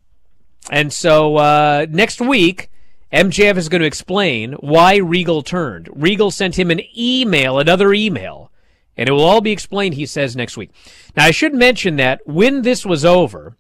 And 0.71 0.93
so 0.93 1.37
uh, 1.37 1.87
next 1.89 2.21
week, 2.21 2.71
MJF 3.13 3.57
is 3.57 3.69
going 3.69 3.81
to 3.81 3.87
explain 3.87 4.55
why 4.55 4.97
Regal 4.97 5.43
turned. 5.43 5.89
Regal 5.95 6.31
sent 6.31 6.59
him 6.59 6.71
an 6.71 6.81
email, 6.97 7.59
another 7.59 7.93
email, 7.93 8.51
and 8.97 9.09
it 9.09 9.13
will 9.13 9.25
all 9.25 9.41
be 9.41 9.53
explained, 9.53 9.95
he 9.95 10.07
says, 10.07 10.35
next 10.35 10.57
week. 10.57 10.71
Now, 11.17 11.25
I 11.25 11.31
should 11.31 11.55
mention 11.55 11.97
that 11.97 12.21
when 12.27 12.63
this 12.63 12.87
was 12.87 13.05
over, 13.05 13.57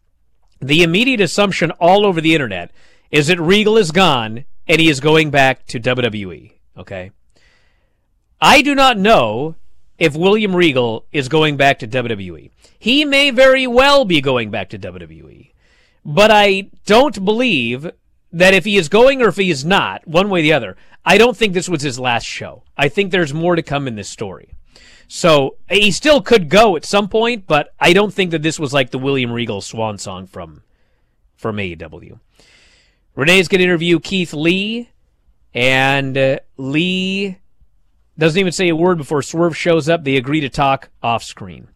the 0.60 0.82
immediate 0.82 1.20
assumption 1.20 1.70
all 1.72 2.06
over 2.06 2.20
the 2.20 2.34
internet 2.34 2.70
is 3.10 3.26
that 3.26 3.40
Regal 3.40 3.76
is 3.76 3.90
gone 3.90 4.44
and 4.66 4.80
he 4.80 4.88
is 4.88 5.00
going 5.00 5.30
back 5.30 5.66
to 5.66 5.80
WWE. 5.80 6.52
Okay? 6.76 7.10
I 8.40 8.62
do 8.62 8.74
not 8.74 8.98
know 8.98 9.56
if 9.98 10.16
William 10.16 10.54
Regal 10.54 11.06
is 11.12 11.28
going 11.28 11.56
back 11.56 11.78
to 11.80 11.88
WWE. 11.88 12.50
He 12.78 13.04
may 13.04 13.30
very 13.30 13.66
well 13.66 14.04
be 14.04 14.20
going 14.20 14.50
back 14.50 14.70
to 14.70 14.78
WWE. 14.78 15.52
But 16.04 16.30
I 16.30 16.70
don't 16.84 17.24
believe 17.24 17.90
that 18.32 18.54
if 18.54 18.64
he 18.64 18.76
is 18.76 18.88
going 18.88 19.22
or 19.22 19.28
if 19.28 19.36
he 19.36 19.50
is 19.50 19.64
not, 19.64 20.06
one 20.06 20.28
way 20.28 20.40
or 20.40 20.42
the 20.42 20.52
other, 20.52 20.76
I 21.04 21.18
don't 21.18 21.36
think 21.36 21.54
this 21.54 21.68
was 21.68 21.82
his 21.82 21.98
last 21.98 22.24
show. 22.24 22.64
I 22.76 22.88
think 22.88 23.10
there's 23.10 23.32
more 23.32 23.56
to 23.56 23.62
come 23.62 23.88
in 23.88 23.94
this 23.94 24.10
story. 24.10 24.55
So 25.08 25.56
he 25.70 25.90
still 25.90 26.20
could 26.20 26.48
go 26.48 26.76
at 26.76 26.84
some 26.84 27.08
point, 27.08 27.46
but 27.46 27.72
I 27.78 27.92
don't 27.92 28.12
think 28.12 28.32
that 28.32 28.42
this 28.42 28.58
was 28.58 28.72
like 28.72 28.90
the 28.90 28.98
William 28.98 29.30
Regal 29.30 29.60
swan 29.60 29.98
song 29.98 30.26
from 30.26 30.62
from 31.36 31.56
AEW. 31.56 32.18
Renee's 33.14 33.48
going 33.48 33.58
to 33.60 33.64
interview 33.64 34.00
Keith 34.00 34.32
Lee, 34.32 34.90
and 35.54 36.16
uh, 36.18 36.38
Lee 36.56 37.38
doesn't 38.18 38.38
even 38.38 38.52
say 38.52 38.68
a 38.68 38.76
word 38.76 38.98
before 38.98 39.22
Swerve 39.22 39.56
shows 39.56 39.88
up. 39.88 40.04
They 40.04 40.16
agree 40.16 40.40
to 40.40 40.48
talk 40.48 40.90
off 41.02 41.22
screen. 41.22 41.68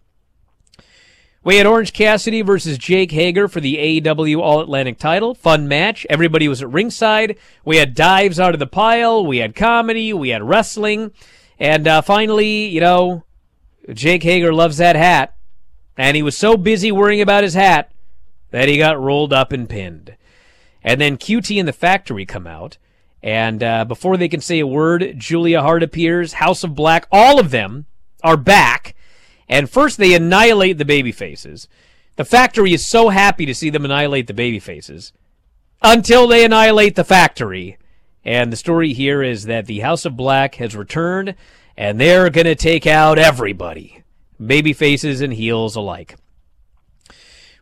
We 1.42 1.56
had 1.56 1.66
Orange 1.66 1.94
Cassidy 1.94 2.42
versus 2.42 2.76
Jake 2.76 3.12
Hager 3.12 3.48
for 3.48 3.60
the 3.60 3.76
AEW 4.02 4.40
All 4.40 4.60
Atlantic 4.60 4.98
title. 4.98 5.34
Fun 5.34 5.68
match. 5.68 6.06
Everybody 6.10 6.48
was 6.48 6.60
at 6.60 6.68
ringside. 6.68 7.38
We 7.64 7.78
had 7.78 7.94
dives 7.94 8.38
out 8.38 8.52
of 8.52 8.58
the 8.58 8.66
pile. 8.66 9.24
We 9.24 9.38
had 9.38 9.54
comedy. 9.54 10.12
We 10.12 10.30
had 10.30 10.42
wrestling. 10.42 11.12
And 11.60 11.86
uh, 11.86 12.02
finally, 12.02 12.66
you 12.66 12.80
know, 12.80 13.24
Jake 13.92 14.22
Hager 14.22 14.52
loves 14.52 14.78
that 14.78 14.96
hat. 14.96 15.36
And 15.96 16.16
he 16.16 16.22
was 16.22 16.36
so 16.36 16.56
busy 16.56 16.90
worrying 16.90 17.20
about 17.20 17.44
his 17.44 17.52
hat 17.52 17.92
that 18.50 18.68
he 18.68 18.78
got 18.78 19.00
rolled 19.00 19.34
up 19.34 19.52
and 19.52 19.68
pinned. 19.68 20.16
And 20.82 20.98
then 20.98 21.18
QT 21.18 21.58
and 21.58 21.68
the 21.68 21.74
Factory 21.74 22.24
come 22.24 22.46
out. 22.46 22.78
And 23.22 23.62
uh, 23.62 23.84
before 23.84 24.16
they 24.16 24.28
can 24.28 24.40
say 24.40 24.60
a 24.60 24.66
word, 24.66 25.14
Julia 25.18 25.60
Hart 25.60 25.82
appears. 25.82 26.34
House 26.34 26.64
of 26.64 26.74
Black, 26.74 27.06
all 27.12 27.38
of 27.38 27.50
them 27.50 27.84
are 28.24 28.38
back. 28.38 28.94
And 29.46 29.68
first 29.68 29.98
they 29.98 30.14
annihilate 30.14 30.78
the 30.78 30.86
baby 30.86 31.12
faces. 31.12 31.68
The 32.16 32.24
factory 32.24 32.72
is 32.72 32.86
so 32.86 33.10
happy 33.10 33.44
to 33.44 33.54
see 33.54 33.68
them 33.68 33.84
annihilate 33.84 34.26
the 34.26 34.34
baby 34.34 34.58
faces 34.58 35.12
until 35.82 36.26
they 36.26 36.44
annihilate 36.44 36.94
the 36.94 37.04
factory. 37.04 37.76
And 38.24 38.52
the 38.52 38.56
story 38.56 38.92
here 38.92 39.22
is 39.22 39.44
that 39.44 39.66
the 39.66 39.80
House 39.80 40.04
of 40.04 40.16
Black 40.16 40.56
has 40.56 40.76
returned 40.76 41.34
and 41.76 41.98
they're 41.98 42.28
going 42.30 42.44
to 42.44 42.54
take 42.54 42.86
out 42.86 43.18
everybody, 43.18 44.02
baby 44.44 44.72
faces 44.72 45.20
and 45.20 45.32
heels 45.32 45.76
alike. 45.76 46.16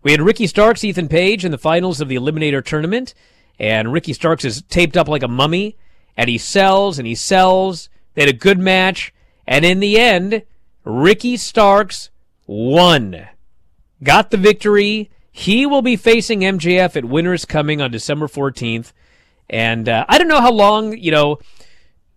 We 0.02 0.12
had 0.12 0.20
Ricky 0.20 0.46
Starks, 0.46 0.84
Ethan 0.84 1.08
Page 1.08 1.44
in 1.44 1.50
the 1.50 1.58
finals 1.58 2.00
of 2.00 2.08
the 2.08 2.16
Eliminator 2.16 2.64
tournament, 2.64 3.14
and 3.58 3.92
Ricky 3.92 4.12
Starks 4.12 4.44
is 4.44 4.62
taped 4.62 4.96
up 4.96 5.08
like 5.08 5.22
a 5.22 5.28
mummy, 5.28 5.76
and 6.16 6.28
he 6.28 6.38
sells 6.38 6.98
and 6.98 7.06
he 7.06 7.14
sells. 7.14 7.88
They 8.14 8.22
had 8.22 8.34
a 8.34 8.36
good 8.36 8.58
match, 8.58 9.12
and 9.46 9.64
in 9.64 9.80
the 9.80 9.98
end, 9.98 10.42
Ricky 10.84 11.36
Starks 11.36 12.10
won. 12.46 13.28
Got 14.02 14.30
the 14.30 14.36
victory. 14.36 15.10
He 15.30 15.66
will 15.66 15.82
be 15.82 15.96
facing 15.96 16.40
MJF 16.40 16.96
at 16.96 17.04
Winners 17.04 17.44
Coming 17.44 17.80
on 17.80 17.90
December 17.90 18.26
14th. 18.26 18.92
And 19.50 19.88
uh, 19.88 20.04
I 20.08 20.18
don't 20.18 20.28
know 20.28 20.40
how 20.40 20.52
long, 20.52 20.96
you 20.96 21.10
know, 21.10 21.38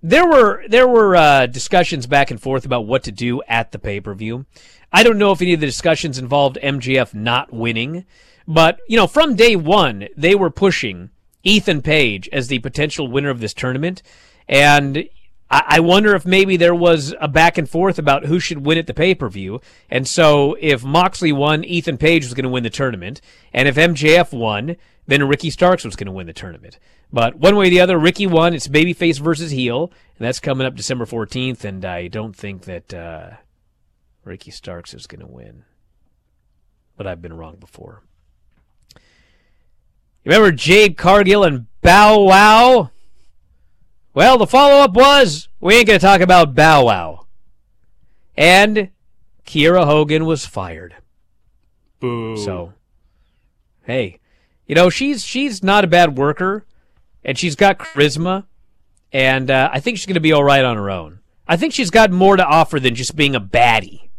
there 0.03 0.27
were 0.27 0.63
there 0.67 0.87
were 0.87 1.15
uh, 1.15 1.45
discussions 1.45 2.07
back 2.07 2.31
and 2.31 2.41
forth 2.41 2.65
about 2.65 2.87
what 2.87 3.03
to 3.03 3.11
do 3.11 3.41
at 3.47 3.71
the 3.71 3.79
pay-per-view. 3.79 4.45
I 4.91 5.03
don't 5.03 5.17
know 5.17 5.31
if 5.31 5.41
any 5.41 5.53
of 5.53 5.59
the 5.59 5.65
discussions 5.65 6.17
involved 6.17 6.57
MJF 6.61 7.13
not 7.13 7.53
winning, 7.53 8.05
but 8.47 8.79
you 8.87 8.97
know, 8.97 9.07
from 9.07 9.35
day 9.35 9.55
1, 9.55 10.09
they 10.17 10.35
were 10.35 10.49
pushing 10.49 11.11
Ethan 11.43 11.81
Page 11.81 12.27
as 12.33 12.47
the 12.47 12.59
potential 12.59 13.07
winner 13.07 13.29
of 13.29 13.39
this 13.39 13.53
tournament. 13.53 14.01
And 14.47 15.07
I 15.53 15.81
wonder 15.81 16.15
if 16.15 16.25
maybe 16.25 16.55
there 16.55 16.73
was 16.73 17.13
a 17.19 17.27
back 17.27 17.57
and 17.57 17.69
forth 17.69 17.99
about 17.99 18.25
who 18.25 18.39
should 18.39 18.65
win 18.65 18.77
at 18.77 18.87
the 18.87 18.93
pay 18.93 19.13
per 19.13 19.27
view. 19.27 19.59
And 19.89 20.07
so 20.07 20.55
if 20.61 20.85
Moxley 20.85 21.33
won, 21.33 21.65
Ethan 21.65 21.97
Page 21.97 22.23
was 22.23 22.33
going 22.33 22.45
to 22.45 22.49
win 22.49 22.63
the 22.63 22.69
tournament. 22.69 23.19
And 23.53 23.67
if 23.67 23.75
MJF 23.75 24.31
won, 24.31 24.77
then 25.07 25.27
Ricky 25.27 25.49
Starks 25.49 25.83
was 25.83 25.97
going 25.97 26.05
to 26.05 26.13
win 26.13 26.27
the 26.27 26.33
tournament. 26.33 26.79
But 27.11 27.35
one 27.35 27.57
way 27.57 27.67
or 27.67 27.69
the 27.69 27.81
other, 27.81 27.99
Ricky 27.99 28.25
won. 28.27 28.53
It's 28.53 28.69
babyface 28.69 29.19
versus 29.19 29.51
heel. 29.51 29.91
And 30.17 30.25
that's 30.25 30.39
coming 30.39 30.65
up 30.65 30.75
December 30.75 31.05
14th. 31.05 31.65
And 31.65 31.83
I 31.83 32.07
don't 32.07 32.35
think 32.35 32.63
that 32.63 32.93
uh, 32.93 33.31
Ricky 34.23 34.51
Starks 34.51 34.93
is 34.93 35.05
going 35.05 35.19
to 35.19 35.27
win. 35.27 35.65
But 36.95 37.07
I've 37.07 37.21
been 37.21 37.35
wrong 37.35 37.57
before. 37.59 38.03
Remember 40.23 40.53
Jade 40.53 40.97
Cargill 40.97 41.43
and 41.43 41.65
Bow 41.81 42.21
Wow? 42.21 42.91
Well, 44.13 44.37
the 44.37 44.47
follow 44.47 44.81
up 44.83 44.93
was 44.93 45.47
we 45.59 45.75
ain't 45.75 45.87
going 45.87 45.99
to 45.99 46.05
talk 46.05 46.21
about 46.21 46.53
Bow 46.55 46.85
Wow. 46.85 47.27
And 48.35 48.89
Kiera 49.45 49.85
Hogan 49.85 50.25
was 50.25 50.45
fired. 50.45 50.95
Boo. 51.99 52.35
So, 52.37 52.73
hey, 53.83 54.19
you 54.65 54.75
know 54.75 54.89
she's 54.89 55.23
she's 55.23 55.61
not 55.63 55.83
a 55.83 55.87
bad 55.87 56.17
worker, 56.17 56.65
and 57.23 57.37
she's 57.37 57.55
got 57.55 57.77
charisma, 57.77 58.45
and 59.11 59.51
uh, 59.51 59.69
I 59.71 59.79
think 59.79 59.97
she's 59.97 60.07
going 60.07 60.15
to 60.15 60.19
be 60.19 60.31
all 60.33 60.43
right 60.43 60.63
on 60.63 60.77
her 60.77 60.89
own. 60.89 61.19
I 61.47 61.57
think 61.57 61.73
she's 61.73 61.91
got 61.91 62.11
more 62.11 62.37
to 62.37 62.45
offer 62.45 62.79
than 62.79 62.95
just 62.95 63.15
being 63.15 63.35
a 63.35 63.41
baddie, 63.41 64.09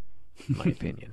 in 0.47 0.57
my 0.57 0.65
opinion. 0.71 1.12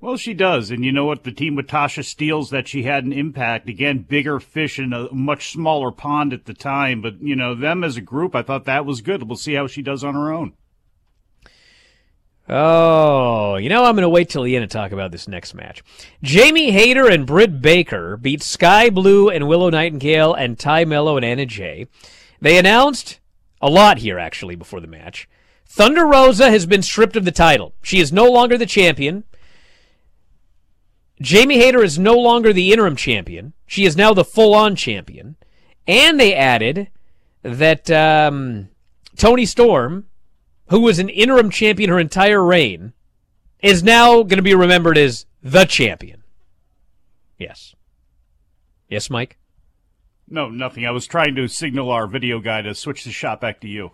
Well, 0.00 0.16
she 0.16 0.32
does. 0.32 0.70
And 0.70 0.84
you 0.84 0.92
know 0.92 1.04
what? 1.04 1.24
The 1.24 1.32
team 1.32 1.56
with 1.56 1.66
Tasha 1.66 2.02
Steelz 2.02 2.50
that 2.50 2.68
she 2.68 2.84
had 2.84 3.04
an 3.04 3.12
impact. 3.12 3.68
Again, 3.68 3.98
bigger 3.98 4.40
fish 4.40 4.78
in 4.78 4.92
a 4.92 5.12
much 5.12 5.52
smaller 5.52 5.90
pond 5.90 6.32
at 6.32 6.46
the 6.46 6.54
time. 6.54 7.02
But, 7.02 7.20
you 7.20 7.36
know, 7.36 7.54
them 7.54 7.84
as 7.84 7.96
a 7.96 8.00
group, 8.00 8.34
I 8.34 8.42
thought 8.42 8.64
that 8.64 8.86
was 8.86 9.02
good. 9.02 9.24
We'll 9.24 9.36
see 9.36 9.54
how 9.54 9.66
she 9.66 9.82
does 9.82 10.02
on 10.02 10.14
her 10.14 10.32
own. 10.32 10.54
Oh, 12.48 13.56
you 13.56 13.68
know, 13.68 13.84
I'm 13.84 13.94
going 13.94 14.02
to 14.02 14.08
wait 14.08 14.28
till 14.28 14.42
the 14.42 14.56
end 14.56 14.68
to 14.68 14.72
talk 14.72 14.90
about 14.90 15.12
this 15.12 15.28
next 15.28 15.54
match. 15.54 15.84
Jamie 16.22 16.72
Hayter 16.72 17.06
and 17.08 17.26
Britt 17.26 17.60
Baker 17.60 18.16
beat 18.16 18.42
Skye 18.42 18.90
Blue 18.90 19.28
and 19.28 19.46
Willow 19.46 19.70
Nightingale 19.70 20.34
and 20.34 20.58
Tay 20.58 20.84
Melo 20.84 21.16
and 21.16 21.24
Anna 21.24 21.46
Jay. 21.46 21.86
They 22.40 22.58
announced 22.58 23.20
a 23.60 23.70
lot 23.70 23.98
here, 23.98 24.18
actually, 24.18 24.56
before 24.56 24.80
the 24.80 24.88
match. 24.88 25.28
Thunder 25.64 26.04
Rosa 26.04 26.50
has 26.50 26.66
been 26.66 26.82
stripped 26.82 27.14
of 27.14 27.24
the 27.24 27.30
title. 27.30 27.74
She 27.82 28.00
is 28.00 28.12
no 28.12 28.28
longer 28.28 28.58
the 28.58 28.66
champion. 28.66 29.22
Jamie 31.20 31.58
Hayter 31.58 31.82
is 31.82 31.98
no 31.98 32.14
longer 32.14 32.52
the 32.52 32.72
interim 32.72 32.96
champion. 32.96 33.52
She 33.66 33.84
is 33.84 33.96
now 33.96 34.14
the 34.14 34.24
full 34.24 34.54
on 34.54 34.74
champion. 34.74 35.36
And 35.86 36.18
they 36.18 36.34
added 36.34 36.88
that 37.42 37.90
um, 37.90 38.68
Toni 39.16 39.44
Storm, 39.44 40.06
who 40.68 40.80
was 40.80 40.98
an 40.98 41.08
interim 41.08 41.50
champion 41.50 41.90
her 41.90 41.98
entire 41.98 42.44
reign, 42.44 42.92
is 43.62 43.82
now 43.82 44.22
going 44.22 44.38
to 44.38 44.42
be 44.42 44.54
remembered 44.54 44.96
as 44.96 45.26
the 45.42 45.64
champion. 45.64 46.22
Yes. 47.38 47.74
Yes, 48.88 49.10
Mike? 49.10 49.36
No, 50.28 50.48
nothing. 50.48 50.86
I 50.86 50.90
was 50.90 51.06
trying 51.06 51.34
to 51.34 51.48
signal 51.48 51.90
our 51.90 52.06
video 52.06 52.38
guy 52.38 52.62
to 52.62 52.74
switch 52.74 53.04
the 53.04 53.10
shot 53.10 53.40
back 53.40 53.60
to 53.60 53.68
you. 53.68 53.90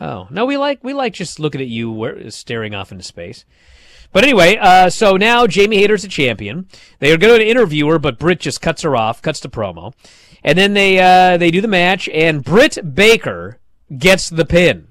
Oh 0.00 0.26
no, 0.30 0.46
we 0.46 0.56
like 0.56 0.82
we 0.82 0.94
like 0.94 1.12
just 1.12 1.38
looking 1.38 1.60
at 1.60 1.66
you 1.66 2.30
staring 2.30 2.74
off 2.74 2.90
into 2.90 3.04
space. 3.04 3.44
But 4.12 4.24
anyway, 4.24 4.56
uh, 4.56 4.90
so 4.90 5.16
now 5.16 5.46
Jamie 5.46 5.78
Hayter's 5.78 6.04
a 6.04 6.08
champion. 6.08 6.66
They 6.98 7.12
are 7.12 7.16
going 7.16 7.40
to 7.40 7.46
interview 7.46 7.86
her, 7.88 7.98
but 7.98 8.18
Britt 8.18 8.40
just 8.40 8.60
cuts 8.60 8.82
her 8.82 8.96
off, 8.96 9.22
cuts 9.22 9.40
the 9.40 9.48
promo, 9.48 9.92
and 10.42 10.58
then 10.58 10.74
they 10.74 10.98
uh, 10.98 11.36
they 11.36 11.50
do 11.50 11.60
the 11.60 11.68
match, 11.68 12.08
and 12.08 12.44
Britt 12.44 12.94
Baker 12.94 13.58
gets 13.96 14.28
the 14.28 14.44
pin. 14.44 14.88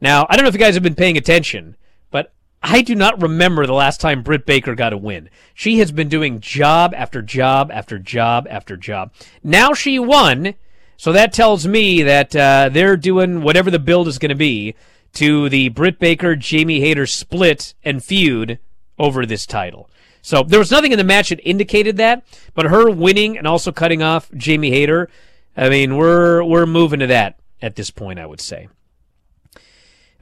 Now 0.00 0.26
I 0.28 0.36
don't 0.36 0.44
know 0.44 0.48
if 0.48 0.54
you 0.54 0.60
guys 0.60 0.74
have 0.74 0.82
been 0.82 0.94
paying 0.94 1.18
attention, 1.18 1.76
but 2.10 2.32
I 2.62 2.80
do 2.80 2.94
not 2.94 3.20
remember 3.20 3.66
the 3.66 3.74
last 3.74 4.00
time 4.00 4.22
Britt 4.22 4.46
Baker 4.46 4.74
got 4.74 4.94
a 4.94 4.98
win. 4.98 5.28
She 5.52 5.78
has 5.80 5.92
been 5.92 6.08
doing 6.08 6.40
job 6.40 6.94
after 6.96 7.20
job 7.20 7.70
after 7.70 7.98
job 7.98 8.46
after 8.48 8.76
job. 8.78 9.12
Now 9.42 9.74
she 9.74 9.98
won, 9.98 10.54
so 10.96 11.12
that 11.12 11.34
tells 11.34 11.66
me 11.66 12.02
that 12.02 12.34
uh, 12.34 12.70
they're 12.72 12.96
doing 12.96 13.42
whatever 13.42 13.70
the 13.70 13.78
build 13.78 14.08
is 14.08 14.18
going 14.18 14.30
to 14.30 14.34
be 14.34 14.74
to 15.14 15.48
the 15.48 15.68
Britt 15.68 15.98
Baker 15.98 16.36
Jamie 16.36 16.80
Hayter 16.80 17.06
split 17.06 17.74
and 17.84 18.02
feud 18.04 18.58
over 18.98 19.24
this 19.26 19.46
title. 19.46 19.88
So 20.22 20.42
there 20.42 20.58
was 20.58 20.70
nothing 20.70 20.92
in 20.92 20.98
the 20.98 21.04
match 21.04 21.28
that 21.28 21.40
indicated 21.48 21.96
that, 21.98 22.24
but 22.54 22.66
her 22.66 22.90
winning 22.90 23.36
and 23.36 23.46
also 23.46 23.72
cutting 23.72 24.02
off 24.02 24.30
Jamie 24.34 24.70
Hayter, 24.70 25.10
I 25.56 25.68
mean, 25.68 25.96
we're 25.96 26.42
we're 26.42 26.66
moving 26.66 27.00
to 27.00 27.06
that 27.08 27.38
at 27.60 27.76
this 27.76 27.90
point, 27.90 28.18
I 28.18 28.26
would 28.26 28.40
say. 28.40 28.68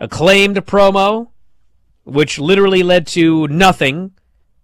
Acclaimed 0.01 0.57
promo, 0.67 1.29
which 2.05 2.39
literally 2.39 2.83
led 2.83 3.07
to 3.09 3.47
nothing 3.49 4.13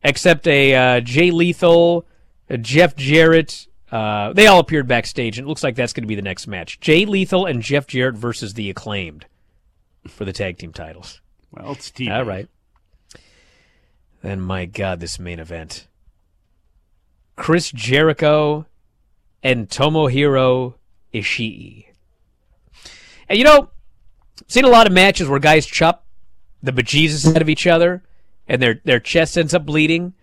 except 0.03 0.47
a 0.47 0.75
uh, 0.75 1.01
Jay 1.01 1.31
Lethal, 1.31 2.05
a 2.51 2.59
Jeff 2.59 2.97
Jarrett. 2.97 3.69
Uh, 3.91 4.33
they 4.33 4.47
all 4.47 4.59
appeared 4.59 4.89
backstage, 4.89 5.39
and 5.39 5.47
it 5.47 5.49
looks 5.49 5.63
like 5.63 5.77
that's 5.77 5.93
going 5.93 6.03
to 6.03 6.09
be 6.09 6.15
the 6.17 6.23
next 6.23 6.47
match. 6.47 6.81
Jay 6.81 7.05
Lethal 7.07 7.47
and 7.47 7.63
Jeff 7.63 7.87
Jarrett 7.87 8.17
versus 8.17 8.55
the 8.55 8.69
Acclaimed 8.69 9.27
for 10.09 10.25
the 10.25 10.33
tag 10.33 10.59
team 10.59 10.73
titles. 10.73 11.21
Well, 11.51 11.73
it's 11.73 11.91
TV. 11.91 12.15
All 12.15 12.25
right. 12.25 12.49
Then, 14.23 14.41
my 14.41 14.65
God, 14.65 15.01
this 15.01 15.19
main 15.19 15.39
event. 15.39 15.87
Chris 17.37 17.71
Jericho 17.71 18.67
and 19.43 19.69
Tomohiro 19.69 20.75
Ishii. 21.15 21.87
And 23.29 23.39
you 23.39 23.45
know, 23.45 23.71
seen 24.49 24.65
a 24.65 24.69
lot 24.69 24.87
of 24.87 24.93
matches 24.93 25.29
where 25.29 25.39
guys 25.39 25.67
chop 25.67 26.05
the 26.63 26.73
bejesus 26.73 27.35
out 27.35 27.43
of 27.43 27.49
each 27.49 27.67
other 27.67 28.03
and 28.49 28.61
their, 28.61 28.81
their 28.85 28.99
chest 28.99 29.39
ends 29.39 29.55
up 29.55 29.65
bleeding. 29.65 30.15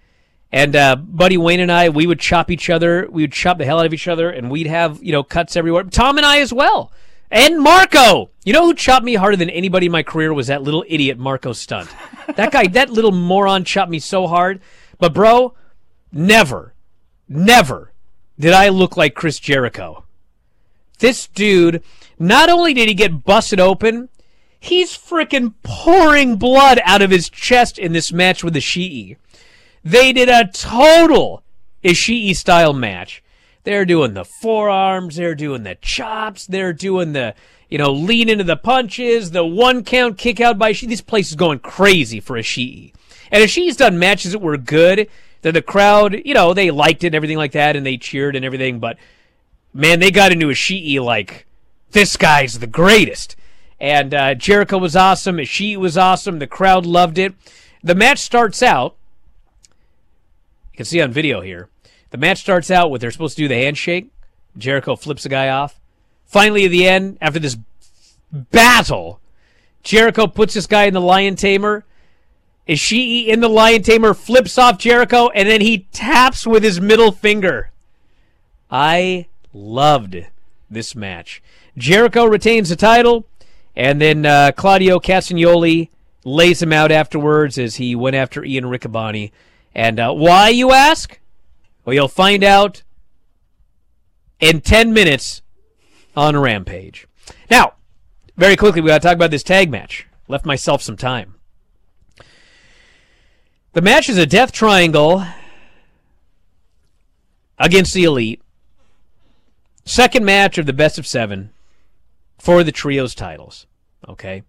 And 0.52 0.76
uh, 0.76 0.96
Buddy 0.96 1.38
Wayne 1.38 1.60
and 1.60 1.72
I, 1.72 1.90
we 1.90 2.08
would 2.08 2.20
chop 2.20 2.50
each 2.50 2.70
other. 2.70 3.08
We 3.10 3.24
would 3.24 3.34
chop 3.34 3.58
the 3.58 3.66
hell 3.66 3.80
out 3.80 3.86
of 3.86 3.94
each 3.94 4.08
other, 4.08 4.30
and 4.30 4.50
we'd 4.50 4.68
have 4.68 5.04
you 5.04 5.12
know 5.12 5.24
cuts 5.24 5.58
everywhere. 5.58 5.84
Tom 5.84 6.18
and 6.18 6.26
I 6.26 6.40
as 6.40 6.54
well. 6.54 6.94
And 7.32 7.60
Marco! 7.60 8.30
You 8.44 8.54
know 8.54 8.66
who 8.66 8.74
chopped 8.74 9.06
me 9.06 9.16
harder 9.16 9.38
than 9.38 9.50
anybody 9.50 9.88
in 9.88 9.92
my 9.92 10.04
career 10.04 10.34
was 10.34 10.48
that 10.48 10.62
little 10.62 10.86
idiot 10.88 11.18
Marco 11.18 11.54
Stunt. 11.54 11.90
that 12.36 12.52
guy, 12.52 12.68
that 12.68 12.90
little 12.90 13.12
moron 13.12 13.64
chopped 13.64 13.92
me 13.92 14.00
so 14.00 14.28
hard. 14.28 14.62
But 15.00 15.14
bro, 15.14 15.56
never, 16.12 16.74
never 17.28 17.92
did 18.40 18.54
I 18.54 18.70
look 18.70 18.96
like 18.96 19.16
Chris 19.16 19.40
Jericho. 19.40 20.06
This 21.00 21.28
dude, 21.28 21.84
not 22.20 22.50
only 22.50 22.74
did 22.74 22.88
he 22.88 22.94
get 22.94 23.24
busted 23.24 23.60
open, 23.60 24.10
he's 24.60 24.98
freaking 24.98 25.54
pouring 25.64 26.38
blood 26.38 26.80
out 26.86 27.02
of 27.02 27.12
his 27.12 27.30
chest 27.30 27.78
in 27.78 27.94
this 27.94 28.14
match 28.14 28.44
with 28.44 28.54
the 28.54 28.60
Ishii. 28.60 29.18
They 29.84 30.14
did 30.14 30.30
a 30.30 30.48
total 30.48 31.44
Ishii 31.84 32.36
style 32.36 32.74
match. 32.74 33.24
They're 33.66 33.86
doing 33.86 34.14
the 34.14 34.24
forearms, 34.24 35.16
they're 35.16 35.36
doing 35.36 35.64
the 35.64 35.76
chops, 35.82 36.46
they're 36.46 36.72
doing 36.72 37.14
the, 37.14 37.34
you 37.68 37.80
know, 37.80 37.92
lean 37.92 38.30
into 38.30 38.44
the 38.44 38.56
punches, 38.56 39.32
the 39.32 39.44
one 39.44 39.84
count 39.84 40.20
kick 40.20 40.40
out 40.40 40.60
by 40.60 40.72
Ishii. 40.72 40.88
This 40.88 41.02
place 41.02 41.30
is 41.30 41.36
going 41.36 41.60
crazy 41.60 42.20
for 42.20 42.38
Ishii. 42.38 42.94
And 43.32 43.44
Ishii's 43.44 43.76
done 43.76 43.98
matches 43.98 44.34
that 44.34 44.40
were 44.40 44.58
good, 44.58 45.10
that 45.42 45.54
the 45.54 45.64
crowd, 45.64 46.22
you 46.26 46.36
know, 46.36 46.54
they 46.54 46.70
liked 46.70 47.04
it 47.04 47.08
and 47.08 47.16
everything 47.16 47.38
like 47.38 47.54
that, 47.54 47.76
and 47.76 47.84
they 47.84 47.98
cheered 47.98 48.36
and 48.36 48.46
everything, 48.46 48.80
but 48.80 48.98
man, 49.74 50.00
they 50.00 50.12
got 50.12 50.32
into 50.32 50.48
Ishii 50.48 51.00
like, 51.02 51.48
this 51.92 52.18
guy's 52.18 52.60
the 52.60 52.68
greatest. 52.68 53.36
And 53.80 54.14
uh, 54.14 54.36
Jericho 54.36 54.78
was 54.78 54.96
awesome, 54.96 55.38
Ishii 55.38 55.76
was 55.78 55.98
awesome, 55.98 56.38
the 56.38 56.46
crowd 56.48 56.86
loved 56.86 57.18
it. 57.18 57.34
The 57.84 57.96
match 57.96 58.20
starts 58.20 58.62
out, 58.62 58.96
you 60.72 60.78
can 60.78 60.86
see 60.86 61.02
on 61.02 61.12
video 61.12 61.42
here, 61.42 61.68
the 62.16 62.22
match 62.22 62.40
starts 62.40 62.72
out 62.72 62.90
with 62.90 63.02
they're 63.02 63.12
supposed 63.12 63.36
to 63.36 63.44
do 63.44 63.50
the 63.50 63.56
handshake. 63.56 64.10
Jericho 64.58 64.96
flips 64.96 65.26
a 65.26 65.30
guy 65.30 65.50
off. 65.50 65.82
Finally, 66.24 66.64
at 66.64 66.72
the 66.72 66.88
end, 66.88 67.18
after 67.20 67.40
this 67.40 67.58
battle, 68.32 69.20
Jericho 69.84 70.26
puts 70.26 70.54
this 70.54 70.66
guy 70.66 70.86
in 70.86 70.94
the 70.94 71.02
lion 71.02 71.36
tamer. 71.36 71.84
Ishii 72.70 73.28
in 73.28 73.42
the 73.42 73.50
lion 73.50 73.84
tamer 73.84 74.14
flips 74.14 74.58
off 74.58 74.78
Jericho, 74.78 75.28
and 75.36 75.50
then 75.50 75.60
he 75.60 75.88
taps 75.92 76.48
with 76.48 76.64
his 76.64 76.80
middle 76.80 77.12
finger. 77.12 77.72
I 78.72 79.28
loved 79.52 80.16
this 80.72 80.96
match. 80.96 81.44
Jericho 81.78 82.24
retains 82.24 82.70
the 82.70 82.78
title, 82.78 83.26
and 83.76 84.00
then 84.00 84.26
uh, 84.26 84.54
Claudio 84.56 85.00
Castagnoli 85.00 85.90
lays 86.24 86.62
him 86.62 86.72
out 86.72 86.94
afterwards 86.94 87.58
as 87.58 87.76
he 87.76 87.94
went 87.94 88.16
after 88.16 88.46
Ian 88.46 88.64
Riccaboni. 88.64 89.32
And 89.76 90.00
uh, 90.00 90.14
why, 90.14 90.48
you 90.48 90.72
ask? 90.72 91.20
Well, 91.86 91.94
you'll 91.94 92.08
find 92.08 92.44
out 92.44 92.82
in 94.40 94.62
10 94.62 94.92
minutes 94.92 95.44
on 96.16 96.36
Rampage. 96.36 97.08
Now, 97.50 97.74
very 98.36 98.56
quickly, 98.56 98.82
we 98.82 98.88
got 98.88 99.02
to 99.02 99.08
talk 99.08 99.16
about 99.16 99.32
this 99.32 99.44
tag 99.44 99.70
match. 99.70 100.08
Left 100.28 100.46
myself 100.46 100.82
some 100.82 100.98
time. 100.98 101.36
The 103.74 103.82
match 103.82 104.10
is 104.10 104.18
a 104.18 104.26
death 104.26 104.52
triangle 104.52 105.26
against 107.60 107.94
the 107.94 108.06
Elite. 108.06 108.42
Second 109.86 110.26
match 110.26 110.58
of 110.58 110.66
the 110.66 110.74
best 110.74 110.98
of 110.98 111.06
seven 111.06 111.52
for 112.40 112.64
the 112.64 112.72
trios 112.72 113.14
titles. 113.14 113.68
Okay. 114.08 114.44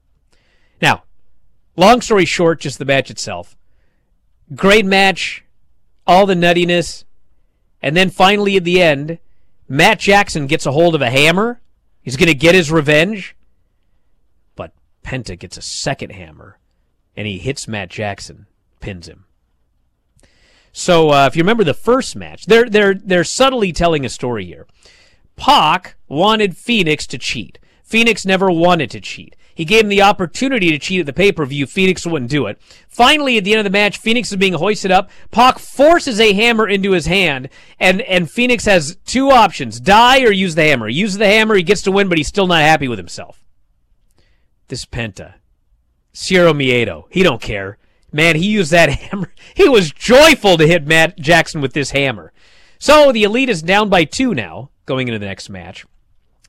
Now, 0.81 1.05
long 1.77 2.01
story 2.01 2.25
short, 2.25 2.61
just 2.61 2.79
the 2.79 2.85
match 2.85 3.11
itself. 3.11 3.57
Great 4.55 4.87
match, 4.87 5.45
all 6.07 6.25
the 6.25 6.35
nuttiness, 6.35 7.05
and 7.83 7.97
then 7.97 8.11
finally 8.11 8.57
at 8.57 8.65
the 8.65 8.83
end, 8.83 9.19
Matt 9.69 9.99
Jackson 9.99 10.47
gets 10.47 10.67
a 10.67 10.73
hold 10.73 10.95
of 10.95 11.03
a 11.03 11.11
hammer. 11.11 11.61
He's 12.03 12.17
going 12.17 12.29
to 12.29 12.35
get 12.35 12.55
his 12.55 12.71
revenge. 12.71 13.37
But 14.55 14.73
Penta 15.05 15.39
gets 15.39 15.57
a 15.57 15.63
second 15.63 16.11
hammer, 16.11 16.59
and 17.17 17.27
he 17.27 17.39
hits 17.39 17.67
Matt 17.67 17.91
Jackson, 17.91 18.47
pins 18.81 19.09
him. 19.09 19.25
So 20.73 21.11
uh, 21.11 21.27
if 21.27 21.37
you 21.37 21.43
remember 21.43 21.65
the 21.65 21.75
first 21.75 22.15
match, 22.17 22.47
they're 22.47 22.69
they're 22.69 22.95
they're 22.95 23.25
subtly 23.25 23.73
telling 23.73 24.05
a 24.05 24.11
story 24.11 24.45
here. 24.45 24.67
Pac 25.35 25.97
wanted 26.07 26.57
Phoenix 26.57 27.07
to 27.07 27.19
cheat. 27.19 27.59
Phoenix 27.83 28.27
never 28.27 28.51
wanted 28.51 28.91
to 28.91 29.01
cheat. 29.01 29.37
He 29.57 29.65
gave 29.65 29.85
him 29.85 29.89
the 29.89 30.03
opportunity 30.03 30.71
to 30.71 30.79
cheat 30.79 31.01
at 31.01 31.07
the 31.07 31.15
pay 31.15 31.33
per 31.33 31.47
view. 31.47 31.67
Phoenix 31.67 32.07
wouldn't 32.07 32.31
do 32.31 32.47
it. 32.47 32.61
Finally, 32.91 33.39
at 33.39 33.45
the 33.45 33.53
end 33.53 33.61
of 33.61 33.65
the 33.65 33.71
match, 33.71 33.97
Phoenix 33.97 34.31
is 34.31 34.37
being 34.37 34.53
hoisted 34.53 34.91
up. 34.91 35.09
Pac 35.31 35.59
forces 35.59 36.21
a 36.21 36.35
hammer 36.35 36.69
into 36.69 36.93
his 36.93 37.07
hand, 37.07 37.49
and, 37.81 38.03
and 38.03 38.31
Phoenix 38.31 38.67
has 38.67 38.99
two 39.07 39.31
options 39.31 39.81
die 39.81 40.23
or 40.23 40.31
use 40.31 40.57
the 40.57 40.65
hammer. 40.65 40.89
He 40.89 40.97
uses 40.97 41.17
the 41.17 41.27
hammer, 41.27 41.55
he 41.55 41.63
gets 41.63 41.81
to 41.83 41.91
win, 41.91 42.11
but 42.11 42.19
he's 42.19 42.29
still 42.29 42.47
not 42.47 42.61
happy 42.61 42.87
with 42.87 42.99
himself. 42.99 43.43
This 44.69 44.85
Penta. 44.85 45.35
Cero 46.13 46.53
Miedo. 46.53 47.05
He 47.09 47.23
don't 47.23 47.41
care. 47.41 47.79
Man, 48.13 48.37
he 48.37 48.47
used 48.47 48.73
that 48.73 48.91
hammer. 48.91 49.33
He 49.55 49.71
was 49.71 49.91
joyful 49.91 50.59
to 50.59 50.67
hit 50.67 50.87
Matt 50.87 51.19
Jackson 51.19 51.63
with 51.63 51.73
this 51.73 51.93
hammer. 51.93 52.31
So 52.79 53.11
the 53.11 53.23
Elite 53.23 53.49
is 53.49 53.63
down 53.63 53.89
by 53.89 54.05
two 54.05 54.35
now, 54.35 54.69
going 54.85 55.09
into 55.09 55.19
the 55.19 55.27
next 55.27 55.49
match. 55.49 55.87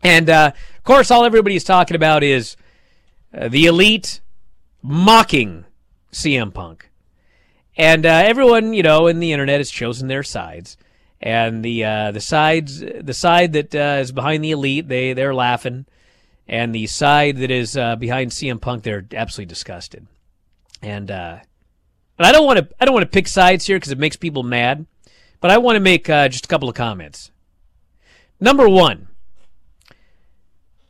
And, 0.03 0.29
uh, 0.29 0.51
of 0.77 0.83
course, 0.83 1.09
all 1.09 1.23
everybody 1.23 1.55
is 1.55 1.63
talking 1.63 1.95
about 1.95 2.21
is 2.21 2.57
uh, 3.33 3.47
the 3.47 3.65
Elite 3.65 4.21
mocking 4.81 5.65
CM 6.11 6.53
Punk. 6.53 6.89
And 7.77 8.05
uh, 8.05 8.09
everyone, 8.09 8.73
you 8.73 8.83
know, 8.83 9.07
in 9.07 9.19
the 9.19 9.31
internet 9.31 9.59
has 9.59 9.69
chosen 9.69 10.07
their 10.07 10.23
sides. 10.23 10.77
And 11.21 11.63
the 11.63 11.83
uh, 11.83 12.11
the 12.11 12.21
sides 12.21 12.79
the 12.79 13.13
side 13.13 13.53
that 13.53 13.73
uh, 13.73 13.99
is 14.01 14.11
behind 14.11 14.43
the 14.43 14.51
elite, 14.51 14.87
they 14.87 15.13
they're 15.13 15.33
laughing, 15.33 15.87
and 16.47 16.75
the 16.75 16.85
side 16.85 17.37
that 17.37 17.49
is 17.49 17.75
uh, 17.75 17.95
behind 17.95 18.29
CM 18.29 18.61
Punk, 18.61 18.83
they're 18.83 19.05
absolutely 19.11 19.47
disgusted. 19.47 20.05
And 20.83 21.09
and 21.09 21.41
I 22.19 22.31
don't 22.31 22.45
want 22.45 22.59
to 22.59 22.67
I 22.79 22.85
don't 22.85 22.93
want 22.93 23.03
to 23.03 23.09
pick 23.09 23.27
sides 23.27 23.65
here 23.65 23.77
because 23.77 23.91
it 23.91 23.97
makes 23.97 24.15
people 24.15 24.43
mad, 24.43 24.85
but 25.41 25.49
I 25.49 25.57
want 25.57 25.75
to 25.75 25.79
make 25.79 26.05
just 26.05 26.45
a 26.45 26.47
couple 26.47 26.69
of 26.69 26.75
comments. 26.75 27.31
Number 28.39 28.69
one, 28.69 29.07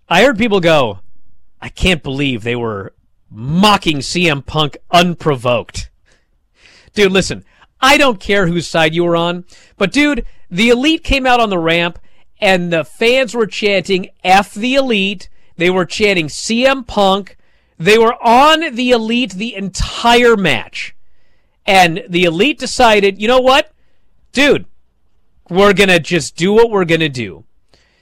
I 0.09 0.23
heard 0.23 0.38
people 0.38 0.59
go, 0.59 0.99
I 1.61 1.69
can't 1.69 2.03
believe 2.03 2.43
they 2.43 2.55
were 2.55 2.93
mocking 3.29 3.97
CM 3.97 4.45
Punk 4.45 4.77
unprovoked. 4.91 5.89
Dude, 6.93 7.11
listen, 7.11 7.43
I 7.79 7.97
don't 7.97 8.19
care 8.19 8.47
whose 8.47 8.67
side 8.67 8.93
you 8.93 9.03
were 9.03 9.15
on, 9.15 9.45
but 9.77 9.91
dude, 9.91 10.25
the 10.49 10.69
Elite 10.69 11.03
came 11.03 11.25
out 11.25 11.39
on 11.39 11.49
the 11.49 11.59
ramp 11.59 11.99
and 12.39 12.71
the 12.71 12.83
fans 12.83 13.33
were 13.33 13.47
chanting 13.47 14.09
F 14.23 14.53
the 14.53 14.75
Elite. 14.75 15.29
They 15.57 15.69
were 15.69 15.85
chanting 15.85 16.27
CM 16.27 16.85
Punk. 16.85 17.37
They 17.77 17.97
were 17.97 18.15
on 18.23 18.75
the 18.75 18.91
Elite 18.91 19.33
the 19.33 19.55
entire 19.55 20.35
match. 20.35 20.95
And 21.65 22.03
the 22.07 22.23
Elite 22.23 22.59
decided, 22.59 23.21
you 23.21 23.27
know 23.27 23.39
what? 23.41 23.73
Dude, 24.31 24.65
we're 25.49 25.73
going 25.73 25.89
to 25.89 25.99
just 25.99 26.35
do 26.35 26.53
what 26.53 26.69
we're 26.69 26.85
going 26.85 27.01
to 27.01 27.09
do. 27.09 27.45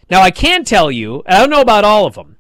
Now, 0.09 0.21
I 0.21 0.31
can 0.31 0.63
tell 0.63 0.91
you, 0.91 1.23
I 1.25 1.39
don't 1.39 1.49
know 1.49 1.61
about 1.61 1.83
all 1.83 2.05
of 2.05 2.15
them, 2.15 2.34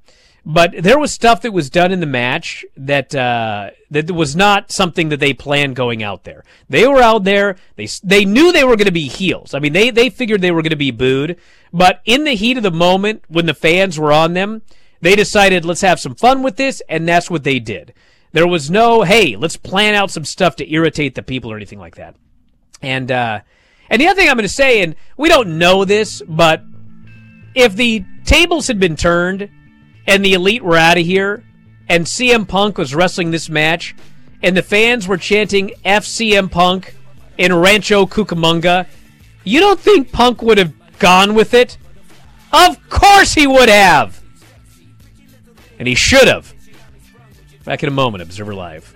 but 0.45 0.75
there 0.77 0.99
was 0.99 1.11
stuff 1.11 1.41
that 1.41 1.53
was 1.53 1.71
done 1.71 1.91
in 1.91 2.01
the 2.01 2.05
match 2.05 2.63
that 2.77 3.15
uh, 3.15 3.71
that 3.89 4.11
was 4.11 4.35
not 4.35 4.71
something 4.71 5.09
that 5.09 5.19
they 5.19 5.33
planned 5.33 5.75
going 5.75 6.03
out 6.03 6.23
there. 6.23 6.43
They 6.69 6.87
were 6.87 7.01
out 7.01 7.23
there. 7.23 7.55
They 7.75 7.87
they 8.03 8.25
knew 8.25 8.51
they 8.51 8.63
were 8.63 8.75
going 8.75 8.85
to 8.85 8.91
be 8.91 9.07
heels. 9.07 9.55
I 9.55 9.59
mean, 9.59 9.73
they 9.73 9.89
they 9.89 10.09
figured 10.11 10.41
they 10.41 10.51
were 10.51 10.61
going 10.61 10.69
to 10.69 10.75
be 10.75 10.91
booed. 10.91 11.37
But 11.73 12.01
in 12.05 12.25
the 12.25 12.35
heat 12.35 12.57
of 12.57 12.63
the 12.63 12.71
moment, 12.71 13.23
when 13.27 13.47
the 13.47 13.55
fans 13.55 13.99
were 13.99 14.11
on 14.11 14.33
them, 14.33 14.61
they 15.01 15.15
decided 15.15 15.65
let's 15.65 15.81
have 15.81 15.99
some 15.99 16.13
fun 16.13 16.43
with 16.43 16.57
this, 16.57 16.79
and 16.87 17.07
that's 17.07 17.29
what 17.29 17.43
they 17.43 17.57
did. 17.57 17.93
There 18.31 18.47
was 18.47 18.69
no 18.69 19.01
hey, 19.01 19.35
let's 19.35 19.57
plan 19.57 19.95
out 19.95 20.11
some 20.11 20.25
stuff 20.25 20.57
to 20.57 20.71
irritate 20.71 21.15
the 21.15 21.23
people 21.23 21.51
or 21.51 21.55
anything 21.55 21.79
like 21.79 21.95
that. 21.95 22.15
And 22.83 23.11
uh, 23.11 23.39
and 23.89 23.99
the 23.99 24.07
other 24.07 24.21
thing 24.21 24.29
I'm 24.29 24.37
going 24.37 24.43
to 24.43 24.49
say, 24.49 24.83
and 24.83 24.95
we 25.17 25.27
don't 25.27 25.57
know 25.57 25.85
this, 25.85 26.21
but 26.27 26.61
if 27.55 27.75
the 27.75 28.05
tables 28.25 28.67
had 28.67 28.79
been 28.79 28.95
turned 28.95 29.49
and 30.07 30.23
the 30.23 30.33
elite 30.33 30.63
were 30.63 30.77
out 30.77 30.97
of 30.97 31.05
here 31.05 31.43
and 31.89 32.05
CM 32.05 32.47
Punk 32.47 32.77
was 32.77 32.95
wrestling 32.95 33.31
this 33.31 33.49
match 33.49 33.95
and 34.41 34.55
the 34.55 34.63
fans 34.63 35.07
were 35.07 35.17
chanting 35.17 35.71
FCM 35.83 36.51
Punk 36.51 36.95
in 37.37 37.53
Rancho 37.53 38.05
Cucamonga, 38.05 38.87
you 39.43 39.59
don't 39.59 39.79
think 39.79 40.11
Punk 40.11 40.41
would 40.41 40.57
have 40.57 40.73
gone 40.99 41.35
with 41.35 41.53
it? 41.53 41.77
Of 42.53 42.89
course 42.89 43.33
he 43.33 43.47
would 43.47 43.69
have! 43.69 44.21
And 45.77 45.87
he 45.87 45.95
should 45.95 46.27
have. 46.27 46.53
Back 47.65 47.83
in 47.83 47.89
a 47.89 47.91
moment, 47.91 48.23
Observer 48.23 48.55
Live. 48.55 48.95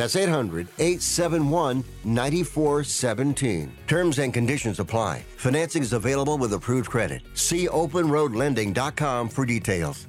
That's 0.00 0.16
800 0.16 0.66
871 0.78 1.84
9417. 2.04 3.70
Terms 3.86 4.18
and 4.18 4.32
conditions 4.32 4.80
apply. 4.80 5.24
Financing 5.36 5.82
is 5.82 5.92
available 5.92 6.38
with 6.38 6.54
approved 6.54 6.88
credit. 6.88 7.20
See 7.34 7.68
openroadlending.com 7.68 9.28
for 9.28 9.44
details. 9.44 10.06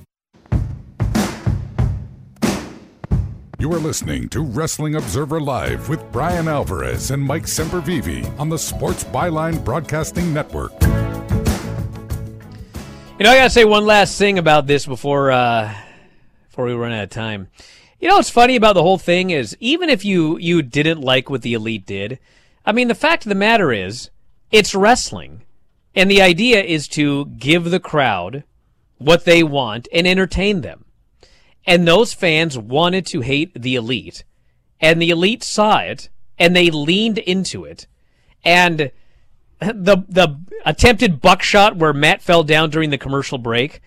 You 3.60 3.74
are 3.74 3.80
listening 3.80 4.30
to 4.30 4.42
Wrestling 4.42 4.96
Observer 4.96 5.42
Live 5.42 5.90
with 5.90 6.10
Bryan 6.14 6.48
Alvarez 6.48 7.12
and 7.12 7.22
Mike 7.22 7.44
Sempervive 7.44 8.40
on 8.40 8.48
the 8.48 8.58
Sports 8.58 9.04
Byline 9.04 9.62
Broadcasting 9.62 10.34
Network. 10.34 10.72
You 13.20 13.26
know, 13.26 13.32
I 13.32 13.36
gotta 13.36 13.50
say 13.50 13.66
one 13.66 13.86
last 13.86 14.18
thing 14.18 14.40
about 14.40 14.68
this 14.68 14.86
before 14.86 15.32
uh, 15.32 15.76
before 16.48 16.64
we 16.64 16.72
run 16.76 16.94
out 16.94 17.04
of 17.04 17.10
time. 17.10 17.50
You 18.02 18.08
know 18.08 18.16
what's 18.16 18.32
funny 18.32 18.56
about 18.56 18.74
the 18.74 18.82
whole 18.82 18.98
thing 18.98 19.30
is 19.30 19.56
even 19.60 19.88
if 19.88 20.04
you 20.04 20.40
you 20.40 20.64
didn't 20.64 21.02
like 21.02 21.30
what 21.30 21.44
the 21.44 21.54
elite 21.54 21.86
did, 21.86 22.18
I 22.66 22.72
mean 22.72 22.88
the 22.88 22.96
fact 22.96 23.26
of 23.26 23.30
the 23.30 23.36
matter 23.36 23.72
is 23.72 24.10
it's 24.52 24.74
wrestling. 24.74 25.44
And 25.94 26.10
the 26.10 26.22
idea 26.22 26.64
is 26.64 26.88
to 26.90 27.26
give 27.26 27.66
the 27.66 27.80
crowd 27.80 28.44
what 28.98 29.26
they 29.26 29.44
want 29.44 29.88
and 29.94 30.08
entertain 30.08 30.62
them. 30.62 30.86
And 31.68 31.88
those 31.88 32.12
fans 32.12 32.58
wanted 32.58 33.06
to 33.08 33.22
hate 33.22 33.54
the 33.54 33.76
elite. 33.76 34.24
And 34.80 35.00
the 35.00 35.12
elite 35.12 35.44
saw 35.44 35.78
it 35.80 36.10
and 36.40 36.56
they 36.56 36.72
leaned 36.72 37.20
into 37.20 37.66
it. 37.66 37.86
And 38.44 38.92
the 39.60 40.04
the 40.10 40.40
attempted 40.66 41.22
buckshot 41.22 41.76
where 41.76 41.94
Matt 41.94 42.24
fell 42.24 42.42
down 42.42 42.72
during 42.72 42.90
the 42.90 42.98
commercial 42.98 43.38
break, 43.38 43.80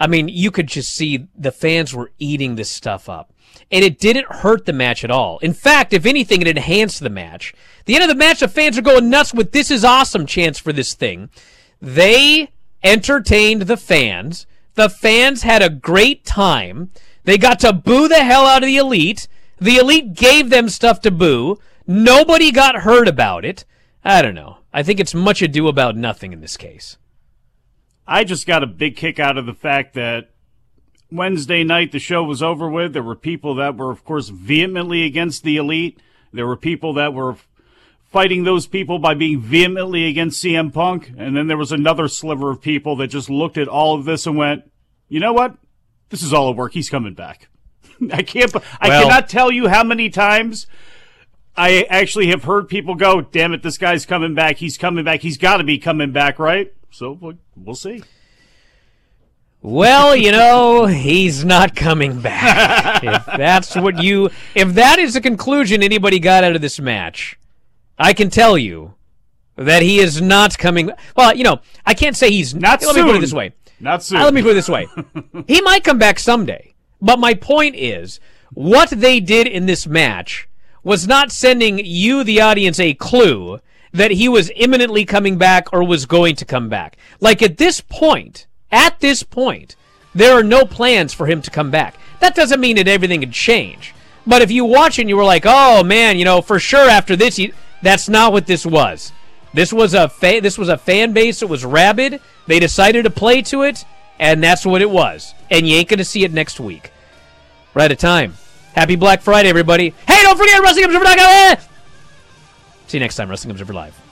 I 0.00 0.08
mean, 0.08 0.26
you 0.26 0.50
could 0.50 0.66
just 0.66 0.92
see 0.92 1.28
the 1.38 1.52
fans 1.52 1.94
were 1.94 2.10
eating 2.18 2.56
this 2.56 2.70
stuff 2.70 3.08
up 3.08 3.32
and 3.70 3.84
it 3.84 3.98
didn't 3.98 4.32
hurt 4.32 4.66
the 4.66 4.72
match 4.72 5.04
at 5.04 5.10
all. 5.10 5.38
In 5.38 5.52
fact, 5.52 5.92
if 5.92 6.06
anything, 6.06 6.40
it 6.40 6.48
enhanced 6.48 7.00
the 7.00 7.10
match. 7.10 7.54
The 7.84 7.94
end 7.94 8.04
of 8.04 8.08
the 8.08 8.14
match, 8.14 8.40
the 8.40 8.48
fans 8.48 8.76
are 8.78 8.82
going 8.82 9.10
nuts 9.10 9.32
with 9.32 9.52
"This 9.52 9.70
is 9.70 9.84
awesome" 9.84 10.26
chance 10.26 10.58
for 10.58 10.72
this 10.72 10.94
thing. 10.94 11.30
They 11.80 12.50
entertained 12.82 13.62
the 13.62 13.76
fans. 13.76 14.46
The 14.74 14.88
fans 14.88 15.42
had 15.42 15.62
a 15.62 15.70
great 15.70 16.24
time. 16.24 16.90
They 17.24 17.38
got 17.38 17.60
to 17.60 17.72
boo 17.72 18.08
the 18.08 18.22
hell 18.22 18.46
out 18.46 18.62
of 18.62 18.66
the 18.66 18.76
elite. 18.76 19.28
The 19.58 19.76
elite 19.76 20.14
gave 20.14 20.50
them 20.50 20.68
stuff 20.68 21.00
to 21.02 21.10
boo. 21.10 21.58
Nobody 21.86 22.50
got 22.50 22.76
hurt 22.76 23.08
about 23.08 23.44
it. 23.44 23.64
I 24.04 24.22
don't 24.22 24.34
know. 24.34 24.58
I 24.72 24.82
think 24.82 25.00
it's 25.00 25.14
much 25.14 25.42
ado 25.42 25.68
about 25.68 25.96
nothing 25.96 26.32
in 26.32 26.40
this 26.40 26.56
case. 26.56 26.96
I 28.06 28.24
just 28.24 28.46
got 28.46 28.62
a 28.62 28.66
big 28.66 28.96
kick 28.96 29.18
out 29.18 29.36
of 29.36 29.46
the 29.46 29.54
fact 29.54 29.94
that 29.94 30.29
Wednesday 31.12 31.64
night 31.64 31.92
the 31.92 31.98
show 31.98 32.22
was 32.22 32.42
over 32.42 32.68
with. 32.68 32.92
There 32.92 33.02
were 33.02 33.16
people 33.16 33.54
that 33.56 33.76
were, 33.76 33.90
of 33.90 34.04
course, 34.04 34.28
vehemently 34.28 35.04
against 35.04 35.42
the 35.42 35.56
elite. 35.56 36.00
There 36.32 36.46
were 36.46 36.56
people 36.56 36.94
that 36.94 37.14
were 37.14 37.36
fighting 38.10 38.44
those 38.44 38.66
people 38.66 38.98
by 38.98 39.14
being 39.14 39.40
vehemently 39.40 40.06
against 40.06 40.42
CM 40.42 40.72
Punk. 40.72 41.12
And 41.16 41.36
then 41.36 41.46
there 41.46 41.56
was 41.56 41.72
another 41.72 42.08
sliver 42.08 42.50
of 42.50 42.60
people 42.60 42.96
that 42.96 43.08
just 43.08 43.30
looked 43.30 43.56
at 43.56 43.68
all 43.68 43.94
of 43.96 44.04
this 44.04 44.26
and 44.26 44.36
went, 44.36 44.70
you 45.08 45.20
know 45.20 45.32
what? 45.32 45.56
This 46.10 46.22
is 46.22 46.32
all 46.32 46.48
a 46.48 46.52
work. 46.52 46.72
He's 46.72 46.90
coming 46.90 47.14
back. 47.14 47.48
I 48.12 48.22
can't, 48.22 48.54
I 48.80 48.88
well, 48.88 49.02
cannot 49.02 49.28
tell 49.28 49.52
you 49.52 49.68
how 49.68 49.84
many 49.84 50.10
times 50.10 50.66
I 51.56 51.86
actually 51.90 52.28
have 52.28 52.44
heard 52.44 52.68
people 52.68 52.94
go, 52.94 53.20
damn 53.20 53.52
it, 53.52 53.62
this 53.62 53.78
guy's 53.78 54.06
coming 54.06 54.34
back. 54.34 54.56
He's 54.56 54.78
coming 54.78 55.04
back. 55.04 55.20
He's 55.20 55.38
got 55.38 55.58
to 55.58 55.64
be 55.64 55.78
coming 55.78 56.12
back, 56.12 56.38
right? 56.38 56.72
So 56.90 57.36
we'll 57.56 57.74
see. 57.74 58.02
Well, 59.62 60.16
you 60.16 60.32
know, 60.32 60.86
he's 60.86 61.44
not 61.44 61.76
coming 61.76 62.20
back. 62.20 63.04
if 63.04 63.26
that's 63.26 63.76
what 63.76 64.02
you, 64.02 64.30
if 64.54 64.74
that 64.74 64.98
is 64.98 65.14
the 65.14 65.20
conclusion 65.20 65.82
anybody 65.82 66.18
got 66.18 66.44
out 66.44 66.56
of 66.56 66.62
this 66.62 66.80
match, 66.80 67.38
I 67.98 68.14
can 68.14 68.30
tell 68.30 68.56
you 68.56 68.94
that 69.56 69.82
he 69.82 69.98
is 69.98 70.22
not 70.22 70.56
coming. 70.56 70.90
Well, 71.14 71.36
you 71.36 71.44
know, 71.44 71.60
I 71.84 71.92
can't 71.92 72.16
say 72.16 72.30
he's 72.30 72.54
not. 72.54 72.82
Let 72.82 72.94
soon. 72.94 73.04
me 73.04 73.12
put 73.12 73.16
it 73.18 73.20
this 73.20 73.34
way. 73.34 73.52
Not 73.78 74.02
soon. 74.02 74.18
Uh, 74.18 74.24
let 74.24 74.34
me 74.34 74.42
put 74.42 74.52
it 74.52 74.54
this 74.54 74.68
way. 74.68 74.88
he 75.46 75.60
might 75.60 75.84
come 75.84 75.98
back 75.98 76.18
someday. 76.18 76.74
But 77.02 77.18
my 77.18 77.34
point 77.34 77.76
is, 77.76 78.18
what 78.52 78.90
they 78.90 79.20
did 79.20 79.46
in 79.46 79.66
this 79.66 79.86
match 79.86 80.48
was 80.82 81.06
not 81.06 81.30
sending 81.30 81.80
you, 81.84 82.24
the 82.24 82.40
audience, 82.40 82.80
a 82.80 82.94
clue 82.94 83.60
that 83.92 84.12
he 84.12 84.28
was 84.28 84.50
imminently 84.56 85.04
coming 85.04 85.36
back 85.36 85.72
or 85.72 85.84
was 85.84 86.06
going 86.06 86.36
to 86.36 86.44
come 86.44 86.68
back. 86.68 86.96
Like 87.20 87.42
at 87.42 87.58
this 87.58 87.80
point, 87.80 88.46
at 88.72 89.00
this 89.00 89.22
point, 89.22 89.76
there 90.14 90.32
are 90.32 90.42
no 90.42 90.64
plans 90.64 91.12
for 91.14 91.26
him 91.26 91.42
to 91.42 91.50
come 91.50 91.70
back. 91.70 91.96
That 92.20 92.34
doesn't 92.34 92.60
mean 92.60 92.76
that 92.76 92.88
everything 92.88 93.20
could 93.20 93.32
change. 93.32 93.94
But 94.26 94.42
if 94.42 94.50
you 94.50 94.64
watch 94.64 94.98
and 94.98 95.08
you 95.08 95.16
were 95.16 95.24
like, 95.24 95.44
"Oh 95.46 95.82
man, 95.82 96.18
you 96.18 96.24
know, 96.24 96.42
for 96.42 96.58
sure 96.58 96.88
after 96.88 97.16
this," 97.16 97.36
he, 97.36 97.52
that's 97.82 98.08
not 98.08 98.32
what 98.32 98.46
this 98.46 98.66
was. 98.66 99.12
This 99.54 99.72
was 99.72 99.94
a 99.94 100.08
fa- 100.08 100.40
this 100.42 100.58
was 100.58 100.68
a 100.68 100.78
fan 100.78 101.12
base 101.12 101.40
that 101.40 101.46
was 101.46 101.64
rabid. 101.64 102.20
They 102.46 102.60
decided 102.60 103.04
to 103.04 103.10
play 103.10 103.42
to 103.42 103.62
it, 103.62 103.84
and 104.18 104.42
that's 104.42 104.66
what 104.66 104.82
it 104.82 104.90
was. 104.90 105.34
And 105.50 105.66
you 105.66 105.76
ain't 105.76 105.88
gonna 105.88 106.04
see 106.04 106.24
it 106.24 106.32
next 106.32 106.60
week. 106.60 106.92
Out 107.76 107.90
of 107.90 107.98
time. 107.98 108.34
Happy 108.74 108.94
Black 108.96 109.22
Friday, 109.22 109.48
everybody. 109.48 109.94
Hey, 110.06 110.22
don't 110.22 110.36
forget 110.36 110.62
WrestlingObserver.com. 110.62 111.56
See 112.88 112.98
you 112.98 113.00
next 113.00 113.16
time, 113.16 113.30
Wrestling 113.30 113.52
Observer 113.52 113.72
Live. 113.72 114.09